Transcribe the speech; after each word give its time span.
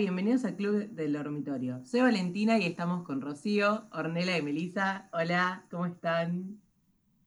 bienvenidos 0.00 0.46
al 0.46 0.56
Club 0.56 0.88
del 0.92 1.12
Dormitorio. 1.12 1.84
Soy 1.84 2.00
Valentina 2.00 2.58
y 2.58 2.64
estamos 2.64 3.04
con 3.04 3.20
Rocío, 3.20 3.86
Ornela 3.92 4.38
y 4.38 4.40
Melisa. 4.40 5.10
Hola, 5.12 5.66
¿cómo 5.70 5.84
están? 5.84 6.58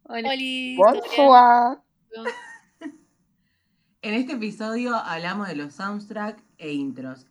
Hola. 0.03 0.33
En 4.01 4.15
este 4.15 4.33
episodio 4.33 4.95
hablamos 4.95 5.47
de 5.47 5.55
los 5.55 5.75
soundtrack 5.75 6.43
e 6.57 6.73
intros. 6.73 7.27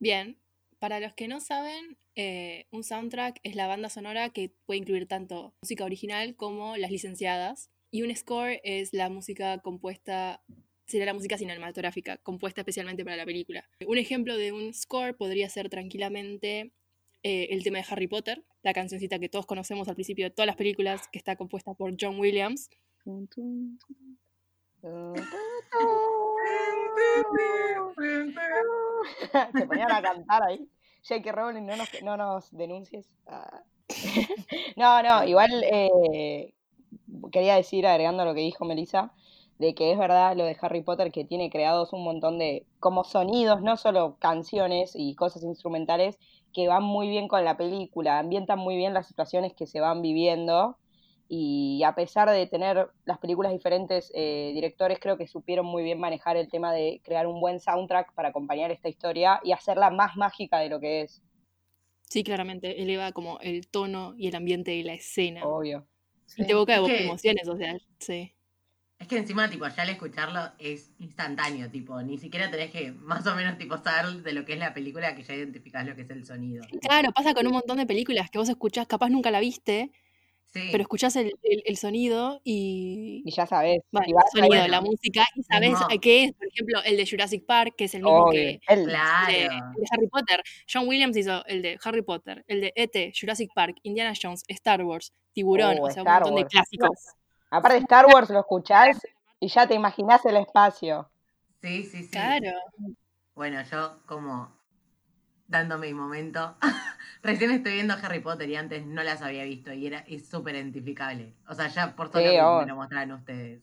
Bien, 0.00 0.36
para 0.80 0.98
los 1.00 1.12
que 1.12 1.28
no 1.28 1.38
saben, 1.40 1.96
eh, 2.16 2.66
un 2.72 2.82
soundtrack 2.82 3.38
es 3.44 3.54
la 3.54 3.68
banda 3.68 3.90
sonora 3.90 4.30
que 4.30 4.52
puede 4.66 4.78
incluir 4.78 5.06
tanto 5.06 5.54
música 5.62 5.84
original 5.84 6.34
como 6.34 6.76
las 6.76 6.90
licenciadas. 6.90 7.70
Y 7.90 8.02
un 8.02 8.16
score 8.16 8.60
es 8.64 8.92
la 8.92 9.10
música 9.10 9.58
compuesta, 9.58 10.42
sería 10.88 11.06
la 11.06 11.14
música 11.14 11.38
cinematográfica, 11.38 12.16
compuesta 12.18 12.62
especialmente 12.62 13.04
para 13.04 13.16
la 13.16 13.26
película. 13.26 13.68
Un 13.86 13.98
ejemplo 13.98 14.36
de 14.36 14.52
un 14.52 14.72
score 14.72 15.14
podría 15.16 15.48
ser 15.48 15.68
tranquilamente 15.68 16.72
eh, 17.22 17.48
el 17.50 17.62
tema 17.62 17.78
de 17.78 17.84
Harry 17.88 18.06
Potter, 18.08 18.42
la 18.62 18.72
cancioncita 18.72 19.18
que 19.18 19.28
todos 19.28 19.44
conocemos 19.46 19.86
al 19.88 19.94
principio 19.94 20.24
de 20.24 20.30
todas 20.30 20.46
las 20.46 20.56
películas, 20.56 21.06
que 21.12 21.18
está 21.18 21.36
compuesta 21.36 21.74
por 21.74 21.94
John 22.00 22.18
Williams. 22.18 22.70
Se 29.52 29.66
ponían 29.66 29.92
a 29.92 30.02
cantar 30.02 30.42
ahí. 30.44 30.68
J.K. 31.06 31.32
Rowling, 31.32 31.66
no 31.66 31.76
nos, 31.76 32.02
no 32.02 32.40
denuncies. 32.52 33.08
Ah. 33.26 33.62
no, 34.76 35.02
no, 35.02 35.24
igual 35.24 35.50
eh, 35.64 36.54
quería 37.30 37.56
decir, 37.56 37.86
agregando 37.86 38.24
lo 38.24 38.34
que 38.34 38.40
dijo 38.40 38.64
Melissa, 38.64 39.12
de 39.58 39.74
que 39.74 39.92
es 39.92 39.98
verdad 39.98 40.36
lo 40.36 40.44
de 40.44 40.56
Harry 40.60 40.82
Potter 40.82 41.10
que 41.10 41.24
tiene 41.24 41.50
creados 41.50 41.92
un 41.92 42.04
montón 42.04 42.38
de 42.38 42.64
como 42.78 43.04
sonidos, 43.04 43.60
no 43.62 43.76
solo 43.76 44.16
canciones 44.18 44.92
y 44.94 45.14
cosas 45.14 45.42
instrumentales 45.42 46.18
que 46.52 46.68
van 46.68 46.82
muy 46.82 47.08
bien 47.08 47.28
con 47.28 47.44
la 47.44 47.56
película, 47.56 48.18
ambientan 48.18 48.58
muy 48.58 48.76
bien 48.76 48.94
las 48.94 49.08
situaciones 49.08 49.54
que 49.54 49.66
se 49.66 49.80
van 49.80 50.00
viviendo 50.00 50.76
y 51.28 51.82
a 51.82 51.94
pesar 51.94 52.30
de 52.30 52.46
tener 52.46 52.88
las 53.04 53.18
películas 53.18 53.52
diferentes 53.52 54.10
eh, 54.14 54.52
directores, 54.54 54.98
creo 54.98 55.18
que 55.18 55.26
supieron 55.26 55.66
muy 55.66 55.82
bien 55.82 56.00
manejar 56.00 56.38
el 56.38 56.48
tema 56.48 56.72
de 56.72 57.02
crear 57.04 57.26
un 57.26 57.40
buen 57.40 57.60
soundtrack 57.60 58.14
para 58.14 58.30
acompañar 58.30 58.70
esta 58.70 58.88
historia 58.88 59.38
y 59.44 59.52
hacerla 59.52 59.90
más 59.90 60.16
mágica 60.16 60.58
de 60.58 60.70
lo 60.70 60.80
que 60.80 61.02
es. 61.02 61.22
Sí, 62.08 62.24
claramente, 62.24 62.80
eleva 62.80 63.12
como 63.12 63.38
el 63.40 63.68
tono 63.68 64.14
y 64.16 64.28
el 64.28 64.36
ambiente 64.36 64.70
de 64.70 64.82
la 64.84 64.94
escena. 64.94 65.44
Obvio. 65.44 65.86
Y 66.38 66.46
te 66.46 66.52
evoca 66.52 66.80
de 66.80 67.04
emociones, 67.04 67.46
o 67.46 67.56
sea, 67.56 67.76
sí. 67.98 68.32
Es 68.98 69.06
que 69.06 69.16
encima, 69.16 69.48
tipo, 69.48 69.66
ya 69.68 69.82
al 69.82 69.90
escucharlo 69.90 70.40
es 70.58 70.90
instantáneo, 70.98 71.70
tipo, 71.70 72.02
ni 72.02 72.18
siquiera 72.18 72.50
tenés 72.50 72.72
que 72.72 72.90
más 72.92 73.24
o 73.26 73.36
menos, 73.36 73.56
tipo, 73.56 73.78
saber 73.78 74.22
de 74.22 74.32
lo 74.32 74.44
que 74.44 74.54
es 74.54 74.58
la 74.58 74.74
película 74.74 75.14
que 75.14 75.22
ya 75.22 75.34
identificás 75.34 75.86
lo 75.86 75.94
que 75.94 76.02
es 76.02 76.10
el 76.10 76.26
sonido. 76.26 76.64
Claro, 76.82 77.12
pasa 77.12 77.32
con 77.32 77.46
un 77.46 77.52
montón 77.52 77.76
de 77.78 77.86
películas 77.86 78.28
que 78.28 78.38
vos 78.38 78.48
escuchás, 78.48 78.88
capaz 78.88 79.08
nunca 79.08 79.30
la 79.30 79.38
viste, 79.38 79.92
pero 80.52 80.82
escuchás 80.82 81.14
el, 81.16 81.32
el, 81.42 81.76
sonido 81.76 82.40
y... 82.42 83.22
Y 83.24 83.30
ya 83.30 83.46
sabes. 83.46 83.80
el 83.92 84.14
sonido, 84.32 84.66
la 84.66 84.80
música, 84.80 85.24
y 85.36 85.42
sabes 85.42 85.76
qué 86.00 86.24
es. 86.24 86.32
Por 86.32 86.46
ejemplo, 86.48 86.80
el 86.84 86.96
de 86.96 87.06
Jurassic 87.06 87.44
Park, 87.44 87.74
que 87.76 87.84
es 87.84 87.94
el 87.94 88.02
mismo 88.02 88.30
que 88.30 88.60
el, 88.66 88.86
de, 88.86 89.48
Harry 89.90 90.08
Potter. 90.08 90.42
John 90.72 90.88
Williams 90.88 91.16
hizo 91.16 91.44
el 91.46 91.62
de 91.62 91.78
Harry 91.84 92.02
Potter, 92.02 92.44
el 92.48 92.62
de 92.62 92.72
E.T., 92.74 93.12
Jurassic 93.18 93.50
Park, 93.54 93.76
Indiana 93.82 94.12
Jones, 94.20 94.42
Star 94.48 94.82
Wars, 94.82 95.12
Tiburón, 95.32 95.78
oh, 95.80 95.86
o 95.86 95.90
sea, 95.90 96.02
un 96.02 96.10
montón 96.10 96.34
de 96.34 96.46
clásicos. 96.46 97.14
Aparte 97.50 97.76
de 97.76 97.82
Star 97.82 98.06
Wars 98.06 98.30
lo 98.30 98.40
escuchás 98.40 98.98
y 99.40 99.48
ya 99.48 99.66
te 99.66 99.74
imaginás 99.74 100.24
el 100.26 100.36
espacio. 100.36 101.10
Sí, 101.60 101.84
sí, 101.84 102.02
sí. 102.04 102.10
Claro. 102.10 102.52
Bueno, 103.34 103.62
yo 103.62 104.00
como 104.06 104.58
dándome 105.48 105.88
mi 105.88 105.94
momento. 105.94 106.56
Recién 107.22 107.50
estoy 107.50 107.74
viendo 107.74 107.94
Harry 107.94 108.20
Potter 108.20 108.48
y 108.48 108.56
antes 108.56 108.86
no 108.86 109.02
las 109.02 109.22
había 109.22 109.44
visto 109.44 109.72
y 109.72 109.86
era 109.86 110.04
es 110.06 110.28
súper 110.28 110.54
identificable. 110.54 111.34
O 111.48 111.54
sea, 111.54 111.68
ya 111.68 111.96
por 111.96 112.10
todo 112.10 112.22
lo 112.22 112.28
que 112.28 112.64
me 112.64 112.66
lo 112.66 112.76
mostraron 112.76 113.12
ustedes. 113.12 113.62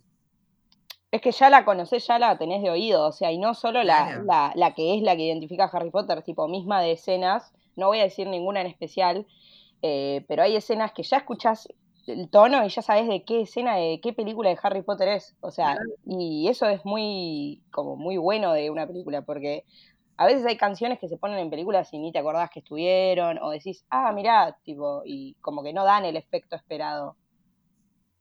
Es 1.11 1.21
que 1.21 1.31
ya 1.31 1.49
la 1.49 1.63
conocés, 1.63 2.05
ya 2.05 2.19
la 2.19 2.37
tenés 2.37 2.61
de 2.61 2.69
oído, 2.69 3.07
o 3.07 3.11
sea, 3.13 3.31
y 3.31 3.37
no 3.37 3.53
solo 3.53 3.83
la, 3.83 4.21
la, 4.25 4.51
la, 4.53 4.73
que 4.73 4.97
es 4.97 5.01
la 5.01 5.15
que 5.15 5.21
identifica 5.21 5.65
a 5.65 5.67
Harry 5.67 5.89
Potter, 5.89 6.23
tipo 6.23 6.49
misma 6.49 6.81
de 6.81 6.91
escenas, 6.91 7.53
no 7.77 7.87
voy 7.87 7.99
a 7.99 8.03
decir 8.03 8.27
ninguna 8.27 8.59
en 8.59 8.67
especial, 8.67 9.25
eh, 9.81 10.25
pero 10.27 10.43
hay 10.43 10.57
escenas 10.57 10.91
que 10.91 11.03
ya 11.03 11.17
escuchás 11.17 11.69
el 12.07 12.29
tono 12.29 12.65
y 12.65 12.69
ya 12.69 12.81
sabes 12.81 13.07
de 13.07 13.23
qué 13.23 13.41
escena, 13.41 13.75
de 13.75 13.99
qué 14.01 14.13
película 14.13 14.49
de 14.49 14.59
Harry 14.61 14.81
Potter 14.81 15.09
es, 15.09 15.35
o 15.41 15.51
sea, 15.51 15.77
y 16.05 16.47
eso 16.47 16.67
es 16.67 16.85
muy, 16.85 17.63
como 17.71 17.95
muy 17.95 18.17
bueno 18.17 18.53
de 18.53 18.69
una 18.69 18.87
película, 18.87 19.23
porque 19.23 19.63
a 20.17 20.25
veces 20.25 20.45
hay 20.45 20.57
canciones 20.57 20.99
que 20.99 21.07
se 21.07 21.17
ponen 21.17 21.39
en 21.39 21.49
películas 21.49 21.91
y 21.93 21.99
ni 21.99 22.11
te 22.11 22.19
acordás 22.19 22.49
que 22.49 22.59
estuvieron, 22.59 23.37
o 23.39 23.49
decís, 23.49 23.85
ah, 23.89 24.11
mirá, 24.13 24.57
tipo, 24.63 25.01
y 25.05 25.35
como 25.41 25.63
que 25.63 25.73
no 25.73 25.83
dan 25.83 26.05
el 26.05 26.15
efecto 26.15 26.55
esperado. 26.55 27.17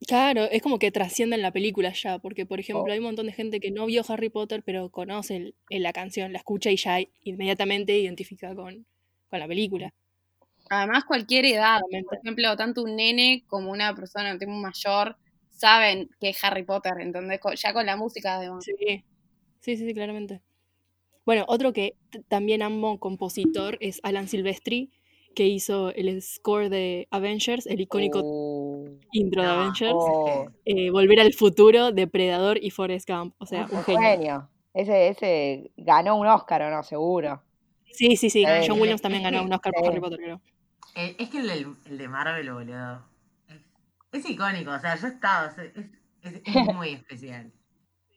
Claro, 0.06 0.44
es 0.44 0.60
como 0.60 0.78
que 0.78 0.90
trascienden 0.90 1.40
la 1.40 1.52
película 1.52 1.92
ya, 1.92 2.18
porque 2.18 2.44
por 2.44 2.60
ejemplo 2.60 2.92
hay 2.92 2.98
un 2.98 3.06
montón 3.06 3.26
de 3.26 3.32
gente 3.32 3.60
que 3.60 3.70
no 3.70 3.86
vio 3.86 4.02
Harry 4.08 4.28
Potter, 4.28 4.62
pero 4.64 4.90
conoce 4.90 5.54
la 5.70 5.92
canción, 5.92 6.32
la 6.32 6.38
escucha 6.38 6.70
y 6.70 6.76
ya 6.76 6.98
inmediatamente 7.22 7.96
identifica 7.98 8.54
con, 8.54 8.86
con 9.30 9.38
la 9.38 9.46
película. 9.46 9.94
Además, 10.70 11.04
cualquier 11.04 11.44
edad, 11.44 11.80
por 12.08 12.18
ejemplo, 12.18 12.56
tanto 12.56 12.82
un 12.82 12.96
nene 12.96 13.44
como 13.46 13.70
una 13.70 13.94
persona 13.94 14.36
un 14.46 14.62
mayor 14.62 15.16
saben 15.50 16.10
que 16.20 16.30
es 16.30 16.44
Harry 16.44 16.64
Potter, 16.64 16.94
entonces 17.00 17.40
ya 17.56 17.72
con 17.72 17.86
la 17.86 17.96
música 17.96 18.36
además. 18.36 18.64
Sí, 18.64 18.72
sí, 19.60 19.76
sí, 19.76 19.86
sí 19.86 19.94
claramente. 19.94 20.42
Bueno, 21.24 21.44
otro 21.48 21.72
que 21.72 21.96
también 22.28 22.62
amo 22.62 22.98
compositor 22.98 23.78
es 23.80 24.00
Alan 24.02 24.28
Silvestri, 24.28 24.90
que 25.34 25.46
hizo 25.46 25.92
el 25.94 26.20
score 26.22 26.68
de 26.68 27.08
Avengers, 27.10 27.66
el 27.66 27.80
icónico 27.80 28.20
oh. 28.22 28.84
intro 29.12 29.42
de 29.42 29.48
Avengers, 29.48 29.94
oh. 29.94 30.46
eh, 30.64 30.90
Volver 30.90 31.20
al 31.20 31.32
futuro, 31.32 31.92
Depredador 31.92 32.62
y 32.62 32.70
Forrest 32.70 33.08
Gump. 33.08 33.34
O 33.38 33.46
sea, 33.46 33.66
un 33.70 33.82
genio. 33.82 34.50
Ese, 34.74 35.08
ese 35.08 35.70
ganó 35.76 36.16
un 36.16 36.26
Oscar, 36.26 36.62
¿o 36.62 36.70
no? 36.70 36.82
Seguro. 36.82 37.42
Sí, 37.92 38.16
sí, 38.16 38.28
sí. 38.28 38.44
John 38.66 38.80
Williams 38.80 39.00
también 39.00 39.22
ganó 39.22 39.42
un 39.42 39.52
Oscar 39.52 39.72
por 39.72 39.88
Harry 39.88 40.00
Potter, 40.00 40.18
creo. 40.18 40.40
Eh, 40.94 41.16
es 41.18 41.28
que 41.28 41.38
el, 41.38 41.50
el, 41.50 41.98
de 41.98 42.08
Marvel, 42.08 42.52
boludo. 42.52 43.04
Es, 43.48 43.60
es 44.12 44.30
icónico, 44.30 44.70
o 44.70 44.78
sea, 44.78 44.96
yo 44.96 45.08
he 45.08 45.10
estado, 45.10 45.50
es, 45.56 45.72
es 46.22 46.42
muy 46.74 46.90
especial. 46.90 47.52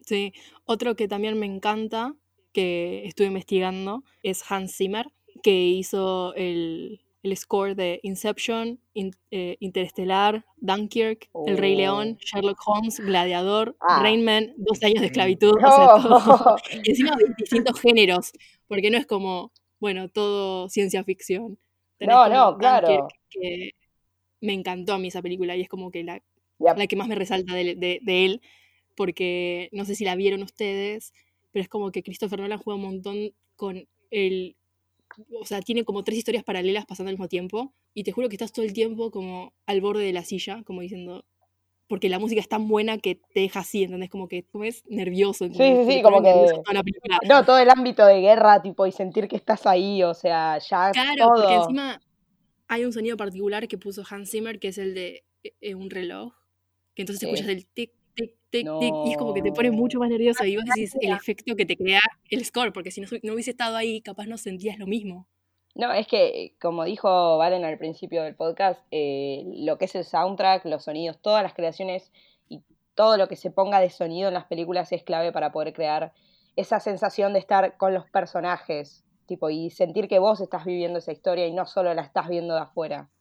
Sí, 0.02 0.34
otro 0.66 0.96
que 0.96 1.08
también 1.08 1.38
me 1.40 1.46
encanta 1.46 2.16
que 2.54 3.06
estuve 3.06 3.28
investigando 3.28 4.04
es 4.24 4.44
Hans 4.50 4.76
Zimmer, 4.76 5.12
que 5.44 5.68
hizo 5.68 6.34
el, 6.36 7.02
el 7.24 7.36
score 7.38 7.76
de 7.76 8.00
Inception, 8.04 8.80
eh, 8.96 9.58
Interestelar, 9.60 10.46
Dunkirk, 10.58 11.30
El 11.46 11.58
Rey 11.58 11.76
León, 11.76 12.18
oh. 12.18 12.26
Sherlock 12.26 12.60
Holmes, 12.66 13.00
Gladiador, 13.00 13.76
ah. 13.82 14.02
Rain 14.02 14.24
Man, 14.24 14.54
Dos 14.58 14.82
años 14.84 15.02
de 15.02 15.08
esclavitud, 15.08 15.56
o 15.58 15.60
sea, 15.60 16.56
y 16.84 16.90
encima 16.90 17.16
de 17.16 17.34
distintos 17.38 17.80
géneros, 17.80 18.32
porque 18.68 18.90
no 18.90 18.98
es 18.98 19.06
como, 19.06 19.52
bueno, 19.80 20.10
todo 20.10 20.70
ciencia 20.70 21.04
ficción. 21.04 21.60
No, 22.00 22.30
no, 22.30 22.58
claro. 22.58 23.08
que 23.30 23.72
me 24.42 24.54
encantó 24.54 24.94
a 24.94 25.00
mí 25.00 25.08
esa 25.08 25.22
película 25.22 25.56
y 25.56 25.62
es 25.62 25.70
como 25.70 25.92
que 25.92 26.04
la, 26.04 26.22
la 26.60 26.88
que 26.88 26.96
más 26.96 27.08
me 27.08 27.16
resalta 27.16 27.54
de, 27.54 27.76
de 27.76 28.26
él, 28.26 28.42
porque 28.96 29.70
no 29.72 29.86
sé 29.86 29.96
si 29.96 30.06
la 30.06 30.16
vieron 30.16 30.44
ustedes, 30.44 31.14
pero 31.52 31.64
es 31.64 31.70
como 31.70 31.92
que 31.92 32.04
Christopher 32.04 32.40
Nolan 32.40 32.60
juega 32.60 32.76
un 32.76 32.86
montón 32.86 33.32
con 33.56 33.88
el... 34.12 34.56
O 35.40 35.46
sea, 35.46 35.62
tiene 35.62 35.86
como 35.86 36.04
tres 36.04 36.18
historias 36.18 36.44
paralelas 36.44 36.86
pasando 36.86 37.10
al 37.10 37.16
mismo 37.16 37.28
tiempo 37.28 37.74
y 37.94 38.04
te 38.04 38.12
juro 38.12 38.30
que 38.30 38.36
estás 38.36 38.52
todo 38.52 38.66
el 38.66 38.74
tiempo 38.74 39.10
como 39.10 39.54
al 39.66 39.82
borde 39.82 40.04
de 40.04 40.14
la 40.14 40.24
silla, 40.24 40.62
como 40.66 40.82
diciendo, 40.82 41.26
porque 41.88 42.10
la 42.10 42.20
música 42.20 42.42
es 42.42 42.50
tan 42.50 42.68
buena 42.68 42.98
que 42.98 43.16
te 43.16 43.42
deja 43.42 43.62
así, 43.62 43.84
¿entendés? 43.84 44.10
Como 44.10 44.28
que 44.28 44.44
tú 44.44 44.60
ves 44.60 44.84
nervioso. 44.88 45.46
Sí, 45.46 45.54
sí, 45.54 45.86
sí, 45.88 46.02
como 46.02 46.22
que... 46.22 46.34
No, 47.28 47.46
todo 47.46 47.58
el 47.58 47.70
ámbito 47.70 48.06
de 48.06 48.20
guerra, 48.20 48.62
tipo, 48.62 48.86
y 48.86 48.92
sentir 48.92 49.28
que 49.28 49.36
estás 49.36 49.66
ahí, 49.66 50.04
o 50.04 50.14
sea, 50.14 50.58
ya 50.60 50.92
Claro, 50.92 51.34
porque 51.36 51.56
encima 51.56 52.02
hay 52.68 52.86
un 52.86 52.94
sonido 52.94 53.16
particular 53.18 53.68
que 53.68 53.78
puso 53.78 54.04
Hans 54.10 54.32
Zimmer, 54.32 54.60
que 54.60 54.70
es 54.70 54.78
el 54.78 54.94
de 54.94 55.24
eh, 55.44 55.76
un 55.76 55.90
reloj, 55.90 56.34
que 56.94 57.04
entonces 57.04 57.24
escuchas 57.24 57.48
el 57.48 57.66
tic, 57.68 57.92
y 58.52 59.12
es 59.12 59.18
como 59.18 59.34
que 59.34 59.42
te 59.42 59.52
pone 59.52 59.72
mucho 59.72 60.00
más 60.00 60.10
nervioso 60.10 60.44
y 60.46 60.56
vos 60.56 60.66
decís 60.66 60.96
el 61.02 61.12
efecto 61.12 61.56
que 61.56 61.66
te 61.66 61.78
crea 61.78 62.02
el 62.30 62.44
score, 62.44 62.74
porque 62.74 62.92
si 62.92 63.02
no, 63.02 63.08
no 63.24 63.34
hubiese 63.34 63.52
estado 63.52 63.76
ahí, 63.76 64.02
capaz 64.02 64.26
no 64.26 64.38
sentías 64.38 64.80
lo 64.80 64.88
mismo. 64.88 65.28
No, 65.78 65.94
es 65.94 66.08
que, 66.08 66.56
como 66.60 66.86
dijo 66.86 67.38
Valen 67.38 67.64
al 67.64 67.78
principio 67.78 68.24
del 68.24 68.36
podcast, 68.36 68.82
eh, 68.90 69.44
lo 69.58 69.78
que 69.78 69.86
es 69.86 69.94
el 69.94 70.06
soundtrack, 70.06 70.66
los 70.66 70.86
sonidos, 70.86 71.20
todas 71.22 71.44
las 71.44 71.54
creaciones 71.54 72.12
y 72.50 72.64
todo 72.96 73.16
lo 73.16 73.28
que 73.28 73.36
se 73.36 73.52
ponga 73.52 73.80
de 73.80 73.92
sonido 73.92 74.28
en 74.28 74.34
las 74.34 74.46
películas 74.46 74.92
es 74.92 75.04
clave 75.04 75.32
para 75.32 75.52
poder 75.52 75.74
crear 75.74 76.14
esa 76.56 76.80
sensación 76.80 77.34
de 77.34 77.40
estar 77.40 77.78
con 77.78 77.94
los 77.94 78.10
personajes, 78.10 79.06
tipo, 79.28 79.52
y 79.52 79.70
sentir 79.70 80.08
que 80.08 80.18
vos 80.18 80.42
estás 80.42 80.66
viviendo 80.66 80.98
esa 80.98 81.12
historia 81.12 81.46
y 81.46 81.54
no 81.54 81.68
solo 81.68 81.94
la 81.94 82.02
estás 82.02 82.28
viendo 82.28 82.56
de 82.56 82.62
afuera. 82.62 83.12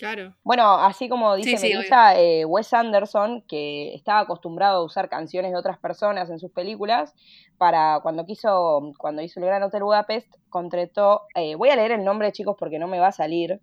Claro. 0.00 0.34
Bueno, 0.42 0.76
así 0.78 1.10
como 1.10 1.36
dice 1.36 1.50
Sí, 1.50 1.56
sí, 1.58 1.74
Melissa, 1.74 2.18
eh, 2.18 2.46
Wes 2.46 2.72
Anderson, 2.72 3.42
que 3.46 3.94
estaba 3.94 4.20
acostumbrado 4.20 4.78
a 4.78 4.84
usar 4.84 5.10
canciones 5.10 5.52
de 5.52 5.58
otras 5.58 5.78
personas 5.78 6.30
en 6.30 6.38
sus 6.38 6.50
películas, 6.50 7.14
para 7.58 8.00
cuando 8.02 8.24
quiso, 8.24 8.92
cuando 8.96 9.20
hizo 9.20 9.40
el 9.40 9.46
Gran 9.46 9.62
Hotel 9.62 9.82
Budapest, 9.82 10.34
contrató, 10.48 11.26
eh, 11.34 11.54
voy 11.54 11.68
a 11.68 11.76
leer 11.76 11.92
el 11.92 12.02
nombre, 12.02 12.32
chicos, 12.32 12.56
porque 12.58 12.78
no 12.78 12.88
me 12.88 12.98
va 12.98 13.08
a 13.08 13.12
salir, 13.12 13.60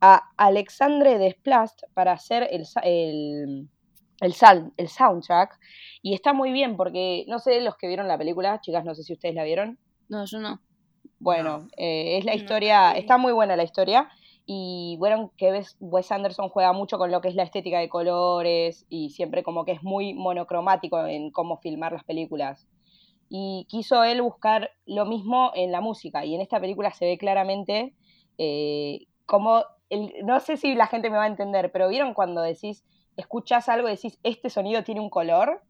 a 0.00 0.22
Alexandre 0.36 1.18
Desplat 1.18 1.70
para 1.94 2.10
hacer 2.12 2.48
el, 2.50 2.64
el, 2.82 3.68
el, 4.20 4.32
sal- 4.34 4.72
el 4.76 4.88
soundtrack. 4.88 5.56
Y 6.02 6.14
está 6.14 6.32
muy 6.32 6.50
bien, 6.50 6.76
porque 6.76 7.24
no 7.28 7.38
sé 7.38 7.60
los 7.60 7.76
que 7.76 7.86
vieron 7.86 8.08
la 8.08 8.18
película, 8.18 8.60
chicas, 8.60 8.84
no 8.84 8.96
sé 8.96 9.04
si 9.04 9.12
ustedes 9.12 9.36
la 9.36 9.44
vieron. 9.44 9.78
No, 10.08 10.24
yo 10.24 10.40
no. 10.40 10.60
Bueno, 11.20 11.68
eh, 11.76 12.18
es 12.18 12.24
la 12.24 12.32
No, 12.32 12.38
historia, 12.38 12.92
está 12.92 13.18
muy 13.18 13.32
buena 13.32 13.54
la 13.54 13.62
historia. 13.62 14.10
Y 14.46 14.96
bueno, 14.98 15.32
que 15.36 15.50
ves, 15.50 15.76
Wes 15.80 16.12
Anderson 16.12 16.48
juega 16.50 16.72
mucho 16.72 16.98
con 16.98 17.10
lo 17.10 17.20
que 17.20 17.28
es 17.28 17.34
la 17.34 17.42
estética 17.44 17.80
de 17.80 17.88
colores 17.88 18.86
y 18.88 19.10
siempre 19.10 19.42
como 19.42 19.64
que 19.64 19.72
es 19.72 19.82
muy 19.82 20.14
monocromático 20.14 21.04
en 21.06 21.30
cómo 21.32 21.58
filmar 21.58 21.92
las 21.92 22.04
películas. 22.04 22.68
Y 23.28 23.66
quiso 23.68 24.04
él 24.04 24.22
buscar 24.22 24.70
lo 24.86 25.04
mismo 25.06 25.52
en 25.54 25.72
la 25.72 25.80
música. 25.80 26.24
Y 26.24 26.34
en 26.34 26.40
esta 26.42 26.60
película 26.60 26.92
se 26.92 27.06
ve 27.06 27.18
claramente 27.18 27.94
eh, 28.38 29.06
como, 29.26 29.64
el- 29.90 30.12
no 30.24 30.40
sé 30.40 30.56
si 30.56 30.74
la 30.74 30.86
gente 30.86 31.10
me 31.10 31.16
va 31.18 31.24
a 31.24 31.28
entender, 31.28 31.72
pero 31.72 31.88
¿vieron 31.88 32.14
cuando 32.14 32.42
decís, 32.42 32.84
escuchás 33.16 33.68
algo 33.68 33.88
y 33.88 33.92
decís, 33.92 34.18
este 34.22 34.50
sonido 34.50 34.84
tiene 34.84 35.00
un 35.00 35.10
color? 35.10 35.62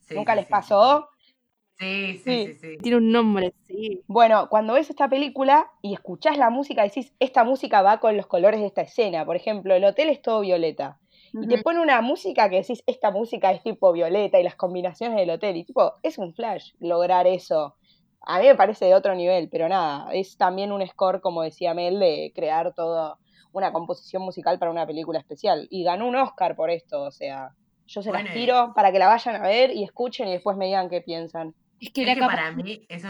Sí, 0.00 0.14
¿Nunca 0.16 0.34
les 0.34 0.46
sí, 0.46 0.52
pasó? 0.52 0.78
Sí, 0.88 1.08
Sí. 1.78 2.18
sí, 2.24 2.44
sí, 2.46 2.54
sí. 2.54 2.78
Tiene 2.78 2.96
un 2.98 3.12
nombre, 3.12 3.54
sí. 3.62 4.02
Bueno, 4.08 4.48
cuando 4.48 4.74
ves 4.74 4.90
esta 4.90 5.08
película 5.08 5.70
y 5.80 5.94
escuchás 5.94 6.36
la 6.36 6.50
música, 6.50 6.82
decís, 6.82 7.14
esta 7.20 7.44
música 7.44 7.82
va 7.82 8.00
con 8.00 8.16
los 8.16 8.26
colores 8.26 8.60
de 8.60 8.66
esta 8.66 8.82
escena. 8.82 9.24
Por 9.24 9.36
ejemplo, 9.36 9.74
el 9.74 9.84
hotel 9.84 10.08
es 10.08 10.20
todo 10.20 10.40
violeta. 10.40 10.98
Y 11.32 11.46
te 11.46 11.62
pone 11.62 11.80
una 11.80 12.00
música 12.00 12.48
que 12.48 12.56
decís, 12.56 12.82
esta 12.86 13.10
música 13.10 13.52
es 13.52 13.62
tipo 13.62 13.92
violeta 13.92 14.40
y 14.40 14.42
las 14.42 14.56
combinaciones 14.56 15.18
del 15.18 15.30
hotel. 15.30 15.56
Y 15.56 15.64
tipo, 15.64 15.94
es 16.02 16.18
un 16.18 16.34
flash 16.34 16.72
lograr 16.80 17.26
eso. 17.26 17.76
A 18.22 18.40
mí 18.40 18.46
me 18.46 18.54
parece 18.54 18.86
de 18.86 18.94
otro 18.94 19.14
nivel, 19.14 19.48
pero 19.48 19.68
nada, 19.68 20.10
es 20.12 20.36
también 20.36 20.72
un 20.72 20.86
score, 20.86 21.20
como 21.20 21.42
decía 21.42 21.74
Mel, 21.74 22.00
de 22.00 22.32
crear 22.34 22.74
toda 22.74 23.18
una 23.52 23.72
composición 23.72 24.22
musical 24.22 24.58
para 24.58 24.70
una 24.70 24.86
película 24.86 25.18
especial. 25.18 25.68
Y 25.70 25.84
ganó 25.84 26.08
un 26.08 26.16
Oscar 26.16 26.56
por 26.56 26.70
esto, 26.70 27.02
o 27.02 27.10
sea, 27.10 27.54
yo 27.86 28.02
se 28.02 28.10
Bueno, 28.10 28.24
las 28.24 28.34
tiro 28.34 28.72
para 28.74 28.90
que 28.90 28.98
la 28.98 29.06
vayan 29.06 29.36
a 29.36 29.46
ver 29.46 29.70
y 29.70 29.84
escuchen 29.84 30.28
y 30.28 30.32
después 30.32 30.56
me 30.56 30.66
digan 30.66 30.88
qué 30.88 31.00
piensan. 31.00 31.54
Es 31.80 31.90
que 31.90 32.10
Es 32.10 32.18
para 32.18 32.52
mí 32.52 32.84
eso 32.88 33.08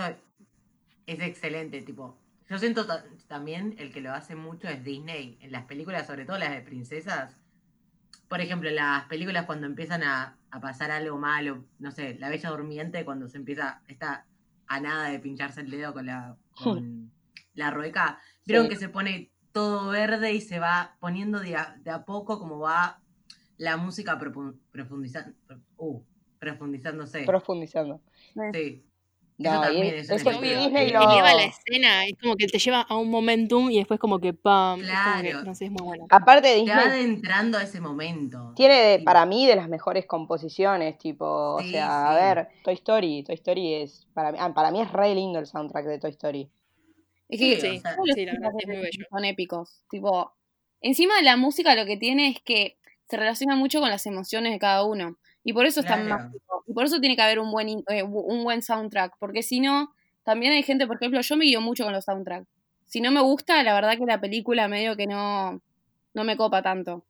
es 1.07 1.21
excelente, 1.21 1.81
tipo, 1.83 2.19
yo 2.49 2.59
siento 2.59 2.87
ta- 2.87 3.05
también 3.27 3.75
el 3.79 3.93
que 3.93 4.01
lo 4.01 4.13
hace 4.13 4.35
mucho 4.35 4.69
es 4.69 4.85
Disney, 4.85 5.39
en 5.41 5.53
las 5.53 5.65
películas, 5.65 6.07
sobre 6.07 6.25
todo 6.25 6.39
las 6.39 6.51
de 6.51 6.61
princesas. 6.61 7.35
Por 8.29 8.41
ejemplo, 8.43 8.69
en 8.69 8.77
las 8.77 9.05
películas 9.05 9.47
cuando 9.47 9.67
empiezan 9.67 10.03
a, 10.03 10.37
a 10.51 10.61
pasar 10.61 10.91
algo 10.91 11.17
malo, 11.19 11.65
no 11.79 11.91
sé, 11.93 12.17
La 12.19 12.29
Bella 12.29 12.51
Durmiente, 12.51 13.05
cuando 13.05 13.27
se 13.29 13.39
empieza, 13.39 13.81
está 13.89 14.27
a 14.67 14.81
nada 14.81 15.09
de 15.09 15.19
pincharse 15.19 15.63
el 15.63 15.71
dedo 15.71 15.95
con 15.95 16.05
la, 16.07 16.37
con 16.63 17.11
la 17.55 17.71
rueca, 17.71 18.21
vieron 18.45 18.67
Sí. 18.67 18.71
que 18.71 18.77
se 18.77 18.89
pone 18.91 19.31
todo 19.53 19.89
verde 19.91 20.33
y 20.35 20.43
se 20.43 20.59
va 20.59 20.97
poniendo 21.01 21.41
de 21.41 21.57
a, 21.57 21.77
de 21.83 21.91
a 21.91 22.05
poco 22.05 22.39
como 22.39 22.59
va 22.59 23.01
la 23.57 23.77
música 23.79 24.19
profundizando, 24.71 25.35
uh, 25.79 26.03
profundizándose. 26.39 27.23
Profundizando. 27.25 28.01
sí. 28.53 28.85
Eso 29.41 29.53
No, 29.55 29.61
también 29.61 29.95
es- 29.95 30.11
es 30.11 30.21
sí, 30.23 30.29
Disney 30.31 30.73
que 30.73 30.93
lo- 30.93 31.01
eleva 31.13 31.33
la 31.33 31.45
escena, 31.45 32.05
es 32.07 32.15
como 32.21 32.35
que 32.35 32.49
te 32.49 32.59
lleva 32.59 32.81
a 32.81 32.97
un 32.97 33.09
momentum 33.09 33.71
y 33.71 33.77
después 33.79 34.01
como 34.01 34.19
que 34.19 34.33
pam, 34.35 34.81
es 34.81 34.91
como 34.91 35.23
que, 35.23 35.31
Claro. 35.31 35.45
no 35.45 35.55
sé, 35.55 35.67
es 35.67 35.71
muy 35.71 35.83
bueno. 35.85 36.07
Aparte 36.11 36.49
Te 36.49 36.57
va 36.69 36.83
Disney 36.83 37.01
adentrando 37.03 37.57
a 37.57 37.63
ese 37.63 37.81
momento. 37.81 38.53
tiene 38.57 38.75
de- 38.75 38.99
Sí. 38.99 39.05
para 39.05 39.25
mí 39.27 39.47
de 39.47 39.55
las 39.55 39.69
mejores 39.69 40.07
composiciones, 40.07 40.99
tipo, 40.99 41.25
o 41.55 41.61
Sí, 41.61 41.71
sea, 41.71 42.11
a 42.11 42.19
sí. 42.19 42.25
ver, 42.25 42.49
Toy 42.65 42.75
Story, 42.75 43.23
Toy 43.23 43.37
Story 43.37 43.75
es, 43.75 44.09
para 44.13 44.33
mí, 44.33 44.39
ah, 44.41 44.53
para 44.53 44.73
mí 44.73 44.81
es 44.81 44.91
re 44.93 45.15
lindo 45.15 45.39
el 45.39 45.47
soundtrack 45.47 45.87
de 45.87 45.99
Toy 46.01 46.11
Story. 46.11 46.51
Es 47.29 47.39
que 47.39 47.55
Sí, 47.55 47.61
Sí, 47.61 47.77
o 47.77 47.81
sea, 47.81 47.95
todos 47.95 48.09
los 48.09 48.15
sí, 48.17 48.27
la 48.27 48.33
verdad, 48.33 48.51
es 48.59 48.67
muy 48.67 48.77
bello. 48.79 49.05
son 49.09 49.25
épicos. 49.25 49.85
Tipo, 49.89 50.33
encima 50.81 51.15
de 51.15 51.23
la 51.23 51.37
música 51.37 51.77
lo 51.77 51.87
que 51.87 51.97
tiene 51.97 52.27
es 52.31 52.41
que 52.43 52.77
se 53.09 53.17
relaciona 53.17 53.55
mucho 53.55 53.79
con 53.79 53.89
las 53.89 54.05
emociones 54.05 54.53
de 54.53 54.59
cada 54.59 54.83
uno. 54.85 55.17
Y 55.49 55.55
por 55.55 55.65
eso 55.65 55.81
es 55.81 55.87
tan 55.87 56.05
Claro. 56.05 56.25
mágico. 56.25 56.63
Y 56.67 56.75
por 56.75 56.85
eso 56.85 57.01
tiene 57.01 57.17
que 57.17 57.23
haber 57.23 57.39
un 57.39 57.51
buen, 57.51 57.69
eh, 57.89 58.03
un 58.03 58.45
buen 58.45 58.61
soundtrack. 58.61 59.15
Porque 59.19 59.43
si 59.43 59.61
no, 59.61 59.89
también 60.25 60.53
hay 60.53 60.63
gente, 60.63 60.87
por 60.87 60.97
ejemplo, 60.97 61.23
yo 61.23 61.37
me 61.37 61.47
guío 61.47 61.63
mucho 61.63 61.85
con 61.85 61.95
los 61.95 62.05
soundtracks. 62.05 62.47
Si 62.85 63.01
no 63.01 63.11
me 63.11 63.23
gusta, 63.23 63.63
la 63.63 63.73
verdad 63.73 63.97
que 63.97 64.05
la 64.05 64.21
película 64.21 64.69
medio 64.69 64.95
que 64.95 65.07
no, 65.07 65.59
no 66.13 66.25
me 66.25 66.37
copa 66.37 66.61
tanto. 66.61 67.03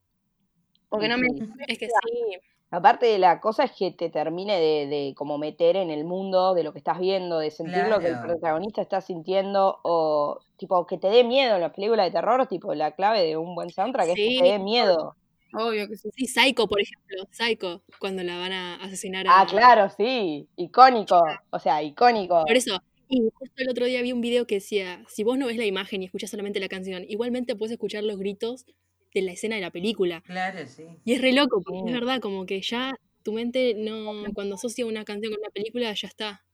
Porque 0.87 1.09
no 1.09 1.17
me... 1.17 1.27
Es 1.67 1.77
que 1.77 1.87
sí, 1.87 2.37
Aparte 2.71 3.17
la 3.19 3.41
cosa 3.41 3.63
es 3.65 3.71
que 3.73 3.91
te 3.91 4.09
termine 4.09 4.53
de, 4.57 4.87
de 4.87 5.13
como 5.17 5.37
meter 5.37 5.75
en 5.75 5.89
el 5.89 6.05
mundo 6.05 6.53
de 6.53 6.63
lo 6.63 6.71
que 6.71 6.77
estás 6.77 6.99
viendo, 6.99 7.39
de 7.39 7.51
sentir 7.51 7.87
lo 7.87 7.99
que 7.99 8.07
el 8.07 8.13
Claro. 8.13 8.27
protagonista 8.29 8.81
está 8.81 9.01
sintiendo, 9.01 9.79
o 9.83 10.39
tipo 10.55 10.85
que 10.85 10.97
te 10.97 11.09
dé 11.09 11.25
miedo 11.25 11.55
en 11.55 11.61
las 11.61 11.73
películas 11.73 12.05
de 12.05 12.11
terror, 12.11 12.47
tipo 12.47 12.73
la 12.73 12.91
clave 12.91 13.23
de 13.25 13.35
un 13.35 13.53
buen 13.55 13.69
soundtrack 13.69 14.09
es 14.09 14.15
que 14.15 14.37
te 14.39 14.47
dé 14.47 14.59
miedo. 14.59 15.15
Obvio 15.53 15.87
que 15.87 15.95
sí. 15.97 16.09
sí, 16.15 16.25
Psycho, 16.27 16.67
por 16.67 16.79
ejemplo, 16.81 17.27
Psycho, 17.31 17.83
cuando 17.99 18.23
la 18.23 18.37
van 18.37 18.51
a 18.51 18.75
asesinar 18.75 19.27
a... 19.27 19.41
Ah, 19.41 19.45
claro, 19.47 19.89
sí, 19.89 20.47
icónico, 20.55 21.21
o 21.49 21.59
sea, 21.59 21.81
icónico. 21.83 22.43
Por 22.45 22.55
eso, 22.55 22.81
y 23.07 23.29
justo 23.33 23.55
el 23.57 23.69
otro 23.69 23.85
día 23.85 24.01
vi 24.01 24.11
un 24.11 24.21
video 24.21 24.45
que 24.45 24.55
decía, 24.55 25.03
si 25.07 25.23
vos 25.23 25.37
no 25.37 25.47
ves 25.47 25.57
la 25.57 25.65
imagen 25.65 26.01
y 26.01 26.05
escuchás 26.05 26.29
solamente 26.29 26.59
la 26.59 26.67
canción, 26.69 27.03
igualmente 27.07 27.55
puedes 27.55 27.71
escuchar 27.71 28.03
los 28.03 28.19
gritos 28.19 28.65
de 29.13 29.21
la 29.23 29.31
escena 29.31 29.55
de 29.55 29.61
la 29.61 29.71
película. 29.71 30.21
Claro, 30.21 30.65
sí. 30.67 30.83
Y 31.03 31.13
es 31.13 31.21
re 31.21 31.33
loco, 31.33 31.61
porque 31.63 31.79
Sí. 31.79 31.85
es 31.87 31.93
verdad, 31.93 32.19
como 32.21 32.45
que 32.45 32.61
ya 32.61 32.93
tu 33.23 33.33
mente 33.33 33.73
no, 33.75 34.23
cuando 34.35 34.55
asocia 34.55 34.85
una 34.85 35.03
canción 35.03 35.33
con 35.33 35.41
una 35.41 35.49
película, 35.49 35.91
ya 35.93 36.07
está. 36.07 36.45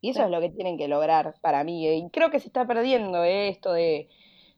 Y 0.00 0.10
eso 0.10 0.24
es 0.24 0.30
lo 0.30 0.40
que 0.40 0.50
tienen 0.50 0.76
que 0.76 0.86
lograr 0.88 1.34
para 1.40 1.64
mí. 1.64 1.86
eh, 1.88 1.96
Y 1.96 2.10
creo 2.10 2.30
que 2.30 2.40
se 2.40 2.46
está 2.48 2.66
perdiendo 2.66 3.24
eh, 3.24 3.48
esto 3.48 3.72
de, 3.72 4.08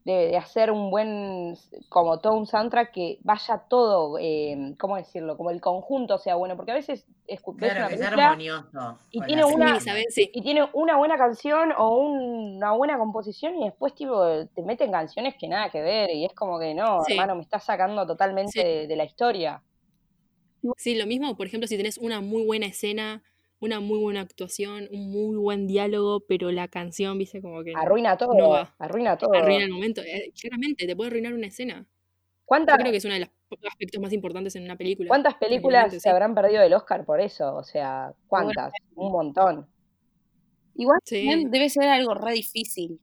de- 0.04 0.28
de 0.28 0.36
hacer 0.36 0.70
un 0.70 0.90
buen, 0.90 1.56
como 1.90 2.18
todo 2.20 2.34
un 2.34 2.46
soundtrack 2.46 2.90
que 2.92 3.18
vaya 3.22 3.64
todo, 3.68 4.16
eh, 4.18 4.74
¿cómo 4.78 4.96
decirlo? 4.96 5.36
Como 5.36 5.50
el 5.50 5.60
conjunto 5.60 6.16
sea 6.18 6.36
bueno, 6.36 6.56
porque 6.56 6.72
a 6.72 6.74
veces 6.74 7.06
escu- 7.28 7.54
ves 7.56 7.72
Claro, 7.72 7.80
una 7.80 7.88
película 7.88 8.26
armonioso. 8.30 8.98
y 9.10 9.20
tiene 9.22 9.44
una-. 9.44 9.78
Sí, 9.78 9.84
¿sabes? 9.88 10.06
Sí. 10.14 10.30
y 10.32 10.42
tiene 10.42 10.66
una 10.72 10.96
buena 10.96 11.16
canción 11.18 11.72
o 11.76 11.98
un- 11.98 12.56
una 12.56 12.72
buena 12.72 12.98
composición 12.98 13.56
y 13.60 13.64
después 13.64 13.94
tipo 13.94 14.46
te 14.54 14.62
meten 14.62 14.90
canciones 14.90 15.34
que 15.38 15.48
nada 15.48 15.68
que 15.70 15.82
ver 15.82 16.10
y 16.10 16.24
es 16.24 16.32
como 16.34 16.58
que 16.58 16.72
no, 16.74 17.02
Sí. 17.04 17.12
hermano, 17.12 17.34
me 17.36 17.42
estás 17.42 17.64
sacando 17.64 18.06
totalmente 18.06 18.52
Sí. 18.52 18.66
de, 18.66 18.86
de 18.86 18.96
la 18.96 19.04
historia. 19.04 19.62
Sí, 20.76 20.94
lo 20.94 21.06
mismo, 21.06 21.36
por 21.36 21.46
ejemplo, 21.46 21.66
si 21.66 21.76
tenés 21.76 21.96
una 21.98 22.20
muy 22.20 22.44
buena 22.44 22.66
escena, 22.66 23.22
una 23.60 23.78
muy 23.80 23.98
buena 23.98 24.20
actuación, 24.22 24.88
un 24.90 25.10
muy 25.10 25.36
buen 25.36 25.66
diálogo, 25.66 26.20
pero 26.26 26.50
la 26.50 26.66
canción, 26.68 27.18
viste, 27.18 27.40
como 27.42 27.62
que 27.62 27.72
Arruina 27.76 28.16
todo, 28.16 28.34
no 28.34 28.48
va. 28.50 28.74
arruina 28.78 29.16
todo. 29.18 29.34
arruina 29.34 29.64
el 29.64 29.70
momento. 29.70 30.00
Eh, 30.02 30.32
claramente, 30.40 30.86
te 30.86 30.96
puede 30.96 31.08
arruinar 31.10 31.34
una 31.34 31.46
escena. 31.46 31.80
Yo 31.80 31.86
¿Cuántas, 32.46 32.78
creo 32.78 32.90
que 32.90 32.96
es 32.96 33.04
uno 33.04 33.14
de 33.14 33.20
los 33.20 33.30
aspectos 33.70 34.00
más 34.00 34.12
importantes 34.12 34.56
en 34.56 34.64
una 34.64 34.76
película. 34.76 35.06
¿Cuántas 35.08 35.34
películas 35.36 35.92
se 35.92 36.00
sí. 36.00 36.08
habrán 36.08 36.34
perdido 36.34 36.62
del 36.62 36.74
Oscar 36.74 37.04
por 37.04 37.20
eso? 37.20 37.54
O 37.54 37.62
sea, 37.62 38.12
¿cuántas? 38.26 38.72
Un 38.96 39.12
montón. 39.12 39.68
Igual 40.74 40.98
Sí. 41.04 41.44
debe 41.48 41.68
ser 41.68 41.84
algo 41.88 42.14
re 42.14 42.32
difícil. 42.32 42.98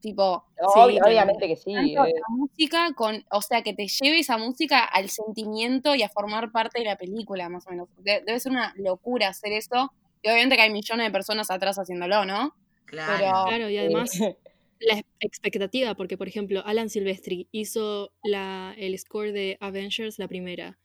Tipo, 0.00 0.44
Sí, 0.56 0.62
Obvio- 0.80 0.96
claro. 0.98 1.10
obviamente 1.10 1.46
que 1.48 1.56
sí. 1.56 1.72
eh. 1.72 1.94
la 1.94 2.04
música 2.28 2.88
con, 2.96 3.24
o 3.30 3.40
sea, 3.40 3.62
que 3.62 3.72
te 3.72 3.86
lleve 3.86 4.18
esa 4.18 4.36
música 4.36 4.84
al 4.84 5.08
sentimiento 5.08 5.94
y 5.94 6.02
a 6.02 6.08
formar 6.08 6.50
parte 6.50 6.80
de 6.80 6.84
la 6.86 6.96
película, 6.96 7.48
más 7.48 7.66
o 7.68 7.70
menos. 7.70 7.88
De- 7.98 8.20
debe 8.26 8.40
ser 8.40 8.50
una 8.52 8.74
locura 8.76 9.28
hacer 9.28 9.52
eso. 9.52 9.92
Y 10.22 10.28
obviamente 10.28 10.56
que 10.56 10.62
hay 10.62 10.70
millones 10.70 11.06
de 11.06 11.10
personas 11.12 11.50
atrás 11.50 11.76
haciéndolo, 11.78 12.24
¿no? 12.24 12.54
Claro. 12.86 13.12
Pero- 13.18 13.44
Claro, 13.48 13.70
y 13.70 13.76
además 13.78 14.10
la 14.80 14.98
ex- 14.98 15.08
expectativa, 15.20 15.94
porque 15.94 16.16
por 16.16 16.28
ejemplo, 16.28 16.62
Alan 16.64 16.88
Silvestri 16.90 17.48
hizo 17.52 18.12
la, 18.22 18.74
el 18.78 18.98
score 18.98 19.32
de 19.32 19.56
Avengers, 19.60 20.18
la 20.18 20.28
primera. 20.28 20.78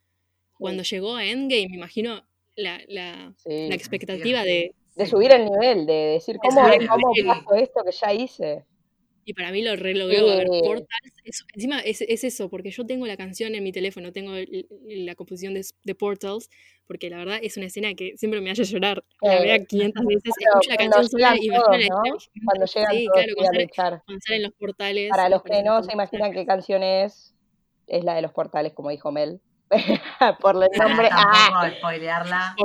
Cuando 0.58 0.84
llegó 0.84 1.15
a 1.15 1.24
Endgame, 1.25 1.67
me 1.70 1.75
imagino 1.75 2.25
la, 2.56 2.82
la, 2.88 3.34
Sí. 3.38 3.67
la 3.70 3.75
expectativa 3.75 4.44
de, 4.44 4.74
De 4.96 5.06
subir 5.06 5.32
el 5.32 5.46
nivel, 5.46 5.86
de 5.86 5.94
decir, 5.94 6.36
De 6.36 6.39
¿cómo, 6.39 6.62
cómo 6.89 7.13
paso 7.27 7.56
esto 7.56 7.84
que 7.86 7.91
ya 7.91 8.13
hice? 8.13 8.65
Y 9.29 9.34
para 9.34 9.51
mí 9.51 9.62
lo 9.62 9.75
re 9.75 9.93
logró. 9.93 10.29
A 10.31 10.36
ver. 10.38 10.48
Portals, 10.48 11.13
es- 11.25 11.43
encima 11.53 11.81
es, 11.81 12.00
es 12.01 12.24
eso, 12.24 12.50
porque 12.50 12.72
yo 12.72 12.86
tengo 12.86 13.05
la 13.05 13.17
canción 13.17 13.55
en 13.55 13.63
mi 13.63 13.74
teléfono, 13.74 14.13
tengo 14.13 14.34
el- 14.36 14.65
la 15.05 15.15
composición 15.15 15.53
de, 15.53 15.65
de 15.84 15.96
Portals, 15.96 16.50
porque 16.86 17.10
la 17.10 17.17
verdad 17.17 17.39
es 17.43 17.57
una 17.57 17.65
escena 17.65 17.93
que 17.93 18.15
siempre 18.15 18.39
me 18.39 18.51
hace 18.51 18.63
llorar. 18.63 19.03
La 19.22 19.41
vea 19.41 19.60
500 19.65 20.05
veces, 20.07 20.34
Claro, 20.38 20.60
escucho 20.62 20.69
la 20.69 20.77
canción 20.77 21.10
sola 21.10 21.36
y 21.36 21.50
escena 21.50 21.88
¿no? 21.89 22.17
Cuando 22.46 22.65
llegan 22.65 22.91
Sí, 22.96 23.05
todos 23.05 23.13
claro, 23.17 23.34
cuando 23.36 24.01
cuando 24.05 24.22
salen 24.25 24.43
los 24.43 24.53
portales. 24.53 25.10
Para 25.10 25.24
me 25.25 25.29
los 25.31 25.43
que 25.43 25.62
no 25.63 25.84
se 25.84 25.91
imaginan 25.91 26.31
qué 26.31 26.46
canción 26.46 26.81
es, 26.84 27.36
es 27.88 28.03
la 28.05 28.15
de 28.15 28.22
los 28.22 28.31
portales, 28.31 28.72
como 28.72 28.91
dijo 28.91 29.12
Mel. 29.12 29.41
por 30.42 30.56
el 30.56 30.70
nombre. 30.78 31.10
Ah, 31.20 31.70
spoilearla. 31.78 32.56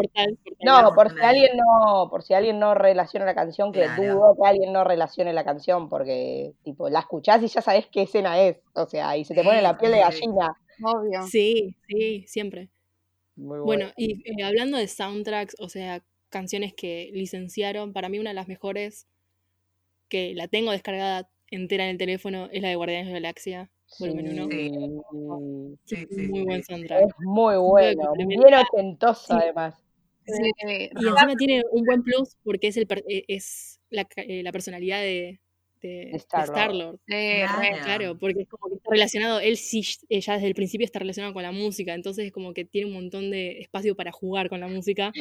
no, 0.63 0.95
por 0.95 1.13
si 1.13 1.21
alguien 1.21 1.51
no, 1.57 2.09
por 2.11 2.23
si 2.23 2.35
alguien 2.35 2.59
no 2.59 2.75
relaciona 2.75 3.27
la 3.27 3.35
canción, 3.35 3.73
que 3.73 3.89
dudo 3.89 4.37
que 4.41 4.49
alguien 4.49 4.73
no 4.73 4.85
relacione 4.85 5.33
la 5.33 5.45
canción, 5.45 5.89
porque 5.89 6.53
tipo 6.63 6.89
la 6.89 7.01
escuchás 7.01 7.43
y 7.43 7.49
ya 7.49 7.61
sabes 7.61 7.87
qué 7.87 8.03
escena 8.03 8.41
es. 8.41 8.59
O 8.75 8.87
sea, 8.87 9.17
y 9.17 9.25
se 9.25 9.35
te 9.35 9.43
pone 9.43 9.63
la 9.63 9.79
piel 9.79 9.93
de 9.93 10.01
gallina. 10.01 10.57
Obvio. 10.85 11.23
Sí, 11.27 11.77
sí, 11.89 12.25
siempre. 12.27 12.71
bueno. 13.37 13.91
y 13.97 14.23
eh, 14.29 14.45
hablando 14.45 14.79
de 14.79 14.89
soundtracks, 14.89 15.57
o 15.59 15.69
sea, 15.69 16.03
canciones 16.29 16.75
que 16.75 17.11
licenciaron, 17.13 17.93
para 17.93 18.09
mí 18.09 18.19
una 18.19 18.31
de 18.31 18.35
las 18.35 18.49
mejores 18.49 19.07
que 20.09 20.35
la 20.35 20.49
tengo 20.49 20.73
descargada 20.73 21.29
entera 21.51 21.85
en 21.85 21.91
el 21.91 21.99
teléfono 21.99 22.49
es 22.53 22.63
la 22.63 22.69
de 22.69 22.77
Guardianes 22.77 23.07
de 23.07 23.13
la 23.13 23.19
Galaxia, 23.21 23.71
volumen 23.99 24.41
1. 24.41 25.77
Sí. 25.85 26.07
muy 26.29 26.43
buen 26.43 26.63
soundtrack. 26.63 27.05
Es 27.07 27.15
muy 27.21 27.57
bueno, 27.57 28.13
bien 28.17 28.55
ochentoso 28.55 29.35
además. 29.35 29.83
Y 30.27 31.07
encima 31.07 31.35
tiene 31.37 31.63
un 31.73 31.85
buen 31.85 32.03
plus 32.03 32.37
porque 32.45 32.69
es, 32.69 32.77
el, 32.77 32.87
e, 33.09 33.25
es 33.29 33.81
la, 33.91 34.07
eh, 34.17 34.43
la 34.43 34.53
personalidad 34.53 35.01
de, 35.01 35.41
de 35.83 36.11
Star-Lord. 36.13 37.01
claro. 37.07 38.19
porque 38.19 38.43
es 38.43 38.49
como 38.49 38.69
que 38.69 38.77
está 38.77 38.91
relacionado, 38.91 39.41
él 39.41 39.57
sí 39.57 39.83
ya 40.09 40.35
desde 40.35 40.47
el 40.47 40.55
principio 40.55 40.85
está 40.85 41.01
relacionado 41.01 41.35
con 41.35 41.43
la 41.43 41.53
música, 41.53 41.95
entonces 41.95 42.27
es 42.27 42.33
como 42.33 42.55
que 42.55 42.65
tiene 42.65 42.89
un 42.89 42.95
montón 42.95 43.31
de 43.31 43.61
espacio 43.61 43.97
para 43.97 44.13
jugar 44.13 44.49
con 44.49 44.61
la 44.61 44.69
música 44.69 45.13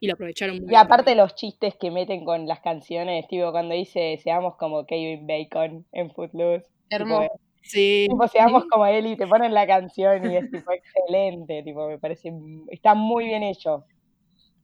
y 0.00 0.06
lo 0.06 0.14
aprovecharon 0.14 0.60
muy 0.60 0.72
Y 0.72 0.76
aparte 0.76 1.14
los 1.14 1.34
chistes 1.34 1.76
que 1.76 1.90
meten 1.90 2.24
con 2.24 2.46
las 2.46 2.60
canciones, 2.60 3.26
tipo 3.28 3.50
cuando 3.52 3.74
dice 3.74 4.18
seamos 4.22 4.56
como 4.56 4.86
Kevin 4.86 5.26
Bacon 5.26 5.86
en 5.92 6.10
Footloose. 6.10 6.66
Hermoso. 6.90 7.28
Sí. 7.62 8.06
Tipo, 8.08 8.28
seamos 8.28 8.64
como 8.70 8.86
él 8.86 9.06
y 9.06 9.16
te 9.16 9.26
ponen 9.26 9.54
la 9.54 9.66
canción 9.66 10.30
y 10.30 10.36
es 10.36 10.50
tipo 10.50 10.70
excelente, 10.72 11.62
tipo, 11.62 11.88
me 11.88 11.98
parece, 11.98 12.32
está 12.68 12.94
muy 12.94 13.26
bien 13.26 13.42
hecho. 13.42 13.84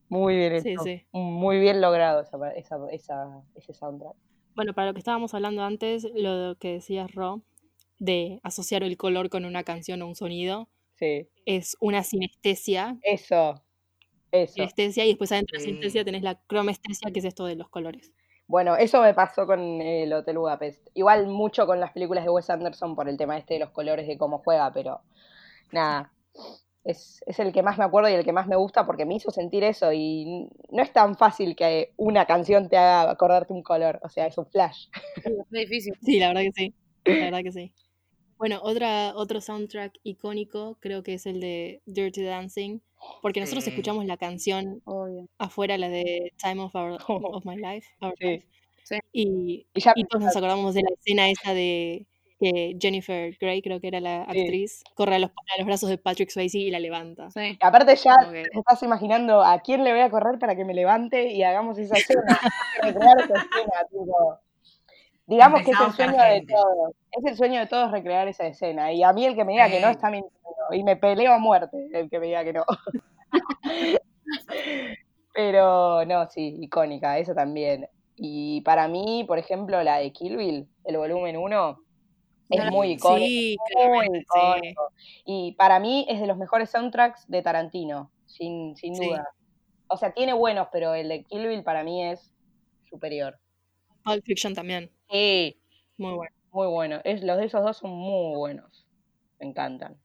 Muy 0.08 0.36
bien 0.36 0.54
hecho. 0.54 0.82
Muy 1.12 1.58
bien 1.58 1.80
logrado 1.80 2.20
esa, 2.20 2.50
esa, 2.52 2.76
esa, 2.90 3.42
ese 3.56 3.74
soundtrack. 3.74 4.14
Bueno, 4.54 4.72
para 4.72 4.88
lo 4.88 4.94
que 4.94 5.00
estábamos 5.00 5.34
hablando 5.34 5.62
antes, 5.62 6.06
lo 6.14 6.56
que 6.58 6.74
decías, 6.74 7.12
Ro, 7.12 7.42
de 7.98 8.40
asociar 8.42 8.82
el 8.84 8.96
color 8.96 9.28
con 9.28 9.44
una 9.44 9.64
canción 9.64 10.02
o 10.02 10.06
un 10.06 10.14
sonido, 10.14 10.68
sí. 10.94 11.28
es 11.46 11.76
una 11.80 12.02
sinestesia. 12.04 12.96
Eso, 13.02 13.64
eso. 14.30 14.54
Sinestesia, 14.54 15.04
y 15.04 15.08
después 15.08 15.32
adentro 15.32 15.58
de 15.58 15.64
la 15.64 15.64
sinestesia 15.64 16.04
tenés 16.04 16.22
la 16.22 16.40
cromestesia, 16.46 17.10
que 17.12 17.18
es 17.18 17.24
esto 17.24 17.46
de 17.46 17.56
los 17.56 17.68
colores. 17.68 18.12
Bueno, 18.46 18.76
eso 18.76 19.00
me 19.00 19.14
pasó 19.14 19.46
con 19.46 19.80
el 19.80 20.12
Hotel 20.12 20.38
Budapest. 20.38 20.88
Igual 20.94 21.26
mucho 21.26 21.66
con 21.66 21.80
las 21.80 21.92
películas 21.92 22.24
de 22.24 22.30
Wes 22.30 22.50
Anderson 22.50 22.94
por 22.94 23.08
el 23.08 23.16
tema 23.16 23.38
este 23.38 23.54
de 23.54 23.60
los 23.60 23.70
colores, 23.70 24.06
de 24.06 24.18
cómo 24.18 24.38
juega, 24.44 24.72
pero 24.72 25.00
nada, 25.72 26.12
es, 26.84 27.22
el 27.38 27.52
que 27.52 27.62
más 27.62 27.78
me 27.78 27.84
acuerdo 27.84 28.10
y 28.10 28.12
el 28.12 28.24
que 28.24 28.32
más 28.32 28.46
me 28.46 28.56
gusta 28.56 28.84
porque 28.86 29.06
me 29.06 29.14
hizo 29.14 29.30
sentir 29.30 29.64
eso 29.64 29.92
y 29.92 30.48
no 30.70 30.82
es 30.82 30.92
tan 30.92 31.16
fácil 31.16 31.56
que 31.56 31.92
una 31.96 32.26
canción 32.26 32.68
te 32.68 32.76
haga 32.76 33.10
acordarte 33.10 33.52
un 33.52 33.62
color, 33.62 33.98
o 34.02 34.08
sea, 34.08 34.26
es 34.26 34.36
un 34.36 34.46
flash. 34.46 34.88
es 35.24 35.50
difícil. 35.50 35.94
Sí, 36.02 36.18
la 36.18 36.28
verdad 36.28 36.42
que 36.42 36.52
sí, 36.52 36.74
la 37.04 37.24
verdad 37.24 37.42
que 37.42 37.52
sí. 37.52 37.72
Bueno, 38.36 38.60
otra, 38.62 39.14
otro 39.14 39.40
soundtrack 39.40 39.98
icónico 40.02 40.76
creo 40.80 41.02
que 41.02 41.14
es 41.14 41.24
el 41.24 41.40
de 41.40 41.80
Dirty 41.86 42.22
Dancing, 42.22 42.80
porque 43.22 43.40
nosotros 43.40 43.66
escuchamos 43.66 44.04
la 44.04 44.16
canción 44.16 44.82
afuera, 45.38 45.78
la 45.78 45.88
de 45.88 46.33
Time 46.37 46.62
of, 46.62 46.75
our, 46.75 46.99
of 47.09 47.45
My 47.45 47.57
Life, 47.57 47.88
Y, 49.12 49.66
y 49.75 50.04
todos 50.04 50.25
nos 50.25 50.37
acordamos 50.37 50.75
de 50.75 50.83
la 50.83 50.90
escena 50.95 51.28
esa 51.31 51.54
de 51.54 52.07
que 52.38 52.76
Jennifer 52.81 53.37
Grey, 53.40 53.62
creo 53.62 53.81
que 53.81 53.88
era 53.88 54.00
la 54.00 54.23
actriz, 54.23 54.83
corre 54.95 55.16
a 55.16 55.19
los, 55.19 55.31
brazos 55.64 55.88
de 55.88 55.99
Patrick 55.99 56.31
Swayze 56.31 56.59
y 56.59 56.71
la 56.71 56.78
levanta. 56.78 57.28
Aparte 57.61 57.97
ya 57.97 58.14
te 58.31 58.43
estás 58.52 58.83
imaginando 58.83 59.43
a 59.43 59.61
quién 59.61 59.85
le 59.85 59.93
voy 59.93 60.00
a 60.00 60.11
correr 60.11 60.38
para 60.38 60.57
que 60.57 60.64
me 60.64 60.75
levante 60.75 61.31
y 61.31 61.43
hagamos 61.43 61.78
esa 61.78 61.97
escena. 61.97 62.23
recrear 62.83 63.19
esa 63.21 63.35
escena, 63.35 63.87
tipo. 63.90 64.38
Digamos 65.26 65.62
que 65.62 65.71
es 65.71 65.81
el 65.81 65.93
sueño 65.93 66.23
de 66.23 66.47
todos. 66.47 66.95
Es 67.12 67.25
el 67.25 67.37
sueño 67.37 67.61
de 67.61 67.66
todos 67.66 67.90
recrear 67.90 68.28
esa 68.28 68.47
escena. 68.47 68.93
Y 68.93 69.02
a 69.02 69.12
mí 69.12 69.25
el 69.25 69.35
que 69.35 69.45
me 69.45 69.52
diga 69.52 69.71
que 69.71 69.81
no 69.81 69.88
está 69.88 70.11
mintiendo. 70.11 70.35
Y 70.73 70.83
me 70.83 70.97
peleo 70.97 71.33
a 71.33 71.38
muerte 71.38 71.88
el 71.93 72.11
que 72.11 72.19
me 72.19 72.26
diga 72.26 72.45
que 72.45 72.52
no. 72.52 72.64
Pero 75.34 76.04
no, 76.06 76.30
sí, 76.30 76.56
icónica, 76.60 77.18
esa 77.18 77.34
también. 77.34 77.88
Y 78.16 78.60
para 78.60 78.86
mí, 78.88 79.24
por 79.26 79.38
ejemplo, 79.38 79.82
la 79.82 79.98
de 79.98 80.12
Kill 80.12 80.36
Bill, 80.36 80.68
el 80.84 80.96
volumen 80.96 81.36
1, 81.36 81.78
es 82.50 82.70
muy 82.70 82.92
icónico. 82.92 83.64
Y 85.26 85.52
para 85.52 85.80
mí 85.80 86.06
es 86.08 86.20
de 86.20 86.26
los 86.26 86.36
mejores 86.36 86.70
soundtracks 86.70 87.28
de 87.28 87.42
Tarantino, 87.42 88.12
sin, 88.26 88.76
sin 88.76 88.94
duda. 88.94 89.28
O 89.88 89.96
sea, 89.96 90.12
tiene 90.12 90.32
buenos, 90.32 90.68
pero 90.72 90.94
el 90.94 91.08
de 91.08 91.24
Kill 91.24 91.48
Bill 91.48 91.64
para 91.64 91.82
mí 91.82 92.04
es 92.04 92.32
superior. 92.88 93.38
Pulp 94.04 94.24
Fiction 94.24 94.54
también. 94.54 94.90
Sí. 95.10 95.60
Muy 95.96 96.14
bueno. 96.14 96.34
Muy 96.52 96.66
bueno. 96.68 97.00
Es, 97.04 97.22
los 97.24 97.38
de 97.38 97.46
esos 97.46 97.64
dos 97.64 97.78
son 97.78 97.90
muy 97.90 98.36
buenos. 98.36 98.86
Me 99.40 99.46
encantan. 99.46 99.96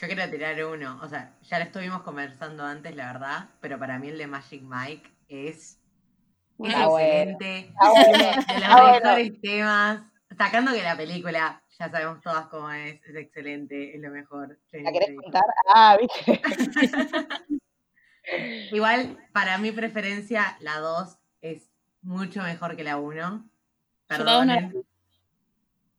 Yo 0.00 0.06
quiero 0.06 0.30
tirar 0.30 0.64
uno. 0.64 0.98
O 1.02 1.08
sea, 1.08 1.36
ya 1.42 1.58
lo 1.58 1.64
estuvimos 1.64 2.00
conversando 2.00 2.64
antes, 2.64 2.96
la 2.96 3.12
verdad. 3.12 3.50
Pero 3.60 3.78
para 3.78 3.98
mí 3.98 4.08
el 4.08 4.16
de 4.16 4.26
Magic 4.26 4.62
Mike 4.62 5.10
es, 5.28 5.78
excelente. 6.58 7.74
de 8.48 8.60
los 8.60 8.92
mejores 8.92 9.40
temas. 9.42 10.00
Sacando 10.38 10.72
que 10.72 10.82
la 10.82 10.96
película 10.96 11.62
ya 11.78 11.90
sabemos 11.90 12.22
todas 12.22 12.46
cómo 12.46 12.70
es, 12.70 12.98
es 13.04 13.14
excelente, 13.14 13.94
es 13.94 14.00
lo 14.00 14.10
mejor. 14.10 14.58
¿La 14.72 14.90
querés 14.90 15.14
contar? 15.20 15.42
Ah, 15.74 15.98
viste. 16.00 16.40
Igual, 18.72 19.18
para 19.32 19.58
mi 19.58 19.70
preferencia, 19.70 20.56
la 20.60 20.78
2 20.78 21.18
es 21.42 21.70
mucho 22.00 22.42
mejor 22.42 22.74
que 22.74 22.84
la 22.84 22.96
1. 22.96 23.50
Perdón. 24.06 24.86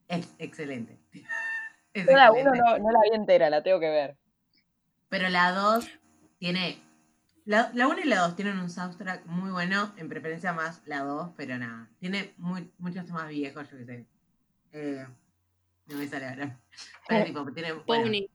Es 0.08 0.34
excelente. 0.38 0.98
Yo 1.94 2.16
la 2.16 2.32
1 2.32 2.42
no, 2.54 2.78
no, 2.78 2.90
la 2.90 3.00
vi 3.02 3.14
entera, 3.14 3.50
la 3.50 3.62
tengo 3.62 3.78
que 3.80 3.90
ver. 3.90 4.16
Pero 5.08 5.28
la 5.28 5.52
2 5.52 5.88
tiene. 6.38 6.82
La 7.44 7.70
1 7.74 7.98
y 8.04 8.04
la 8.04 8.20
2 8.20 8.36
tienen 8.36 8.58
un 8.58 8.70
soundtrack 8.70 9.26
muy 9.26 9.50
bueno, 9.50 9.92
en 9.96 10.08
preferencia 10.08 10.52
más 10.52 10.80
la 10.86 11.00
2, 11.00 11.32
pero 11.36 11.58
nada. 11.58 11.88
Tiene 11.98 12.32
muy, 12.38 12.70
muchos 12.78 13.04
temas 13.04 13.28
viejos, 13.28 13.68
yo 13.70 13.78
qué 13.78 13.84
sé. 13.84 14.06
Eh, 14.72 15.06
no 15.86 15.96
me 15.96 16.08
sale 16.08 16.28
ahora. 16.28 16.58
Pero 17.08 17.24
tipo, 17.24 17.52
tiene. 17.52 17.74
Pony, 17.74 18.28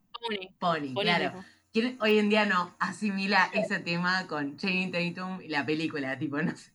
Pony. 0.59 0.93
Pony, 0.93 0.93
claro. 1.01 1.43
¿Quién 1.73 1.97
hoy 2.01 2.17
en 2.19 2.29
día 2.29 2.45
no 2.45 2.75
asimila 2.79 3.49
ese 3.53 3.79
tema 3.79 4.25
con 4.27 4.57
Channing 4.57 4.91
Tatum 4.91 5.41
y 5.41 5.49
la 5.49 5.65
película? 5.65 6.17
Tipo, 6.17 6.41
no 6.41 6.55
sé. 6.55 6.71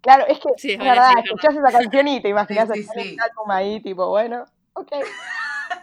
Claro, 0.00 0.24
es 0.28 0.38
que 0.38 0.48
sí, 0.56 0.72
es 0.72 0.78
verdad, 0.78 1.14
escuchás 1.24 1.56
esa 1.56 1.78
canción 1.78 2.06
y 2.06 2.22
te 2.22 2.28
imaginas 2.28 2.68
sí, 2.72 2.84
sí, 2.84 3.16
ahí, 3.48 3.80
tipo, 3.80 4.08
bueno, 4.08 4.44
ok. 4.74 4.92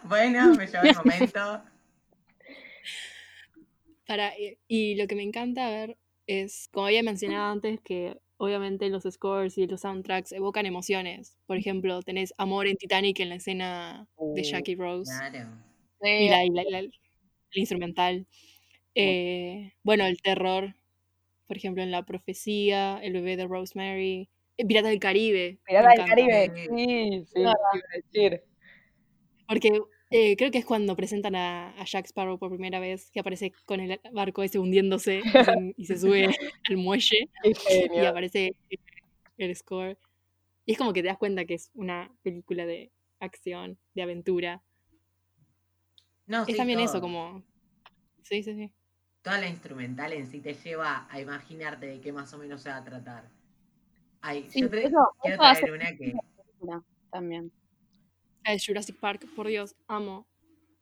Bueno, 0.06 0.54
me 0.56 0.68
lleva 0.68 0.84
el 0.84 0.96
momento. 0.98 1.64
Para, 4.06 4.34
y 4.68 4.96
lo 4.96 5.08
que 5.08 5.16
me 5.16 5.24
encanta 5.24 5.70
ver 5.70 5.98
es, 6.28 6.70
como 6.72 6.88
había 6.88 7.04
mencionado 7.04 7.52
antes, 7.52 7.80
que 7.82 8.18
obviamente 8.38 8.90
los 8.90 9.04
scores 9.04 9.58
y 9.58 9.68
los 9.68 9.82
soundtracks 9.82 10.32
evocan 10.34 10.66
emociones. 10.66 11.38
Por 11.46 11.58
ejemplo, 11.58 12.02
tenés 12.02 12.34
amor 12.38 12.68
en 12.68 12.76
Titanic 12.76 13.20
en 13.20 13.30
la 13.30 13.36
escena 13.36 14.08
de 14.18 14.42
uh, 14.42 14.44
Jackie 14.44 14.76
Rose. 14.76 15.12
Claro. 15.12 15.50
Y 16.02 16.30
la, 16.30 16.44
el 16.44 16.92
instrumental. 17.54 18.28
Eh, 18.96 19.74
bueno, 19.84 20.06
el 20.06 20.22
terror, 20.22 20.76
por 21.48 21.58
ejemplo, 21.58 21.82
en 21.82 21.92
La 21.92 22.04
Profecía, 22.04 23.00
El 23.02 23.14
bebé 23.14 23.38
de 23.38 23.48
Rosemary, 23.48 24.30
eh, 24.58 24.66
Pirata 24.66 24.90
del 24.90 25.00
Caribe. 25.00 25.60
Pirata 25.66 25.90
del 25.90 26.06
Caribe, 26.06 26.52
sí, 26.76 27.26
sí, 27.34 27.44
decir. 28.12 28.44
Porque 29.48 29.80
eh, 30.16 30.36
creo 30.38 30.52
que 30.52 30.60
es 30.60 30.66
cuando 30.66 30.96
presentan 30.96 31.36
a, 31.36 31.74
Jack 31.86 32.06
Sparrow 32.06 32.38
por 32.38 32.52
primera 32.52 32.80
vez, 32.80 33.10
que 33.10 33.20
aparece 33.20 33.52
con 33.66 33.80
el 33.80 34.00
barco 34.12 34.44
ese 34.44 34.60
hundiéndose 34.60 35.24
y 35.76 35.86
se, 35.86 35.98
sube 35.98 36.28
al 36.70 36.78
muelle 36.78 37.30
y 37.44 38.06
aparece 38.06 38.56
el 39.38 39.56
score. 39.56 39.98
Y 40.66 40.74
es 40.74 40.78
como 40.78 40.94
que 40.94 41.02
te 41.02 41.08
das 41.08 41.18
cuenta 41.18 41.46
que 41.46 41.56
es 41.56 41.72
una 41.74 42.12
película 42.22 42.68
de 42.68 42.92
acción, 43.20 43.80
de 43.96 44.04
aventura. 44.04 44.62
No, 46.28 46.46
es 46.48 46.58
también 46.58 46.80
eso, 46.80 47.02
como... 47.02 47.44
Sí, 48.22 48.44
sí, 48.44 48.54
sí. 48.54 48.72
Toda 49.24 49.40
la 49.40 49.50
instrumental 49.50 50.14
en 50.14 50.28
sí 50.28 50.42
te 50.42 50.54
lleva 50.54 51.08
a 51.10 51.20
imaginarte 51.20 51.88
de 51.88 52.00
qué 52.00 52.14
más 52.14 52.32
o 52.36 52.38
menos 52.38 52.62
se 52.62 52.70
va 52.70 52.78
a 52.78 52.84
tratar. 52.84 53.30
Ay, 54.22 54.48
yo 54.56 54.70
quiero 54.70 55.10
traer 55.24 55.72
una 55.72 55.98
que... 55.98 56.14
También. 57.10 57.52
La 58.46 58.52
de 58.52 58.60
Jurassic 58.66 59.00
Park, 59.00 59.26
por 59.36 59.48
Dios, 59.48 59.76
amo 59.88 60.28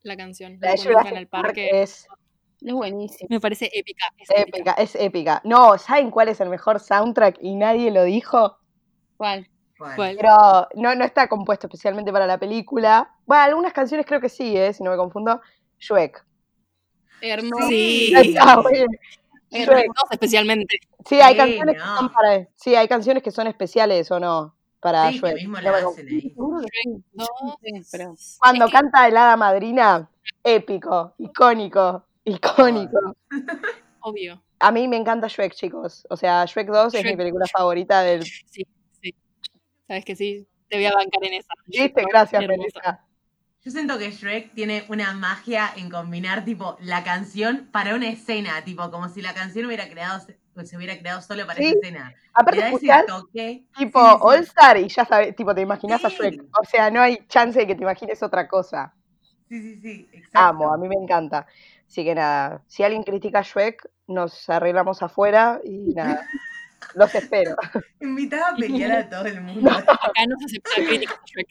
la 0.03 0.17
canción. 0.17 0.57
La 0.61 0.71
de 0.71 0.77
Jurassic 0.77 1.29
Park 1.29 1.53
es... 1.57 2.07
Es 2.61 2.73
buenísima. 2.73 3.27
Me 3.31 3.39
parece 3.39 3.71
épica. 3.73 4.05
Es 4.19 4.29
épica, 4.35 4.71
es 4.73 4.95
épica. 4.95 5.41
No, 5.43 5.79
¿saben 5.79 6.11
cuál 6.11 6.29
es 6.29 6.39
el 6.41 6.49
mejor 6.49 6.79
soundtrack 6.79 7.39
y 7.41 7.55
nadie 7.55 7.89
lo 7.89 8.03
dijo? 8.03 8.57
¿Cuál? 9.17 9.49
¿Cuál? 9.79 10.15
Pero 10.15 10.67
no, 10.75 10.93
no 10.93 11.03
está 11.03 11.27
compuesto 11.27 11.65
especialmente 11.65 12.11
para 12.11 12.27
la 12.27 12.37
película. 12.37 13.15
Bueno, 13.25 13.43
algunas 13.43 13.73
canciones 13.73 14.05
creo 14.05 14.21
que 14.21 14.29
sí, 14.29 14.55
¿eh? 14.55 14.73
si 14.73 14.83
no 14.83 14.91
me 14.91 14.97
confundo. 14.97 15.41
Shrek. 15.79 16.23
Hermoso. 17.21 17.67
Sí. 17.67 18.13
Está 18.15 18.61
Shrek. 19.49 19.91
especialmente. 20.11 20.77
Sí, 21.07 21.19
hay 21.19 21.33
Sí, 21.33 21.37
canciones 21.37 21.75
que 21.75 21.81
son 21.81 22.11
para. 22.13 22.47
Sí, 22.55 22.75
hay 22.75 22.87
canciones 22.87 23.23
que 23.23 23.31
son 23.31 23.47
especiales 23.47 24.11
o 24.11 24.19
no. 24.19 24.55
Para 24.81 25.11
Sí, 25.11 25.19
Shrek. 25.19 25.35
mismo 25.35 25.59
la 25.59 25.77
hacen 25.77 26.07
ahí. 26.07 26.33
Cuando 28.39 28.69
canta 28.69 29.07
el 29.07 29.15
hada 29.15 29.37
madrina, 29.37 30.09
épico, 30.43 31.13
icónico, 31.19 32.05
icónico. 32.25 33.15
Obvio. 34.01 34.41
A 34.59 34.71
mí 34.71 34.87
me 34.87 34.97
encanta 34.97 35.27
Shrek, 35.27 35.53
chicos. 35.53 36.05
O 36.09 36.17
sea, 36.17 36.45
Shrek 36.45 36.67
2 36.67 36.93
es 36.95 37.05
mi 37.05 37.15
película 37.15 37.45
favorita 37.45 38.01
del. 38.01 38.23
Sí, 38.25 38.65
sí. 39.01 39.15
Sabes 39.87 40.05
que 40.05 40.15
sí, 40.15 40.47
te 40.67 40.77
voy 40.77 40.85
a 40.85 40.93
bancar 40.93 41.23
en 41.23 41.33
esa. 41.33 41.53
¿Viste? 41.67 42.03
Gracias. 42.09 42.47
Melissa. 42.47 43.05
Yo 43.63 43.69
siento 43.69 43.99
que 43.99 44.09
Shrek 44.09 44.55
tiene 44.55 44.85
una 44.89 45.13
magia 45.13 45.71
en 45.75 45.91
combinar, 45.91 46.43
tipo, 46.43 46.77
la 46.81 47.03
canción 47.03 47.69
para 47.71 47.93
una 47.93 48.09
escena, 48.09 48.63
tipo, 48.63 48.89
como 48.89 49.07
si 49.09 49.21
la 49.21 49.35
canción 49.35 49.67
hubiera 49.67 49.87
creado, 49.87 50.25
se 50.63 50.77
hubiera 50.77 50.97
creado 50.97 51.21
solo 51.21 51.45
para 51.47 51.57
Sí. 51.57 51.65
esa 51.69 51.79
escena. 51.79 52.09
Le 52.09 52.15
Aparte, 52.33 52.59
ese 52.59 52.67
escuchar 52.69 53.05
toque. 53.05 53.65
tipo 53.77 53.99
Sí. 53.99 54.17
All 54.21 54.39
Star 54.43 54.77
y 54.77 54.87
ya 54.89 55.05
sabes, 55.05 55.35
tipo, 55.35 55.55
te 55.55 55.61
imaginas 55.61 56.03
a. 56.05 56.09
Shrek. 56.09 56.43
O 56.59 56.63
sea, 56.65 56.89
no 56.91 57.01
hay 57.01 57.25
chance 57.27 57.59
de 57.59 57.67
que 57.67 57.75
te 57.75 57.83
imagines 57.83 58.21
otra 58.21 58.47
cosa. 58.47 58.93
Sí, 59.49 59.59
sí, 59.61 59.81
sí, 59.81 60.09
exacto. 60.13 60.39
Amo, 60.39 60.73
a 60.73 60.77
mí 60.77 60.87
me 60.87 60.95
encanta. 60.95 61.45
Así 61.87 62.03
que 62.03 62.15
nada, 62.15 62.63
si 62.67 62.83
alguien 62.83 63.03
critica 63.03 63.39
a 63.39 63.43
Shrek, 63.43 63.89
nos 64.07 64.49
arreglamos 64.49 65.01
afuera 65.03 65.59
y 65.63 65.93
nada. 65.93 66.25
Los 66.95 67.13
espero. 67.15 67.55
Invitaba 67.99 68.49
a 68.49 68.55
pelear 68.55 68.91
a 68.91 69.09
todo 69.09 69.25
el 69.25 69.41
mundo. 69.41 69.69
Acá 69.71 70.25
no 70.27 70.35
se 70.39 70.45
aceptan 70.45 70.85
críticas 70.85 71.17
a 71.17 71.25
Shrek. 71.25 71.47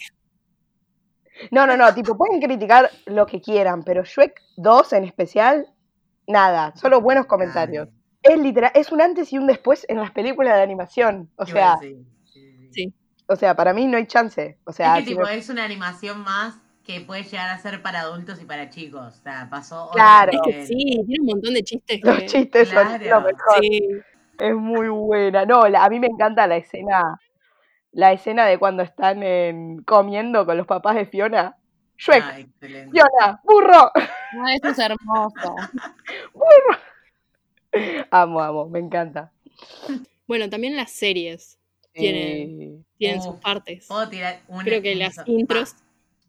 No, 1.50 1.66
no, 1.66 1.76
no, 1.76 1.94
tipo, 1.94 2.16
pueden 2.16 2.40
criticar 2.40 2.90
lo 3.06 3.24
que 3.26 3.40
quieran, 3.40 3.82
pero 3.82 4.02
Shrek 4.04 4.42
2 4.56 4.92
en 4.94 5.04
especial, 5.04 5.66
nada, 6.26 6.74
solo 6.76 7.00
buenos 7.00 7.26
comentarios. 7.26 7.88
Es 8.22 8.38
literal, 8.38 8.70
es 8.74 8.92
un 8.92 9.00
antes 9.00 9.32
y 9.32 9.38
un 9.38 9.46
después 9.46 9.86
en 9.88 9.98
las 9.98 10.10
películas 10.10 10.56
de 10.56 10.62
animación. 10.62 11.30
O 11.36 11.46
sea, 11.46 11.76
sí, 11.80 11.96
sí, 12.24 12.30
sí. 12.32 12.68
Sí. 12.72 12.94
o 13.26 13.36
sea, 13.36 13.54
para 13.56 13.72
mí 13.72 13.86
no 13.86 13.96
hay 13.96 14.06
chance. 14.06 14.58
O 14.64 14.72
sea, 14.72 14.98
es 14.98 15.04
que 15.04 15.10
si 15.10 15.16
tipo, 15.16 15.26
me- 15.26 15.36
es 15.36 15.48
una 15.48 15.64
animación 15.64 16.20
más 16.22 16.58
que 16.84 17.00
puede 17.02 17.22
llegar 17.22 17.48
a 17.50 17.58
ser 17.58 17.82
para 17.82 18.00
adultos 18.00 18.40
y 18.42 18.44
para 18.44 18.68
chicos. 18.68 19.18
O 19.18 19.22
sea, 19.22 19.48
pasó 19.50 19.90
Claro. 19.92 20.32
Es 20.32 20.40
que 20.44 20.66
sí, 20.66 20.74
tiene 21.06 21.20
un 21.20 21.26
montón 21.26 21.54
de 21.54 21.62
chistes. 21.62 22.00
los 22.02 22.18
que- 22.18 22.26
chistes 22.26 22.68
son 22.68 22.86
lo 23.08 23.20
mejor. 23.20 23.60
Sí, 23.60 23.80
Es 24.38 24.54
muy 24.54 24.88
buena. 24.88 25.44
No, 25.44 25.68
la- 25.68 25.84
a 25.84 25.88
mí 25.90 26.00
me 26.00 26.06
encanta 26.06 26.46
la 26.46 26.56
escena, 26.56 27.20
la 27.92 28.12
escena 28.12 28.46
de 28.46 28.58
cuando 28.58 28.82
están 28.82 29.22
en- 29.22 29.82
comiendo 29.84 30.46
con 30.46 30.56
los 30.56 30.66
papás 30.66 30.96
de 30.96 31.04
Fiona. 31.06 31.56
Shrek, 31.98 32.22
Ah, 32.26 32.38
excelente. 32.40 32.90
Fiona, 32.90 33.40
burro. 33.44 33.90
No, 34.32 34.48
eso 34.48 34.68
es 34.68 34.78
hermoso. 34.78 35.54
Amo, 38.10 38.40
amo, 38.40 38.68
me 38.68 38.78
encanta. 38.78 39.32
Bueno, 40.26 40.48
también 40.48 40.76
las 40.76 40.90
series 40.92 41.58
Tiene- 41.92 42.46
Sí. 42.46 42.84
tienen 42.98 43.22
sus 43.22 43.36
partes. 43.36 43.86
Puedo 43.88 44.08
tirar 44.08 44.40
una, 44.48 44.62
Creo 44.64 44.80
que 44.80 44.94
las 44.94 45.16
intros. 45.26 45.74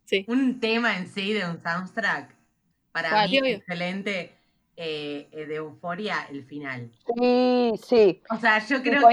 Sí. 0.06 0.26
Un 0.28 0.60
tema 0.60 0.98
en 0.98 1.08
sí 1.08 1.34
de 1.34 1.46
un 1.46 1.62
soundtrack. 1.62 2.36
Para 2.92 3.10
¿Cuál? 3.12 3.30
mí, 3.30 3.40
Obvio. 3.40 3.56
excelente. 3.58 4.36
eh, 4.84 5.28
eh, 5.32 5.46
de 5.46 5.56
Euforia, 5.56 6.26
el 6.32 6.44
final. 6.46 6.92
Sí, 7.16 7.72
sí. 7.88 8.22
O 8.32 8.38
sea, 8.40 8.58
yo 8.66 8.82
creo 8.82 9.08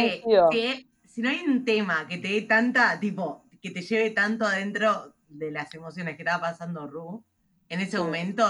que, 0.50 0.86
si 1.04 1.20
no 1.20 1.28
hay 1.28 1.40
un 1.46 1.64
tema 1.66 2.06
que 2.08 2.16
te 2.16 2.28
dé 2.28 2.42
tanta, 2.42 2.98
tipo, 2.98 3.44
que 3.60 3.70
te 3.70 3.82
lleve 3.82 4.10
tanto 4.10 4.46
adentro 4.46 5.14
de 5.28 5.50
las 5.50 5.74
emociones 5.74 6.16
que 6.16 6.22
estaba 6.22 6.40
pasando 6.40 6.86
Ru, 6.86 7.22
en 7.68 7.80
ese 7.80 7.98
Sí. 7.98 8.02
momento, 8.02 8.44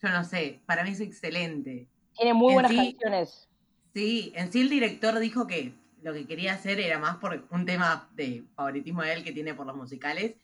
yo 0.00 0.08
no 0.10 0.22
sé, 0.22 0.60
para 0.66 0.84
mí 0.84 0.90
es 0.90 1.00
excelente. 1.00 1.88
Tiene 2.16 2.34
muy 2.34 2.48
En 2.48 2.54
buenas 2.54 2.70
sí- 2.72 2.92
canciones. 2.94 3.48
Sí, 3.94 4.32
en 4.36 4.50
sí 4.50 4.62
el 4.62 4.70
director 4.70 5.18
dijo 5.18 5.46
que 5.46 5.74
lo 6.02 6.12
que 6.14 6.26
quería 6.26 6.54
hacer 6.54 6.80
era 6.80 6.98
más 6.98 7.16
por 7.18 7.46
un 7.50 7.66
tema 7.66 8.08
de 8.14 8.44
favoritismo 8.56 9.02
de 9.02 9.12
él 9.12 9.22
que 9.24 9.32
tiene 9.32 9.54
por 9.54 9.66
los 9.66 9.76
musicales, 9.76 10.34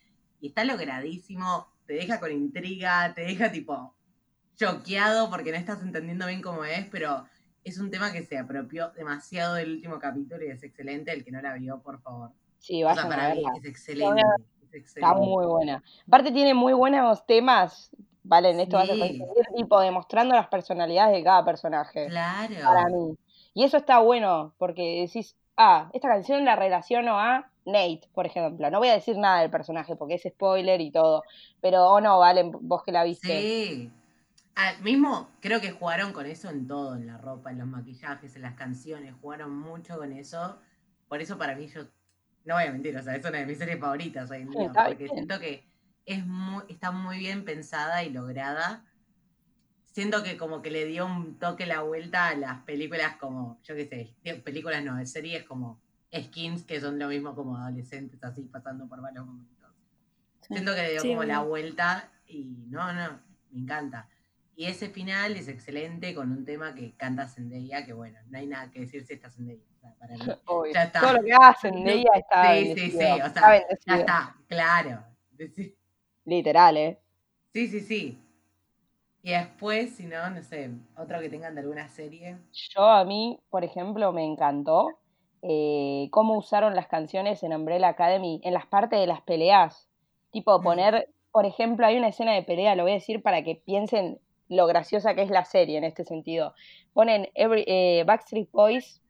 y 0.41 0.49
está 0.49 0.65
logradísimo, 0.65 1.67
te 1.87 1.95
deja 1.95 2.21
con 2.21 2.31
intriga, 2.31 3.13
te 3.15 3.23
deja 3.23 3.51
tipo 3.51 3.95
choqueado 4.57 5.31
porque 5.31 5.51
no 5.51 5.57
estás 5.57 5.83
entendiendo 5.83 6.27
bien 6.27 6.43
cómo 6.43 6.65
es, 6.65 6.87
pero 6.91 7.27
es 7.65 7.79
un 7.79 7.91
tema 7.91 8.13
que 8.13 8.23
se 8.25 8.37
apropió 8.39 8.91
demasiado 8.91 9.55
del 9.55 9.73
último 9.73 9.99
capítulo 9.99 10.45
y 10.45 10.49
es 10.49 10.63
excelente. 10.63 11.13
El 11.13 11.25
que 11.25 11.31
no 11.33 11.41
la 11.41 11.55
vio, 11.55 11.81
por 11.81 12.01
favor. 12.03 12.31
Sí, 12.59 12.83
O 12.85 12.93
sea, 12.95 13.05
vayan 13.07 13.21
a 13.21 13.29
mí 13.31 13.35
verla. 13.43 13.51
es 13.59 13.65
excelente. 13.65 14.23
es 14.73 14.85
Está 14.97 15.15
muy 15.15 15.47
buena. 15.47 15.83
Aparte 16.07 16.31
tiene 16.33 16.55
muy 16.55 16.73
buenos 16.73 17.25
temas. 17.27 17.91
Vale, 18.29 18.51
en 18.51 18.61
esto 18.61 18.77
vas 18.77 18.91
a 18.91 18.93
Sí. 18.93 18.99
coincidir, 18.99 19.47
tipo, 19.57 19.81
demostrando 19.81 20.35
las 20.35 20.49
personalidades 20.49 21.17
de 21.17 21.25
cada 21.25 21.45
personaje. 21.47 22.09
Claro. 22.09 22.55
Para 22.63 22.85
mí. 22.89 23.17
Y 23.55 23.65
eso 23.65 23.79
está 23.79 24.01
bueno, 24.01 24.55
porque 24.59 25.01
decís, 25.07 25.35
ah, 25.57 25.89
esta 25.95 26.09
canción 26.09 26.45
la 26.45 26.55
relaciono 26.55 27.19
a 27.19 27.51
Nate, 27.65 28.03
por 28.13 28.27
ejemplo. 28.27 28.71
No 28.71 28.81
voy 28.81 28.89
a 28.89 28.93
decir 28.93 29.17
nada 29.17 29.41
del 29.41 29.51
personaje 29.51 29.97
porque 29.97 30.15
es 30.15 30.23
spoiler 30.23 30.81
y 30.83 30.91
todo. 30.91 31.23
Pero, 31.63 31.87
o 31.87 32.01
no, 32.03 32.19
Valen, 32.19 32.53
vos 32.61 32.83
que 32.85 32.93
la 32.93 33.03
viste. 33.05 33.41
Sí. 33.41 33.91
Ah, 34.57 34.73
mismo 34.83 35.29
creo 35.41 35.61
que 35.61 35.71
jugaron 35.71 36.13
con 36.13 36.27
eso 36.27 36.51
en 36.51 36.67
todo, 36.67 36.97
en 36.97 37.07
la 37.07 37.17
ropa, 37.17 37.51
en 37.51 37.59
los 37.59 37.67
maquillajes, 37.67 38.37
en 38.37 38.43
las 38.43 38.55
canciones, 38.55 39.15
jugaron 39.23 39.57
mucho 39.57 39.97
con 39.97 40.13
eso. 40.13 40.59
Por 41.09 41.23
eso 41.23 41.39
para 41.39 41.55
mí 41.55 41.67
yo, 41.69 41.83
no 42.45 42.55
voy 42.57 42.65
a 42.65 42.73
mentir, 42.73 42.95
o 42.97 43.03
sea, 43.03 43.15
es 43.15 43.25
una 43.25 43.39
de 43.39 43.47
mis 43.47 43.57
series 43.57 43.79
favoritas 43.79 44.31
hoy 44.31 44.43
en 44.43 44.51
Sí, 44.53 44.59
día, 44.59 44.73
porque 44.75 45.05
bien. 45.05 45.15
siento 45.15 45.39
que 45.39 45.65
es 46.09 46.27
muy, 46.27 46.65
está 46.69 46.91
muy 46.91 47.19
bien 47.19 47.45
pensada 47.45 48.03
y 48.03 48.11
lograda. 48.11 48.85
Siento 49.85 50.23
que 50.23 50.39
como 50.39 50.63
que 50.63 50.71
le 50.71 50.87
dio 50.87 51.05
un 51.07 51.39
toque 51.39 51.67
la 51.67 51.83
vuelta 51.83 52.29
a 52.29 52.35
las 52.35 52.63
películas 52.63 53.17
como, 53.17 53.61
yo 53.63 53.75
qué 53.75 54.15
sé, 54.23 54.41
películas 54.41 54.83
no, 54.85 55.05
series 55.05 55.45
como 55.45 55.81
Skins, 56.15 56.65
que 56.65 56.81
son 56.81 56.99
lo 56.99 57.09
mismo 57.09 57.35
como 57.35 57.57
adolescentes 57.59 58.23
así 58.25 58.43
pasando 58.45 58.89
por 58.89 59.03
varios 59.03 59.27
momentos. 59.27 59.71
Sí. 60.41 60.55
Siento 60.55 60.75
que 60.75 60.83
le 60.83 60.91
dio 60.93 61.01
Sí, 61.03 61.09
como 61.09 61.25
la 61.25 61.41
vuelta 61.43 62.11
y 62.27 62.65
no, 62.69 62.93
no, 62.95 63.21
me 63.51 63.61
encanta. 63.61 64.09
Y 64.57 64.65
ese 64.65 64.89
final 64.89 65.37
es 65.37 65.47
excelente 65.49 66.15
con 66.15 66.33
un 66.33 66.45
tema 66.45 66.75
que 66.75 66.95
canta 66.97 67.29
Zendaya, 67.29 67.85
que 67.85 67.93
bueno, 67.93 68.19
no 68.31 68.39
hay 68.39 68.47
nada 68.47 68.71
que 68.71 68.81
decir 68.81 69.05
si 69.05 69.13
está 69.13 69.31
Zendaya. 69.31 69.61
O 69.77 69.81
sea, 69.81 69.95
para 69.99 70.15
mí, 70.15 70.21
Obvio. 70.47 70.73
Ya 70.73 70.85
está. 70.85 71.01
Todo 71.01 71.13
lo 71.13 71.23
que 71.23 71.31
No, 71.31 71.91
ella 71.91 72.11
está 72.15 72.55
sí, 72.55 72.61
sí, 72.61 72.69
bendecido. 72.69 73.15
sí, 73.17 73.21
o 73.21 73.31
sea, 73.31 73.69
ya 73.87 73.97
está, 73.97 74.37
claro. 74.49 75.05
Literal, 76.29 76.77
¿eh? 76.77 76.99
sí, 77.55 77.69
sí. 77.69 77.81
sí. 77.81 78.19
Y 79.23 79.31
después, 79.31 79.97
si 79.97 80.05
no, 80.05 80.29
no 80.29 80.43
sé, 80.43 80.71
otro 80.97 81.21
que 81.21 81.31
tengan 81.31 81.55
de 81.55 81.63
alguna 81.63 81.89
serie. 81.89 82.37
Yo 82.53 82.83
a 82.83 83.05
mí, 83.07 83.41
por 83.49 83.65
ejemplo, 83.65 84.13
me 84.13 84.25
encantó 84.25 84.99
eh, 85.41 86.09
cómo 86.11 86.37
usaron 86.37 86.75
las 86.75 86.87
canciones 86.87 87.43
en 87.43 87.55
Umbrella 87.55 87.89
Academy 87.89 88.43
en 88.45 88.53
las 88.53 88.67
partes 88.67 89.01
de 89.01 89.07
las 89.07 89.23
peleas. 89.23 89.89
Tipo, 90.31 90.61
poner, 90.61 91.09
por 91.33 91.47
ejemplo, 91.47 91.87
hay 91.87 91.97
una 91.97 92.09
escena 92.09 92.35
de 92.35 92.43
pelea, 92.43 92.77
lo 92.77 92.83
voy 92.83 92.93
a 92.93 92.97
decir 92.97 93.23
para 93.23 93.43
que 93.43 93.57
piensen 93.57 94.21
lo 94.49 94.67
graciosa 94.67 95.15
que 95.15 95.23
es 95.23 95.31
la 95.31 95.47
serie 95.47 95.79
en 95.79 95.85
este 95.85 96.05
sentido. 96.05 96.53
Ponen 96.93 97.31
every, 97.35 97.65
eh, 97.67 98.05
Backstreet 98.07 98.51
Boys. 98.53 99.01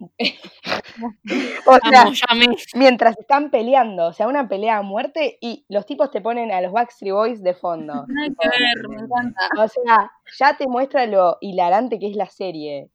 o 1.66 1.78
sea, 1.90 2.02
Amo, 2.28 2.56
mientras 2.74 3.18
están 3.18 3.50
peleando, 3.50 4.06
o 4.06 4.12
sea, 4.12 4.28
una 4.28 4.48
pelea 4.48 4.78
a 4.78 4.82
muerte 4.82 5.38
y 5.40 5.64
los 5.68 5.86
tipos 5.86 6.10
te 6.10 6.20
ponen 6.20 6.50
a 6.52 6.60
los 6.60 6.72
Backstreet 6.72 7.12
Boys 7.14 7.42
de 7.42 7.54
fondo. 7.54 8.04
No 8.08 8.22
hay 8.22 8.30
que 8.30 8.48
ver, 8.48 8.88
me 8.88 8.96
encanta. 9.02 9.40
O 9.58 9.68
sea, 9.68 10.10
ya 10.38 10.56
te 10.56 10.66
muestra 10.66 11.06
lo 11.06 11.38
hilarante 11.40 11.98
que 11.98 12.08
es 12.10 12.16
la 12.16 12.26
serie. 12.26 12.88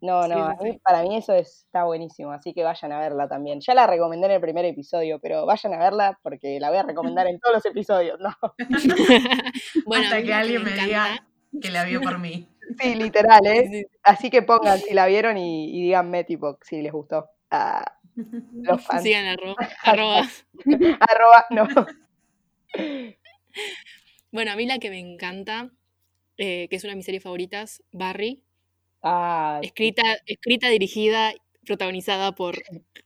No, 0.00 0.28
no, 0.28 0.34
sí, 0.34 0.40
a 0.40 0.62
mí- 0.62 0.72
sí. 0.72 0.80
para 0.84 1.02
mí 1.02 1.16
eso 1.16 1.32
está 1.34 1.84
buenísimo, 1.84 2.30
así 2.32 2.52
que 2.52 2.62
vayan 2.62 2.92
a 2.92 2.98
verla 2.98 3.26
también. 3.26 3.60
Ya 3.60 3.72
la 3.74 3.86
recomendé 3.86 4.26
en 4.26 4.32
el 4.32 4.40
primer 4.40 4.64
episodio, 4.66 5.18
pero 5.18 5.46
vayan 5.46 5.72
a 5.72 5.78
verla 5.78 6.18
porque 6.22 6.60
la 6.60 6.68
voy 6.68 6.78
a 6.78 6.82
recomendar 6.82 7.26
en 7.26 7.40
todos 7.40 7.54
los 7.56 7.64
episodios, 7.66 8.20
¿no? 8.20 8.30
bueno, 9.86 10.04
Hasta 10.04 10.22
que 10.22 10.34
alguien 10.34 10.62
me 10.62 10.70
encanta- 10.72 10.84
diga 10.84 11.26
que 11.62 11.70
la 11.70 11.84
vio 11.84 12.02
por 12.02 12.18
mí. 12.18 12.48
Sí, 12.78 12.94
literal, 12.94 13.40
¿eh? 13.46 13.68
sí, 13.70 13.84
Así 14.02 14.30
que 14.30 14.42
pongan 14.42 14.78
si 14.78 14.94
la 14.94 15.06
vieron 15.06 15.36
y, 15.38 15.70
y 15.78 15.82
díganme, 15.82 16.24
tipo, 16.24 16.58
si 16.62 16.82
les 16.82 16.92
gustó. 16.92 17.28
Ah, 17.50 17.84
los 18.52 18.82
fans. 18.86 19.02
Sigan 19.02 19.26
arro- 19.26 19.56
arroba. 19.82 20.22
Arroba, 21.00 21.46
no. 21.50 21.68
Bueno, 24.32 24.50
a 24.52 24.56
mí 24.56 24.66
la 24.66 24.78
que 24.78 24.90
me 24.90 24.98
encanta, 24.98 25.70
eh, 26.38 26.66
que 26.68 26.76
es 26.76 26.84
una 26.84 26.92
de 26.92 26.96
mis 26.96 27.04
series 27.06 27.22
favoritas, 27.22 27.82
Barry, 27.92 28.42
Ah, 29.06 29.60
escrita, 29.62 30.02
escrita, 30.24 30.68
dirigida, 30.70 31.34
protagonizada 31.66 32.32
por 32.34 32.56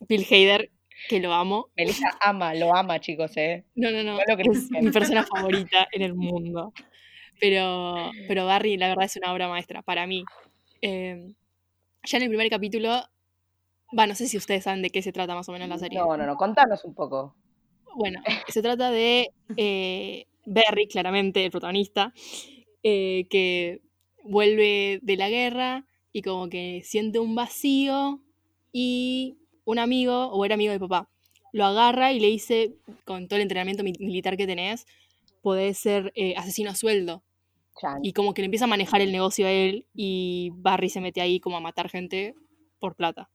Bill 0.08 0.24
Hader, 0.30 0.70
que 1.08 1.18
lo 1.18 1.32
amo. 1.32 1.70
Melissa 1.76 2.16
ama, 2.20 2.54
lo 2.54 2.74
ama, 2.74 3.00
chicos, 3.00 3.36
¿eh? 3.36 3.64
No, 3.74 3.90
no, 3.90 4.04
no, 4.04 4.12
No 4.12 4.18
lo 4.24 4.34
es 4.34 4.36
critiquen. 4.48 4.84
mi 4.84 4.90
persona 4.92 5.24
favorita 5.24 5.88
en 5.90 6.02
el 6.02 6.14
mundo. 6.14 6.72
Pero, 7.40 8.10
pero 8.26 8.46
Barry, 8.46 8.76
la 8.76 8.88
verdad, 8.88 9.04
es 9.04 9.16
una 9.16 9.32
obra 9.32 9.48
maestra 9.48 9.82
para 9.82 10.06
mí. 10.06 10.24
Eh, 10.82 11.34
ya 12.04 12.16
en 12.16 12.22
el 12.24 12.28
primer 12.28 12.50
capítulo, 12.50 13.02
va, 13.96 14.06
no 14.06 14.14
sé 14.14 14.28
si 14.28 14.36
ustedes 14.36 14.64
saben 14.64 14.82
de 14.82 14.90
qué 14.90 15.02
se 15.02 15.12
trata 15.12 15.34
más 15.34 15.48
o 15.48 15.52
menos 15.52 15.68
la 15.68 15.78
serie. 15.78 15.98
No, 15.98 16.16
no, 16.16 16.26
no, 16.26 16.36
contanos 16.36 16.84
un 16.84 16.94
poco. 16.94 17.34
Bueno, 17.94 18.20
se 18.48 18.62
trata 18.62 18.90
de 18.90 19.30
eh, 19.56 20.26
Barry, 20.46 20.88
claramente, 20.88 21.44
el 21.44 21.50
protagonista, 21.50 22.12
eh, 22.82 23.26
que 23.30 23.82
vuelve 24.24 25.00
de 25.02 25.16
la 25.16 25.28
guerra 25.28 25.86
y 26.12 26.22
como 26.22 26.48
que 26.48 26.82
siente 26.84 27.18
un 27.18 27.34
vacío 27.34 28.20
y 28.72 29.38
un 29.64 29.78
amigo, 29.78 30.26
o 30.28 30.44
era 30.44 30.54
amigo 30.54 30.72
de 30.72 30.80
papá, 30.80 31.08
lo 31.52 31.64
agarra 31.64 32.12
y 32.12 32.20
le 32.20 32.28
dice, 32.28 32.76
con 33.04 33.28
todo 33.28 33.36
el 33.36 33.42
entrenamiento 33.42 33.82
militar 33.82 34.36
que 34.36 34.46
tenés, 34.46 34.86
podés 35.42 35.78
ser 35.78 36.12
eh, 36.14 36.34
asesino 36.36 36.70
a 36.70 36.74
sueldo. 36.74 37.22
Y 38.02 38.12
como 38.12 38.34
que 38.34 38.42
le 38.42 38.46
empieza 38.46 38.64
a 38.64 38.68
manejar 38.68 39.00
el 39.00 39.12
negocio 39.12 39.46
a 39.46 39.52
él 39.52 39.86
y 39.94 40.50
Barry 40.54 40.88
se 40.88 41.00
mete 41.00 41.20
ahí 41.20 41.40
como 41.40 41.56
a 41.56 41.60
matar 41.60 41.88
gente 41.88 42.34
por 42.78 42.96
plata. 42.96 43.30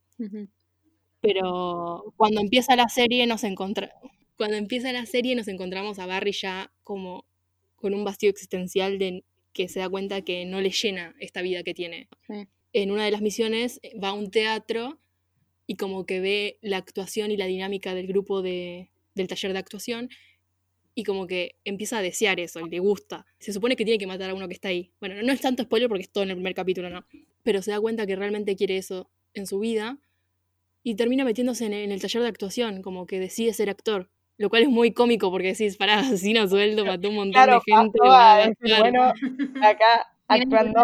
Pero 1.22 2.14
cuando 2.18 2.42
empieza 2.42 2.76
la 2.76 2.90
serie 2.90 3.26
nos 3.28 3.44
encontramos 3.44 3.94
cuando 4.38 4.58
empieza 4.58 4.92
la 4.92 5.06
serie 5.06 5.36
nos 5.36 5.48
encontramos 5.48 6.00
a 6.00 6.06
Barry 6.06 6.32
ya 6.32 6.72
como 6.84 7.26
con 7.76 7.94
un 7.94 8.04
vacío 8.04 8.30
existencial 8.30 8.98
de 8.98 9.24
que 9.54 9.68
se 9.68 9.80
da 9.80 9.90
cuenta 9.90 10.22
que 10.22 10.46
no 10.46 10.62
le 10.62 10.72
llena 10.72 11.16
esta 11.20 11.42
vida 11.42 11.64
que 11.64 11.74
tiene. 11.74 12.10
En 12.74 12.92
una 12.92 13.06
de 13.06 13.12
las 13.12 13.22
misiones 13.22 13.80
va 14.04 14.10
a 14.10 14.14
un 14.14 14.32
teatro 14.32 15.00
y 15.68 15.76
como 15.76 16.06
que 16.06 16.20
ve 16.20 16.58
la 16.62 16.78
actuación 16.78 17.32
y 17.32 17.38
la 17.38 17.46
dinámica 17.46 17.94
del 17.94 18.08
grupo 18.08 18.42
de, 18.42 18.90
del 19.14 19.28
taller 19.28 19.54
de 19.54 19.60
actuación 19.60 20.10
y 20.96 21.04
como 21.04 21.28
que 21.28 21.56
empieza 21.66 21.98
a 21.98 22.02
desear 22.02 22.40
eso 22.40 22.60
y 22.60 22.70
le 22.70 22.80
gusta. 22.80 23.26
Se 23.40 23.52
supone 23.52 23.76
que 23.76 23.86
tiene 23.86 23.98
que 23.98 24.08
matar 24.08 24.30
a 24.30 24.34
uno 24.34 24.48
que 24.48 24.54
está 24.54 24.70
ahí. 24.70 24.92
Bueno, 25.00 25.16
no 25.24 25.32
es 25.32 25.42
tanto 25.42 25.64
spoiler 25.64 25.90
porque 25.90 26.04
es 26.04 26.12
todo 26.12 26.24
en 26.24 26.32
el 26.32 26.36
primer 26.36 26.54
capítulo, 26.54 26.90
¿no? 26.90 27.06
Pero 27.44 27.62
se 27.62 27.72
da 27.72 27.80
cuenta 27.80 28.06
que 28.06 28.16
realmente 28.16 28.56
quiere 28.56 28.78
eso 28.78 29.10
en 29.34 29.48
su 29.48 29.60
vida 29.60 29.98
y 30.84 30.96
termina 30.96 31.26
metiéndose 31.26 31.66
en, 31.66 31.74
el 31.74 32.02
taller 32.02 32.22
de 32.22 32.28
actuación, 32.28 32.82
como 32.82 33.08
que 33.08 33.20
decide 33.20 33.54
ser 33.54 33.70
actor. 33.70 34.10
Lo 34.38 34.50
cual 34.50 34.64
es 34.64 34.70
muy 34.70 34.92
cómico 34.92 35.32
porque 35.32 35.50
decís, 35.50 35.78
pará, 35.78 36.00
asesino 36.00 36.48
sueldo, 36.48 36.86
mató 36.86 37.10
un 37.10 37.16
montón 37.16 37.46
de 37.46 37.60
gente. 37.66 38.00
bueno, 38.80 39.14
acá 39.62 40.08
actuando. 40.28 40.82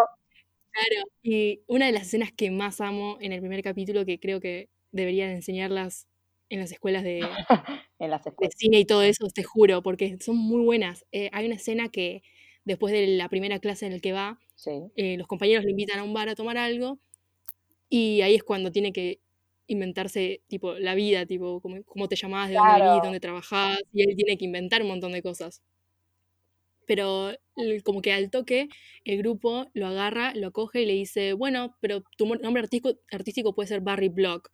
Claro, 0.71 1.09
y 1.23 1.61
una 1.67 1.87
de 1.87 1.91
las 1.91 2.03
escenas 2.03 2.31
que 2.31 2.51
más 2.51 2.79
amo 2.79 3.17
en 3.21 3.33
el 3.33 3.39
primer 3.39 3.63
capítulo, 3.63 4.05
que 4.05 4.19
creo 4.19 4.39
que 4.39 4.69
deberían 4.91 5.31
enseñarlas 5.31 6.07
en 6.49 6.59
las 6.59 6.71
escuelas 6.71 7.03
de, 7.03 7.19
en 7.99 8.09
las 8.09 8.23
cine 8.57 8.79
y 8.79 8.85
todo 8.85 9.03
eso, 9.03 9.27
te 9.33 9.43
juro, 9.43 9.81
porque 9.81 10.17
son 10.19 10.37
muy 10.37 10.63
buenas. 10.63 11.05
Eh, 11.11 11.29
hay 11.31 11.45
una 11.45 11.55
escena 11.55 11.89
que 11.89 12.23
después 12.65 12.93
de 12.93 13.07
la 13.07 13.29
primera 13.29 13.59
clase 13.59 13.85
en 13.85 13.93
la 13.93 13.99
que 13.99 14.11
va, 14.11 14.39
eh, 14.95 15.17
los 15.17 15.27
compañeros 15.27 15.63
le 15.63 15.71
invitan 15.71 15.99
a 15.99 16.03
un 16.03 16.13
bar 16.13 16.29
a 16.29 16.35
tomar 16.35 16.57
algo 16.57 16.99
y 17.89 18.21
ahí 18.21 18.35
es 18.35 18.43
cuando 18.43 18.71
tiene 18.71 18.93
que 18.93 19.21
inventarse 19.67 20.41
tipo 20.47 20.73
la 20.73 20.95
vida, 20.95 21.25
tipo 21.25 21.61
cómo, 21.61 22.07
te 22.07 22.15
llamabas, 22.15 22.49
de 22.49 22.55
dónde 22.55 22.83
venís, 22.83 23.03
dónde 23.03 23.19
trabajás, 23.19 23.79
y 23.93 24.01
él 24.01 24.15
tiene 24.15 24.37
que 24.37 24.45
inventar 24.45 24.81
un 24.81 24.89
montón 24.89 25.11
de 25.11 25.21
cosas. 25.21 25.61
Pero 26.87 27.31
como 27.83 28.01
que 28.01 28.11
al 28.11 28.31
toque 28.31 28.67
el 29.05 29.19
grupo 29.19 29.67
lo 29.73 29.87
agarra, 29.87 30.33
lo 30.33 30.51
coge 30.51 30.81
y 30.81 30.85
le 30.87 30.93
dice, 30.93 31.33
bueno, 31.33 31.75
pero 31.81 32.01
tu 32.17 32.25
nombre 32.25 32.63
artístico, 32.63 32.99
artístico 33.11 33.53
puede 33.53 33.67
ser 33.67 33.81
Barry 33.81 34.09
Block. 34.09 34.49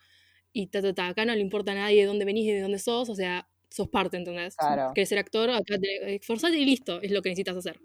Y 0.58 0.68
ta, 0.68 0.82
ta, 0.82 0.94
ta, 0.94 1.08
acá 1.10 1.26
no 1.26 1.36
le 1.36 1.42
importa 1.42 1.74
a 1.74 1.76
nadie 1.76 2.00
de 2.00 2.08
dónde 2.08 2.24
venís 2.24 2.46
y 2.46 2.54
de 2.54 2.62
dónde 2.62 2.80
sos, 2.80 3.10
o 3.10 3.16
sea, 3.16 3.46
sos 3.70 3.90
parte, 3.90 4.16
¿entendés? 4.16 4.56
Claro. 4.56 4.94
Quieres 4.94 5.10
ser 5.10 5.18
actor, 5.18 5.50
acá 5.50 5.78
te 5.78 6.16
esforzate 6.16 6.58
y 6.58 6.64
listo, 6.64 7.02
es 7.02 7.12
lo 7.12 7.22
que 7.22 7.28
necesitas 7.28 7.58
hacer. 7.58 7.78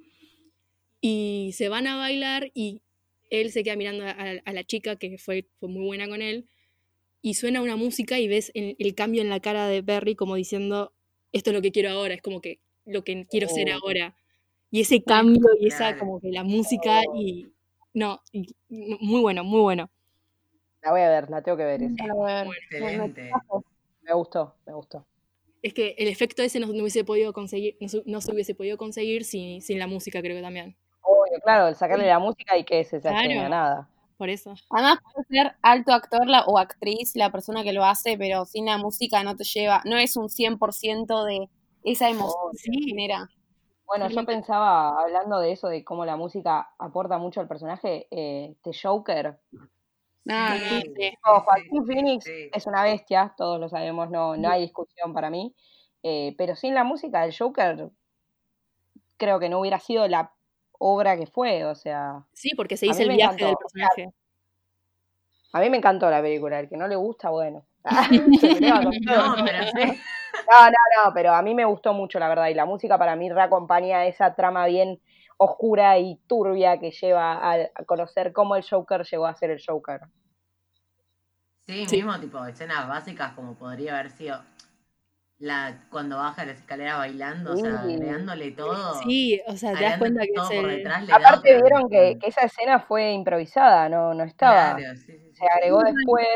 Y 1.01 1.51
se 1.55 1.69
van 1.69 1.89
a 1.89 1.97
bailar 1.97 2.53
y 2.55 2.81
él 3.29 3.51
se 3.51 3.65
queda 3.65 3.75
mirando 3.75 4.05
a, 4.07 4.53
la 4.53 4.65
chica 4.65 4.95
que 4.95 5.19
fue, 5.19 5.49
fue 5.59 5.69
muy 5.69 5.85
buena 5.85 6.09
con 6.09 6.23
él 6.23 6.49
y 7.23 7.35
suena 7.35 7.61
una 7.61 7.75
música 7.75 8.21
y 8.21 8.29
ves 8.29 8.53
el, 8.55 8.95
cambio 8.95 9.21
en 9.21 9.31
la 9.31 9.41
cara 9.41 9.67
de 9.67 9.83
Berry 9.83 10.15
como 10.15 10.37
diciendo, 10.37 10.93
esto 11.33 11.51
es 11.51 11.55
lo 11.55 11.63
que 11.63 11.73
quiero 11.73 11.91
ahora, 11.91 12.15
es 12.15 12.23
como 12.23 12.41
que 12.41 12.61
lo 12.85 13.03
que 13.03 13.27
quiero 13.29 13.49
ser 13.49 13.71
oh. 13.71 13.81
ahora. 13.83 14.17
Y 14.71 14.83
ese 14.83 15.03
cambio 15.03 15.49
y 15.59 15.67
esa 15.67 15.99
como 15.99 16.21
que 16.21 16.31
la 16.31 16.45
música 16.45 17.03
oh. 17.09 17.21
y... 17.21 17.49
No, 17.93 18.23
muy 18.69 19.21
bueno, 19.21 19.43
muy 19.43 19.61
bueno. 19.61 19.91
La 20.83 20.91
voy 20.91 21.01
a 21.01 21.09
ver, 21.09 21.31
la 21.31 21.43
tengo 21.43 21.59
que 21.59 21.65
ver. 21.65 21.83
Esa. 21.83 22.45
Excelente. 22.71 23.31
Me 24.03 24.15
gustó, 24.15 24.57
me 24.67 24.73
gustó. 24.73 25.07
Es 25.63 25.75
que 25.75 25.95
el 25.99 26.09
efecto 26.09 26.43
ese 26.43 26.59
no, 26.59 26.69
hubiese 26.69 27.05
podido 27.05 27.33
conseguir, 27.33 27.77
no, 28.07 28.21
se 28.21 28.33
hubiese 28.33 28.55
podido 28.55 28.79
conseguir 28.79 29.25
sin, 29.25 29.61
sin 29.61 29.79
la 29.79 29.87
música, 29.87 30.21
creo 30.21 30.37
que 30.37 30.43
también. 30.43 30.75
Obvio, 31.03 31.39
claro, 31.43 31.69
el 31.69 31.75
sacarle 31.75 32.07
la 32.07 32.19
música 32.19 32.57
y 32.57 32.65
que 32.65 32.83
se, 32.85 33.01
se 33.01 33.09
claro. 33.09 33.49
nada 33.49 33.91
por 34.21 34.29
eso. 34.29 34.53
Además 34.69 34.99
puede 35.03 35.27
ser 35.29 35.57
alto 35.63 35.93
actor 35.95 36.27
o 36.47 36.59
actriz 36.59 37.17
la 37.17 37.33
persona 37.33 37.63
que 37.63 37.73
lo 37.73 37.87
hace, 37.87 38.19
pero 38.19 38.45
sin 38.45 38.67
la 38.67 38.77
música 38.77 39.25
no 39.25 39.35
te 39.35 39.45
lleva, 39.45 39.81
no 39.87 39.97
es 39.97 40.15
un 40.15 40.29
100% 40.29 41.25
de 41.25 41.49
esa 41.85 42.11
emoción 42.11 42.53
que 42.53 42.83
genera. 42.87 43.31
Bueno, 43.87 44.11
yo 44.11 44.27
pensaba, 44.27 44.91
hablando 45.01 45.41
de 45.41 45.53
eso, 45.53 45.69
de 45.69 45.83
cómo 45.85 46.05
la 46.05 46.17
música 46.17 46.69
aporta 46.79 47.17
mucho 47.17 47.41
al 47.41 47.49
personaje, 47.49 48.09
eh, 48.11 48.57
The 48.63 48.73
Joker. 48.83 49.41
Ah, 50.29 50.57
sí, 50.57 50.83
sí, 50.97 51.13
Joaquín 51.23 51.87
Phoenix 51.87 52.27
es 52.29 52.67
una 52.67 52.83
bestia, 52.83 53.35
todos 53.37 53.59
lo 53.59 53.69
sabemos, 53.69 54.11
no, 54.11 54.37
no 54.37 54.51
hay 54.51 54.63
discusión 54.63 55.13
para 55.13 55.31
mí. 55.31 55.55
Eh, 56.03 56.35
pero 56.39 56.57
sin 56.57 56.75
la 56.75 56.85
música 56.85 57.23
del 57.23 57.37
Joker, 57.37 57.91
creo 59.17 59.39
que 59.39 59.49
no 59.49 59.61
hubiera 59.61 59.79
sido 59.79 60.07
la 60.09 60.33
obra 60.79 61.17
que 61.17 61.27
fue, 61.27 61.65
o 61.65 61.75
sea. 61.75 62.25
Sí, 62.33 62.51
porque 62.57 62.77
se 62.77 62.87
dice 62.87 63.03
el 63.03 63.11
viaje 63.11 63.45
del 63.45 63.57
personaje. 63.57 64.13
A 65.53 65.61
mí 65.61 65.69
me 65.69 65.79
encantó 65.79 66.09
la 66.11 66.23
película, 66.23 66.61
el 66.61 66.69
que 66.69 66.77
no 66.77 66.87
le 66.87 66.97
gusta, 66.97 67.31
bueno. 67.31 67.65
no, 67.85 69.45
pero 69.45 69.65
sí. 69.67 70.01
No, 70.49 70.65
no, 70.67 71.05
no, 71.05 71.13
pero 71.13 71.33
a 71.35 71.43
mí 71.43 71.55
me 71.55 71.65
gustó 71.65 71.93
mucho, 71.93 72.19
la 72.19 72.29
verdad, 72.29 72.47
y 72.49 72.55
la 72.55 72.65
música 72.65 72.97
para 72.97 73.17
mí 73.17 73.29
reacompaña 73.29 74.07
esa 74.07 74.35
trama 74.35 74.67
bien 74.67 75.01
oscura 75.43 75.99
y 75.99 76.17
turbia 76.27 76.79
que 76.79 76.91
lleva 76.91 77.53
a, 77.53 77.71
conocer 77.87 78.33
cómo 78.33 78.57
el 78.57 78.63
Joker 78.63 79.05
llegó 79.05 79.27
a 79.27 79.35
ser 79.35 79.51
el 79.51 79.63
Joker. 79.67 80.03
Sí, 81.67 81.87
mismo 81.91 82.19
tipo 82.21 82.45
escenas 82.45 82.87
básicas 82.87 83.33
como 83.33 83.55
podría 83.55 83.99
haber 83.99 84.11
sido 84.11 84.43
la 85.39 85.87
cuando 85.91 86.19
baja 86.19 86.45
la 86.45 86.53
escalera 86.53 86.99
bailando, 86.99 87.55
o 87.55 87.57
sea, 87.57 87.81
agregándole 87.81 88.51
todo. 88.51 89.01
Sí, 89.03 89.41
o 89.47 89.57
sea, 89.57 89.73
te 89.75 89.85
das 89.85 89.99
cuenta 89.99 90.25
que 90.25 90.41
se... 90.47 90.85
Aparte 91.11 91.63
vieron 91.63 91.89
que, 91.89 92.19
que, 92.21 92.29
esa 92.29 92.43
escena 92.43 92.81
fue 92.81 93.13
improvisada, 93.13 93.89
no, 93.89 94.13
no 94.13 94.25
estaba. 94.25 94.77
se 94.79 95.49
agregó 95.57 95.83
después. 95.83 96.27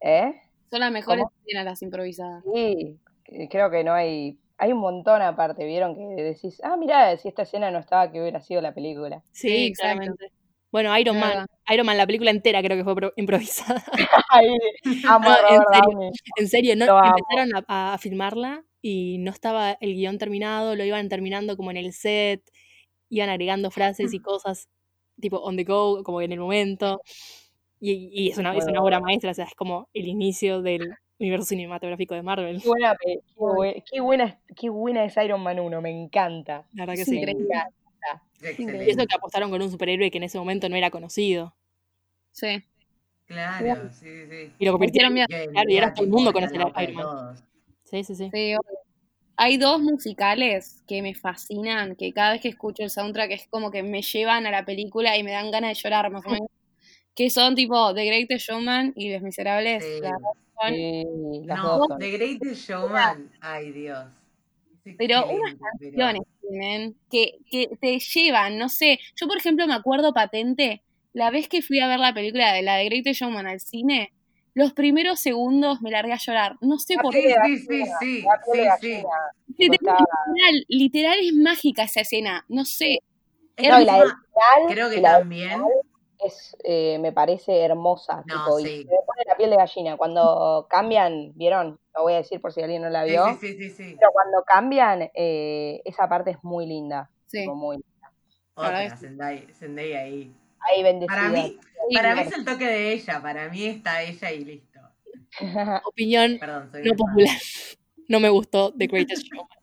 ¿Eh? 0.00 0.42
Son 0.70 0.80
las 0.80 0.92
mejores 0.92 1.24
escenas 1.40 1.64
las 1.64 1.80
improvisadas. 1.80 2.44
Sí, 2.52 3.00
creo 3.48 3.70
que 3.70 3.82
no 3.82 3.94
hay. 3.94 4.38
Hay 4.58 4.72
un 4.72 4.80
montón 4.80 5.22
aparte, 5.22 5.64
vieron 5.64 5.94
que 5.94 6.22
decís, 6.22 6.60
ah, 6.64 6.76
mira, 6.76 7.16
si 7.16 7.28
esta 7.28 7.42
escena 7.42 7.70
no 7.70 7.78
estaba, 7.78 8.10
que 8.10 8.20
hubiera 8.20 8.40
sido 8.40 8.60
la 8.60 8.74
película. 8.74 9.22
Sí, 9.32 9.66
exactamente. 9.66 10.32
Bueno, 10.70 10.96
Iron 10.98 11.18
Man, 11.18 11.46
Iron 11.70 11.86
Man, 11.86 11.96
la 11.96 12.06
película 12.06 12.30
entera 12.30 12.62
creo 12.62 12.76
que 12.76 12.84
fue 12.84 13.12
improvisada. 13.16 13.82
en, 16.36 16.48
serio, 16.48 16.76
no, 16.76 16.84
empezaron 17.02 17.64
a, 17.68 17.96
filmarla 17.98 18.64
y 18.82 19.18
no 19.18 19.30
estaba 19.30 19.72
el 19.80 19.94
guion 19.94 20.18
terminado, 20.18 20.76
lo 20.76 20.84
iban 20.84 21.08
terminando 21.08 21.56
como 21.56 21.70
en 21.70 21.78
el 21.78 21.92
set, 21.92 22.42
iban 23.08 23.30
agregando 23.30 23.70
frases 23.70 24.12
y 24.12 24.18
cosas 24.22 24.68
tipo 25.20 25.38
on 25.38 25.56
the 25.56 25.64
go, 25.64 26.02
como 26.04 26.20
en 26.20 26.32
el 26.32 26.40
momento. 26.40 27.00
Y, 27.80 28.28
es, 28.30 28.38
una, 28.38 28.56
es 28.56 28.66
una 28.66 28.82
obra 28.82 29.00
maestra, 29.00 29.30
o 29.30 29.34
sea, 29.34 29.44
es 29.44 29.54
como 29.54 29.88
el 29.94 30.08
inicio 30.08 30.62
del 30.62 30.94
universo 31.18 31.46
cinematográfico 31.46 32.14
de 32.14 32.22
Marvel. 32.22 32.62
Qué 32.62 32.68
buena, 32.68 32.96
qué, 33.90 34.00
buena, 34.00 34.38
qué 34.56 34.68
buena 34.70 35.04
es 35.04 35.16
Iron 35.16 35.42
Man 35.42 35.58
1, 35.58 35.80
me 35.80 35.90
encanta. 35.90 36.66
La 36.72 36.86
verdad 36.86 36.94
que 36.94 37.04
sí. 37.04 37.20
Y 38.40 38.90
eso 38.90 39.06
que 39.06 39.16
apostaron 39.16 39.50
con 39.50 39.60
un 39.60 39.70
superhéroe 39.70 40.10
que 40.10 40.18
en 40.18 40.24
ese 40.24 40.38
momento 40.38 40.68
no 40.68 40.76
era 40.76 40.90
conocido. 40.90 41.54
Sí. 42.32 42.62
Claro, 43.26 43.90
sí, 43.92 44.06
sí. 44.30 44.52
Y 44.58 44.64
lo 44.64 44.72
convirtieron 44.72 45.12
bien. 45.12 45.26
Claro, 45.26 45.70
y 45.70 45.76
ahora 45.76 45.92
todo 45.92 46.04
el 46.04 46.10
mundo 46.10 46.32
conoce 46.32 46.56
a 46.56 46.82
Iron 46.82 46.94
Man. 46.96 47.36
Sí, 47.84 48.04
sí, 48.04 48.14
sí. 48.14 48.30
hay 49.36 49.56
dos 49.56 49.80
musicales 49.80 50.82
que 50.86 51.02
me 51.02 51.14
fascinan, 51.14 51.96
que 51.96 52.12
cada 52.12 52.32
vez 52.32 52.40
que 52.40 52.48
escucho 52.48 52.82
el 52.82 52.90
soundtrack 52.90 53.30
es 53.32 53.48
como 53.48 53.70
que 53.70 53.82
me 53.82 54.02
llevan 54.02 54.46
a 54.46 54.50
la 54.50 54.64
película 54.64 55.16
y 55.16 55.22
me 55.22 55.32
dan 55.32 55.50
ganas 55.50 55.70
de 55.70 55.82
llorar, 55.82 56.10
más 56.10 56.24
o 56.26 56.30
menos. 56.30 56.48
Que 57.14 57.30
son 57.30 57.56
tipo 57.56 57.92
The 57.94 58.04
Greatest 58.06 58.48
Showman 58.48 58.92
y 58.94 59.08
Les 59.08 59.22
Miserables. 59.22 59.84
Sí. 59.84 60.00
No, 61.46 61.86
The 61.98 62.10
Greatest 62.10 62.68
Showman, 62.68 63.30
ay 63.40 63.72
Dios. 63.72 64.06
Pero 64.96 65.26
unas 65.26 65.54
canciones 65.56 66.22
tienen 66.40 66.96
que, 67.10 67.38
que 67.50 67.68
te 67.80 67.98
llevan, 67.98 68.58
no 68.58 68.68
sé. 68.68 68.98
Yo, 69.16 69.26
por 69.26 69.36
ejemplo, 69.36 69.66
me 69.66 69.74
acuerdo 69.74 70.14
patente, 70.14 70.82
la 71.12 71.30
vez 71.30 71.48
que 71.48 71.62
fui 71.62 71.80
a 71.80 71.88
ver 71.88 71.98
la 71.98 72.14
película 72.14 72.52
de 72.52 72.62
la 72.62 72.76
de 72.76 72.86
Great 72.86 73.06
Showman 73.06 73.46
al 73.46 73.60
cine, 73.60 74.12
los 74.54 74.72
primeros 74.72 75.20
segundos 75.20 75.80
me 75.82 75.90
largué 75.90 76.12
a 76.12 76.18
llorar. 76.18 76.56
No 76.60 76.78
sé 76.78 76.96
por 77.00 77.12
qué. 77.12 77.34
Sí, 77.44 77.58
sí, 77.58 77.84
sí. 78.00 78.24
sí, 78.80 79.02
Literal, 79.56 80.64
literal 80.68 81.18
es 81.20 81.32
mágica 81.32 81.84
esa 81.84 82.00
escena. 82.00 82.44
No 82.48 82.64
sé. 82.64 82.98
No, 83.56 83.80
la 83.80 84.16
creo 84.68 84.90
que 84.90 85.00
también 85.00 85.62
es, 86.24 86.56
eh, 86.64 86.98
me 86.98 87.12
parece 87.12 87.60
hermosa. 87.60 88.24
tipo, 88.26 88.58
y 88.60 88.84
me 88.84 88.96
pone 89.06 89.22
la 89.26 89.36
piel 89.36 89.50
de 89.50 89.56
gallina. 89.56 89.96
Cuando 89.96 90.66
cambian, 90.68 91.32
¿vieron? 91.34 91.78
Lo 91.94 92.02
voy 92.02 92.14
a 92.14 92.16
decir 92.18 92.40
por 92.40 92.52
si 92.52 92.62
alguien 92.62 92.82
no 92.82 92.90
la 92.90 93.04
vio. 93.04 93.36
Sí, 93.40 93.54
sí, 93.54 93.70
sí, 93.70 93.96
Pero 93.98 94.10
cuando 94.12 94.42
cambian, 94.44 95.10
eh, 95.14 95.80
esa 95.84 96.08
parte 96.08 96.32
es 96.32 96.38
muy 96.42 96.66
linda. 96.66 97.10
Sí. 97.26 97.46
muy 97.46 97.76
linda. 97.76 98.12
Otra, 98.54 98.96
Zendaya, 98.96 100.00
ahí. 100.00 100.34
Ahí 100.60 100.82
bendecida. 100.82 101.16
Para 101.16 101.28
mí, 101.28 101.58
para 101.94 102.14
mí 102.16 102.20
es 102.22 102.32
el 102.32 102.44
toque 102.44 102.66
de 102.66 102.92
ella, 102.92 103.22
para 103.22 103.48
mí 103.48 103.64
está 103.64 104.02
ella 104.02 104.32
y 104.32 104.44
listo. 104.44 104.80
Opinión 105.84 106.40
no 106.40 106.94
popular. 106.96 107.36
No 108.08 108.20
me 108.20 108.28
gustó 108.28 108.72
The 108.72 108.86
Greatest 108.86 109.26
Showman. 109.32 109.58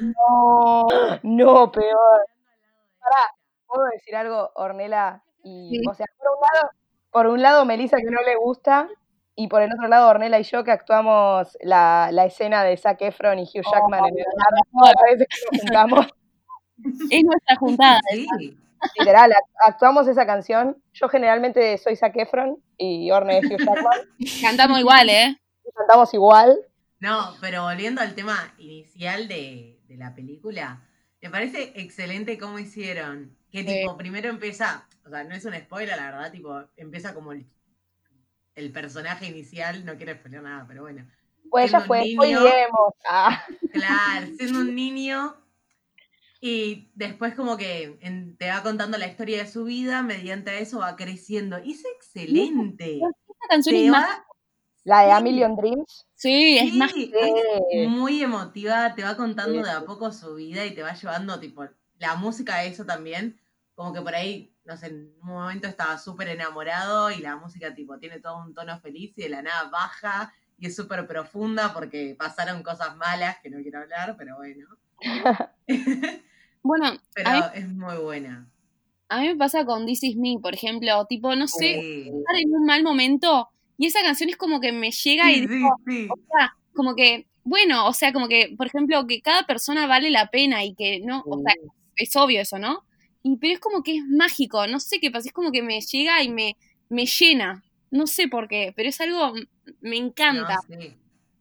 No, 0.00 0.86
no, 1.22 1.72
peor. 1.72 2.26
Pará, 3.00 3.34
¿puedo 3.74 3.88
decir 3.88 4.14
algo, 4.16 4.50
Ornela? 4.54 5.22
Y, 5.42 5.86
O 5.88 5.94
sea, 5.94 6.06
por 6.16 6.28
un 6.30 6.40
lado, 6.40 6.70
por 7.10 7.26
un 7.26 7.42
lado, 7.42 7.64
Melissa 7.64 7.98
que 7.98 8.10
no 8.10 8.22
le 8.22 8.36
gusta, 8.36 8.88
y 9.36 9.48
por 9.48 9.62
el 9.62 9.72
otro 9.72 9.88
lado, 9.88 10.08
Ornella 10.08 10.38
y 10.38 10.44
yo 10.44 10.62
que 10.62 10.70
actuamos 10.70 11.58
la, 11.60 12.10
la 12.12 12.24
escena 12.24 12.62
de 12.62 12.76
Zac 12.76 13.02
Efron 13.02 13.38
y 13.38 13.42
Hugh 13.42 13.64
Jackman 13.64 14.06
en 14.06 14.18
el 14.18 14.24
todas 14.72 14.94
las 14.94 15.18
veces 15.18 15.28
que 15.28 15.56
nos 15.56 15.60
juntamos. 15.60 16.06
Es 17.10 17.24
nuestra 17.24 17.56
juntada. 17.58 18.00
Sí. 18.10 18.56
Literal, 18.98 19.32
actuamos 19.66 20.06
esa 20.08 20.26
canción. 20.26 20.76
Yo 20.92 21.08
generalmente 21.08 21.78
soy 21.78 21.96
Zac 21.96 22.16
Efron 22.16 22.58
y 22.76 23.10
Orne 23.10 23.38
es 23.38 23.46
Hugh 23.46 23.58
Jackman. 23.58 23.98
Cantamos 24.42 24.78
igual, 24.78 25.08
¿eh? 25.10 25.36
Cantamos 25.74 26.14
igual. 26.14 26.56
No, 27.00 27.34
pero 27.40 27.64
volviendo 27.64 28.02
al 28.02 28.14
tema 28.14 28.54
inicial 28.58 29.26
de, 29.26 29.80
de 29.88 29.96
la 29.96 30.14
película, 30.14 30.82
me 31.20 31.30
parece 31.30 31.72
excelente 31.74 32.38
cómo 32.38 32.58
hicieron. 32.58 33.36
Que 33.54 33.64
tipo, 33.64 33.96
primero 33.96 34.28
empieza, 34.28 34.88
o 35.06 35.10
sea, 35.10 35.22
no 35.22 35.34
es 35.34 35.44
un 35.44 35.54
spoiler, 35.54 35.96
la 35.96 36.10
verdad, 36.10 36.32
tipo, 36.32 36.64
empieza 36.76 37.14
como 37.14 37.32
el 37.32 37.46
el 38.54 38.72
personaje 38.72 39.26
inicial, 39.26 39.84
no 39.84 39.96
quiero 39.96 40.12
explicar 40.12 40.42
nada, 40.42 40.64
pero 40.66 40.82
bueno. 40.82 41.06
Pues 41.50 41.70
ya 41.70 41.80
fue, 41.80 42.02
niño, 42.02 42.40
ah. 43.08 43.44
Claro, 43.72 44.26
siendo 44.36 44.60
un 44.60 44.74
niño 44.74 45.36
y 46.40 46.90
después 46.94 47.34
como 47.34 47.56
que 47.56 47.98
te 48.38 48.50
va 48.50 48.62
contando 48.62 48.98
la 48.98 49.06
historia 49.06 49.38
de 49.38 49.50
su 49.50 49.64
vida, 49.64 50.02
mediante 50.02 50.60
eso 50.60 50.80
va 50.80 50.96
creciendo. 50.96 51.58
Y 51.62 51.72
es 51.72 51.84
excelente. 51.96 52.96
Esta 52.96 53.48
canción 53.48 53.76
es 53.76 53.90
más... 53.90 54.18
La 54.82 55.06
de 55.06 55.12
A 55.12 55.20
Million 55.20 55.56
Dreams. 55.56 56.06
Sí, 56.14 56.58
es 56.58 56.74
más... 56.74 56.92
muy 57.88 58.22
emotiva, 58.22 58.94
te 58.94 59.02
va 59.02 59.16
contando 59.16 59.62
de 59.62 59.70
a 59.70 59.86
poco 59.86 60.12
su 60.12 60.34
vida 60.34 60.66
y 60.66 60.74
te 60.74 60.82
va 60.82 60.92
llevando, 60.92 61.40
tipo, 61.40 61.66
la 61.98 62.16
música 62.16 62.58
de 62.58 62.68
eso 62.68 62.84
también, 62.84 63.40
como 63.74 63.92
que 63.92 64.00
por 64.00 64.14
ahí 64.14 64.54
no 64.64 64.76
sé, 64.76 64.86
en 64.86 65.12
un 65.22 65.28
momento 65.28 65.66
estaba 65.68 65.98
súper 65.98 66.28
enamorado 66.28 67.10
y 67.10 67.18
la 67.18 67.36
música 67.36 67.74
tipo 67.74 67.98
tiene 67.98 68.18
todo 68.20 68.42
un 68.42 68.54
tono 68.54 68.78
feliz 68.80 69.12
y 69.16 69.22
de 69.22 69.28
la 69.28 69.42
nada 69.42 69.68
baja 69.68 70.32
y 70.58 70.66
es 70.66 70.76
súper 70.76 71.06
profunda 71.06 71.74
porque 71.74 72.16
pasaron 72.18 72.62
cosas 72.62 72.96
malas 72.96 73.36
que 73.42 73.50
no 73.50 73.60
quiero 73.60 73.80
hablar, 73.80 74.16
pero 74.16 74.36
bueno. 74.36 74.68
bueno, 76.62 76.92
pero 77.14 77.52
es 77.52 77.68
muy 77.68 77.96
buena. 77.98 78.48
A 79.08 79.20
mí 79.20 79.28
me 79.28 79.36
pasa 79.36 79.66
con 79.66 79.84
This 79.84 80.02
Is 80.02 80.16
Me, 80.16 80.38
por 80.40 80.54
ejemplo, 80.54 81.04
tipo, 81.06 81.36
no 81.36 81.46
sé, 81.46 82.06
estar 82.06 82.36
en 82.36 82.54
un 82.54 82.64
mal 82.64 82.82
momento 82.82 83.50
y 83.76 83.86
esa 83.86 84.00
canción 84.02 84.30
es 84.30 84.36
como 84.36 84.60
que 84.60 84.72
me 84.72 84.90
llega 84.90 85.30
y 85.30 85.46
digo, 85.46 85.68
o 85.68 86.18
sea, 86.32 86.56
como 86.74 86.94
que, 86.94 87.26
bueno, 87.42 87.86
o 87.86 87.92
sea, 87.92 88.12
como 88.12 88.28
que, 88.28 88.54
por 88.56 88.66
ejemplo, 88.66 89.06
que 89.06 89.20
cada 89.20 89.44
persona 89.46 89.86
vale 89.86 90.10
la 90.10 90.30
pena 90.30 90.64
y 90.64 90.74
que 90.74 91.00
no, 91.00 91.22
o 91.26 91.42
sea, 91.42 91.52
es 91.96 92.16
obvio 92.16 92.40
eso, 92.40 92.58
¿no? 92.58 92.84
Y, 93.24 93.38
pero 93.38 93.54
es 93.54 93.58
como 93.58 93.82
que 93.82 93.96
es 93.96 94.04
mágico, 94.06 94.66
no 94.66 94.78
sé 94.78 95.00
qué 95.00 95.10
pasa, 95.10 95.28
es 95.28 95.32
como 95.32 95.50
que 95.50 95.62
me 95.62 95.80
llega 95.80 96.22
y 96.22 96.28
me, 96.28 96.56
me 96.90 97.06
llena. 97.06 97.64
No 97.90 98.06
sé 98.06 98.28
por 98.28 98.48
qué, 98.48 98.72
pero 98.76 98.88
es 98.88 99.00
algo, 99.00 99.32
me 99.80 99.96
encanta. 99.96 100.58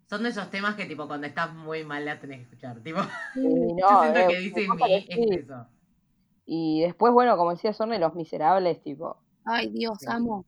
Son 0.10 0.24
de 0.24 0.30
esos 0.30 0.50
temas 0.50 0.76
que 0.76 0.86
tipo 0.86 1.08
cuando 1.08 1.28
estás 1.28 1.54
muy 1.54 1.84
mal 1.84 2.06
la 2.06 2.20
tenés 2.20 2.38
que 2.38 2.44
escuchar. 2.44 2.80
Tipo, 2.82 3.00
yo 3.36 4.02
siento 4.02 4.20
eh, 4.20 4.28
que 4.30 4.38
dice 4.38 4.68
mi 4.68 4.94
es 4.94 5.06
eso. 5.44 5.68
Y 6.46 6.82
después, 6.82 7.12
bueno, 7.12 7.36
como 7.36 7.52
decía, 7.52 7.74
son 7.74 7.90
de 7.90 8.00
los 8.00 8.14
miserables, 8.16 8.82
tipo. 8.82 9.18
Ay, 9.44 9.70
Dios, 9.72 10.08
amo. 10.08 10.46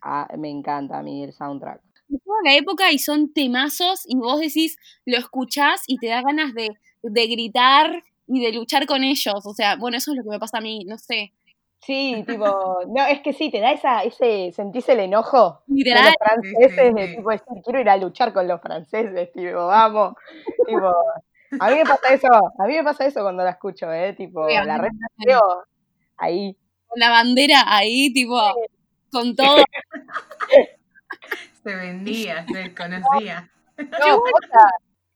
Ah, 0.00 0.28
me 0.38 0.48
encanta 0.48 0.98
a 0.98 1.02
mí 1.02 1.24
el 1.24 1.32
soundtrack. 1.32 1.82
Es 2.08 2.22
toda 2.22 2.38
la 2.44 2.56
época 2.56 2.92
y 2.92 2.98
son 2.98 3.32
temazos 3.32 4.04
y 4.06 4.16
vos 4.16 4.40
decís, 4.40 4.78
lo 5.04 5.18
escuchás 5.18 5.82
y 5.86 5.98
te 5.98 6.06
da 6.06 6.22
ganas 6.22 6.54
de, 6.54 6.70
de 7.02 7.26
gritar 7.26 8.04
y 8.28 8.44
de 8.44 8.52
luchar 8.52 8.86
con 8.86 9.02
ellos. 9.02 9.46
O 9.46 9.54
sea, 9.54 9.76
bueno, 9.76 9.96
eso 9.96 10.12
es 10.12 10.18
lo 10.18 10.22
que 10.22 10.30
me 10.30 10.38
pasa 10.38 10.58
a 10.58 10.60
mí, 10.60 10.84
no 10.84 10.98
sé. 10.98 11.32
Sí, 11.80 12.24
tipo, 12.26 12.80
no, 12.88 13.06
es 13.06 13.20
que 13.20 13.32
sí, 13.32 13.50
te 13.50 13.60
da 13.60 13.72
esa, 13.72 14.02
ese, 14.02 14.52
sentís 14.52 14.88
el 14.88 15.00
enojo 15.00 15.62
de 15.66 15.90
los 15.90 16.14
franceses, 16.18 16.94
de 16.94 17.08
tipo, 17.16 17.30
decir, 17.30 17.46
quiero 17.64 17.80
ir 17.80 17.88
a 17.88 17.96
luchar 17.96 18.32
con 18.32 18.48
los 18.48 18.60
franceses, 18.60 19.32
tipo, 19.32 19.66
vamos, 19.66 20.14
tipo, 20.66 20.92
a 21.60 21.70
mí 21.70 21.76
me 21.76 21.84
pasa 21.84 22.12
eso, 22.12 22.28
a 22.58 22.66
mí 22.66 22.74
me 22.74 22.84
pasa 22.84 23.06
eso 23.06 23.22
cuando 23.22 23.44
la 23.44 23.50
escucho, 23.50 23.90
eh, 23.92 24.12
tipo, 24.12 24.46
la 24.48 24.78
red 24.78 24.90
ahí. 26.16 26.56
Con 26.88 26.98
la 26.98 27.10
bandera 27.10 27.62
ahí, 27.66 28.12
tipo, 28.12 28.38
con 29.10 29.36
todo. 29.36 29.56
se 31.62 31.74
vendía, 31.74 32.44
se 32.52 32.74
conocía. 32.74 33.50
No, 33.78 34.22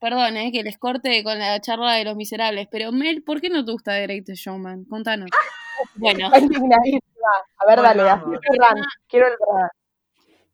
Perdón, 0.02 0.36
eh, 0.36 0.50
que 0.50 0.64
les 0.64 0.78
corte 0.78 1.22
con 1.22 1.38
la 1.38 1.60
charla 1.60 1.92
de 1.92 2.04
los 2.04 2.16
miserables, 2.16 2.66
pero 2.68 2.90
Mel, 2.90 3.22
¿por 3.22 3.40
qué 3.40 3.48
no 3.48 3.64
te 3.64 3.70
gusta 3.70 3.92
The 3.92 4.02
Greatest 4.02 4.42
Showman? 4.42 4.84
Contanos. 4.86 5.30
bueno. 5.94 6.28
A 6.28 7.66
ver, 7.68 7.80
dale, 7.80 8.02
quiero 9.06 9.28
el 9.28 9.34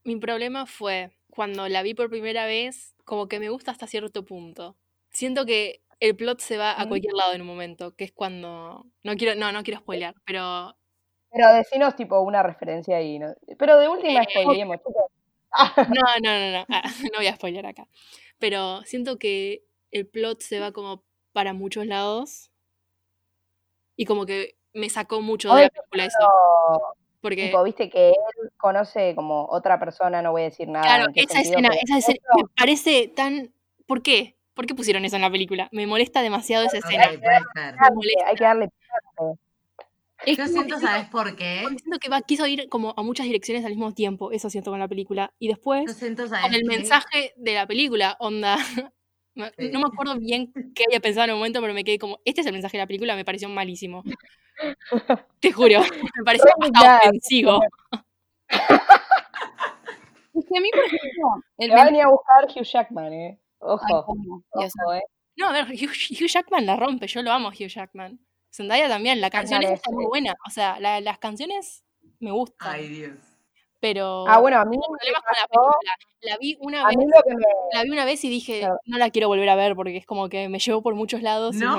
Mi 0.05 0.17
problema 0.17 0.67
fue 0.67 1.13
cuando 1.31 1.67
la 1.67 1.81
vi 1.81 1.95
por 1.95 2.11
primera 2.11 2.45
vez, 2.45 2.95
como 3.07 3.27
que 3.27 3.41
me 3.41 3.49
gusta 3.49 3.71
hasta 3.71 3.87
cierto 3.87 4.27
punto. 4.27 4.77
Siento 5.09 5.47
que 5.47 5.81
el 5.99 6.15
plot 6.15 6.41
se 6.41 6.59
va 6.59 6.73
a 6.73 6.85
mm. 6.85 6.89
cualquier 6.91 7.15
lado 7.15 7.33
en 7.33 7.41
un 7.41 7.47
momento, 7.47 7.97
que 7.97 8.05
es 8.05 8.13
cuando. 8.13 8.85
No 9.03 9.17
quiero, 9.17 9.35
no, 9.35 9.51
no 9.51 9.63
quiero 9.63 9.81
spoilear, 9.81 10.15
pero. 10.27 10.77
Pero 11.31 11.55
decinos 11.55 11.97
tipo 11.97 12.21
una 12.21 12.43
referencia 12.43 12.99
ahí, 12.99 13.19
¿no? 13.19 13.33
Pero 13.59 13.79
de 13.79 13.89
última 13.89 14.21
eh, 14.21 14.27
spoileemos, 14.29 14.77
No, 15.89 16.05
no, 16.23 16.39
no, 16.39 16.59
no. 16.59 16.67
Ah, 16.69 16.83
no 17.13 17.17
voy 17.17 17.29
a 17.29 17.37
spoilear 17.37 17.65
acá 17.65 17.89
pero 18.39 18.83
siento 18.85 19.19
que 19.19 19.65
el 19.91 20.07
plot 20.07 20.41
se 20.41 20.61
va 20.61 20.73
como 20.73 21.05
para 21.33 21.53
muchos 21.53 21.87
lados 21.87 22.51
y 23.97 24.05
como 24.05 24.27
que 24.27 24.57
me 24.73 24.89
sacó 24.89 25.21
mucho 25.21 25.55
de 25.55 25.63
la 25.65 25.71
película 25.71 26.05
eso. 26.05 26.19
Porque 27.21 27.53
viste 27.65 27.91
que 27.91 28.11
él 28.11 28.51
conoce 28.57 29.15
como 29.17 29.47
otra 29.47 29.81
persona, 29.81 30.23
no 30.23 30.31
voy 30.31 30.43
a 30.43 30.45
decir 30.45 30.69
nada. 30.69 30.85
Claro, 30.85 31.13
esa 31.15 31.41
escena, 31.41 31.71
esa 31.83 31.99
escena 31.99 32.21
me 32.37 32.45
parece 32.57 33.09
tan 33.09 33.53
¿por 33.87 34.03
qué? 34.03 34.37
¿Por 34.55 34.67
qué 34.67 34.75
pusieron 34.75 35.05
eso 35.05 35.17
en 35.17 35.23
la 35.23 35.31
película? 35.31 35.69
Me 35.73 35.87
molesta 35.87 36.23
demasiado 36.23 36.67
esa 36.67 36.79
escena. 36.79 37.05
Hay, 37.05 37.21
hay 38.27 38.37
que 38.37 38.45
darle 38.45 38.71
yo 40.27 40.47
siento, 40.47 40.79
¿sabes 40.79 41.09
por 41.09 41.37
qué? 41.37 41.65
siento 41.69 41.99
que 42.01 42.09
va, 42.09 42.21
quiso 42.23 42.47
ir 42.47 42.69
como 42.69 42.95
a 42.97 43.03
muchas 43.03 43.27
direcciones 43.27 43.65
al 43.65 43.73
mismo 43.73 43.93
tiempo, 43.93 44.33
eso 44.33 44.51
siento 44.51 44.71
con 44.71 44.81
la 44.81 44.89
película. 44.89 45.33
Y 45.39 45.49
después, 45.49 45.85
con 45.99 46.55
el 46.55 46.65
mensaje 46.65 47.33
de 47.37 47.55
la 47.55 47.67
película, 47.67 48.17
onda, 48.19 48.57
no 49.35 49.81
me 49.81 49.87
acuerdo 49.87 50.19
bien 50.19 50.53
qué 50.75 50.85
había 50.89 51.01
pensado 51.01 51.25
en 51.25 51.31
el 51.31 51.37
momento, 51.37 51.61
pero 51.61 51.75
me 51.75 51.85
quedé 51.85 51.99
como, 51.99 52.19
este 52.25 52.41
es 52.41 52.47
el 52.47 52.53
mensaje 52.53 52.77
de 52.77 52.83
la 52.83 52.87
película, 52.87 53.17
me 53.17 53.25
pareció 53.25 53.49
malísimo. 53.49 54.03
Te 55.41 55.53
juro, 55.53 55.81
me 56.17 56.25
pareció 56.25 56.51
hasta 56.61 56.99
ofensivo. 56.99 57.61
Es 60.35 60.45
que 60.47 60.57
a 60.57 60.61
mí, 60.61 60.71
por 60.71 60.85
ejemplo, 60.85 61.45
el 61.59 61.73
va 61.73 61.83
a 61.83 61.85
venir 61.87 62.03
a 62.03 62.11
buscar 62.11 62.45
Hugh 62.45 62.65
Jackman, 62.65 63.13
¿eh? 63.13 63.41
Ojo. 63.59 63.85
ojo 63.91 64.95
eh. 64.95 65.03
No, 65.37 65.49
a 65.49 65.53
ver, 65.53 65.67
Hugh, 65.67 66.29
Jackman 66.29 66.65
la 66.65 66.77
rompe, 66.77 67.09
yo 67.09 67.23
lo 67.23 67.33
amo, 67.33 67.49
Hugh 67.49 67.69
Jackman. 67.69 68.21
Zendaya 68.51 68.89
también, 68.89 69.21
la 69.21 69.31
canción 69.31 69.63
está 69.63 69.91
muy 69.91 70.07
buena. 70.07 70.35
O 70.47 70.51
sea, 70.51 70.79
las 70.81 71.19
canciones 71.19 71.85
me 72.21 72.31
gustan. 72.31 72.75
Ay, 72.75 72.89
Dios. 72.89 73.13
Pero. 73.81 74.27
Ah, 74.27 74.41
bueno, 74.41 74.59
a 74.59 74.65
mí. 74.65 74.77
Problemas 74.77 75.23
con 75.23 75.37
la 75.37 75.47
película. 75.47 75.93
La 76.23 76.37
vi 76.39 76.59
una 76.61 76.87
vez. 76.87 76.97
La 77.75 77.83
vi 77.85 77.91
una 77.91 78.05
vez 78.05 78.25
y 78.25 78.29
dije, 78.29 78.69
no 78.87 78.99
la 78.99 79.11
quiero 79.11 79.29
volver 79.29 79.49
a 79.49 79.55
ver 79.55 79.77
porque 79.77 79.97
es 79.97 80.07
como 80.07 80.29
que 80.29 80.49
me 80.49 80.59
llevó 80.59 80.83
por 80.83 80.95
muchos 80.95 81.23
lados. 81.23 81.55
No. 81.55 81.79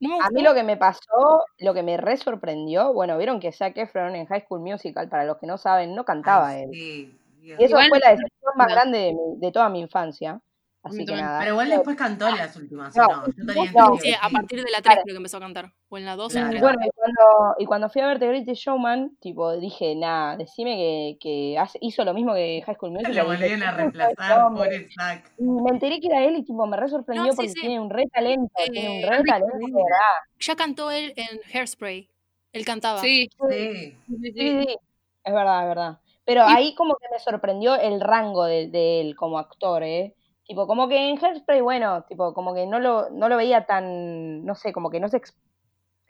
no 0.00 0.20
a 0.20 0.30
mí 0.30 0.42
lo 0.42 0.52
que 0.54 0.64
me 0.64 0.76
pasó, 0.76 1.44
lo 1.58 1.74
que 1.74 1.82
me 1.82 1.96
re 1.96 2.16
sorprendió, 2.16 2.92
bueno, 2.92 3.16
vieron 3.16 3.40
que 3.40 3.52
Zac 3.52 3.76
Efron 3.78 4.16
en 4.16 4.26
High 4.26 4.42
School 4.42 4.60
Musical, 4.60 5.08
para 5.08 5.24
los 5.24 5.38
que 5.38 5.46
no 5.46 5.56
saben, 5.56 5.94
no 5.94 6.04
cantaba 6.04 6.58
él. 6.58 6.68
Sí, 6.72 7.18
y 7.40 7.52
eso 7.52 7.76
fue 7.76 8.00
la 8.00 8.10
decisión 8.10 8.52
más 8.56 8.68
grande 8.68 8.98
de, 8.98 9.16
de 9.36 9.52
toda 9.52 9.68
mi 9.68 9.80
infancia. 9.80 10.40
Así 10.84 11.04
que 11.04 11.14
nada. 11.14 11.38
Pero 11.38 11.52
igual 11.52 11.68
después 11.68 11.96
cantó 11.96 12.28
en 12.28 12.38
las 12.38 12.56
últimas. 12.56 12.94
No, 12.96 13.06
no, 13.06 13.96
sí, 13.98 14.12
a 14.20 14.28
partir 14.28 14.64
de 14.64 14.70
la 14.70 14.82
3 14.82 14.96
creo 15.04 15.14
que 15.14 15.16
empezó 15.16 15.36
a 15.36 15.40
cantar. 15.40 15.72
O 15.88 15.96
en 15.96 16.04
la 16.04 16.16
2 16.16 16.34
Bueno, 16.34 16.78
y 16.84 16.90
cuando, 16.90 17.54
y 17.58 17.66
cuando 17.66 17.88
fui 17.88 18.02
a 18.02 18.08
ver 18.08 18.18
The 18.18 18.26
Greatest 18.26 18.62
Showman, 18.62 19.16
tipo, 19.20 19.56
dije, 19.58 19.94
nada, 19.94 20.36
decime 20.36 20.74
que, 20.74 21.18
que 21.20 21.64
hizo 21.82 22.04
lo 22.04 22.14
mismo 22.14 22.34
que 22.34 22.62
High 22.66 22.74
School 22.74 22.92
Musical. 22.92 23.14
Lo 23.14 23.26
volvieron 23.26 23.62
a 23.62 23.70
reemplazar 23.72 24.52
por 24.52 24.68
Zack. 24.98 25.32
Y 25.38 25.44
me 25.44 25.70
enteré 25.70 26.00
que 26.00 26.08
era 26.08 26.24
él 26.24 26.36
y 26.36 26.44
tipo, 26.44 26.66
me 26.66 26.76
re 26.76 26.88
sorprendió 26.88 27.32
porque 27.34 27.52
tiene 27.52 27.78
un 27.78 27.88
re 27.88 28.06
talento, 28.12 28.52
tiene 28.72 29.04
un 29.04 29.08
re 29.08 29.18
eh, 29.18 29.24
talento, 29.24 29.56
¿verdad? 29.60 30.16
Ya 30.40 30.56
cantó 30.56 30.90
él 30.90 31.12
en 31.16 31.40
Hairspray. 31.52 32.08
Él 32.52 32.64
cantaba. 32.64 33.00
Sí, 33.00 33.30
sí. 33.50 33.96
Sí, 34.08 34.32
sí. 34.32 34.78
Es 35.24 35.32
verdad, 35.32 35.62
es 35.62 35.68
verdad. 35.68 35.98
Pero 36.24 36.42
ahí 36.42 36.74
como 36.74 36.96
que 36.96 37.06
me 37.12 37.20
sorprendió 37.20 37.76
el 37.76 38.00
rango 38.00 38.44
de, 38.44 38.68
de 38.68 39.00
él 39.00 39.14
como 39.14 39.38
actor, 39.38 39.82
¿eh? 39.84 40.14
Tipo, 40.44 40.66
como 40.66 40.88
que 40.88 41.08
en 41.10 41.18
Hairspray, 41.24 41.60
bueno, 41.60 42.02
tipo, 42.04 42.34
como 42.34 42.54
que 42.54 42.66
no 42.66 42.78
lo, 42.80 43.10
no 43.10 43.28
lo 43.28 43.36
veía 43.36 43.64
tan, 43.64 44.44
no 44.44 44.54
sé, 44.54 44.72
como 44.72 44.90
que 44.90 45.00
no 45.00 45.08
se 45.08 45.20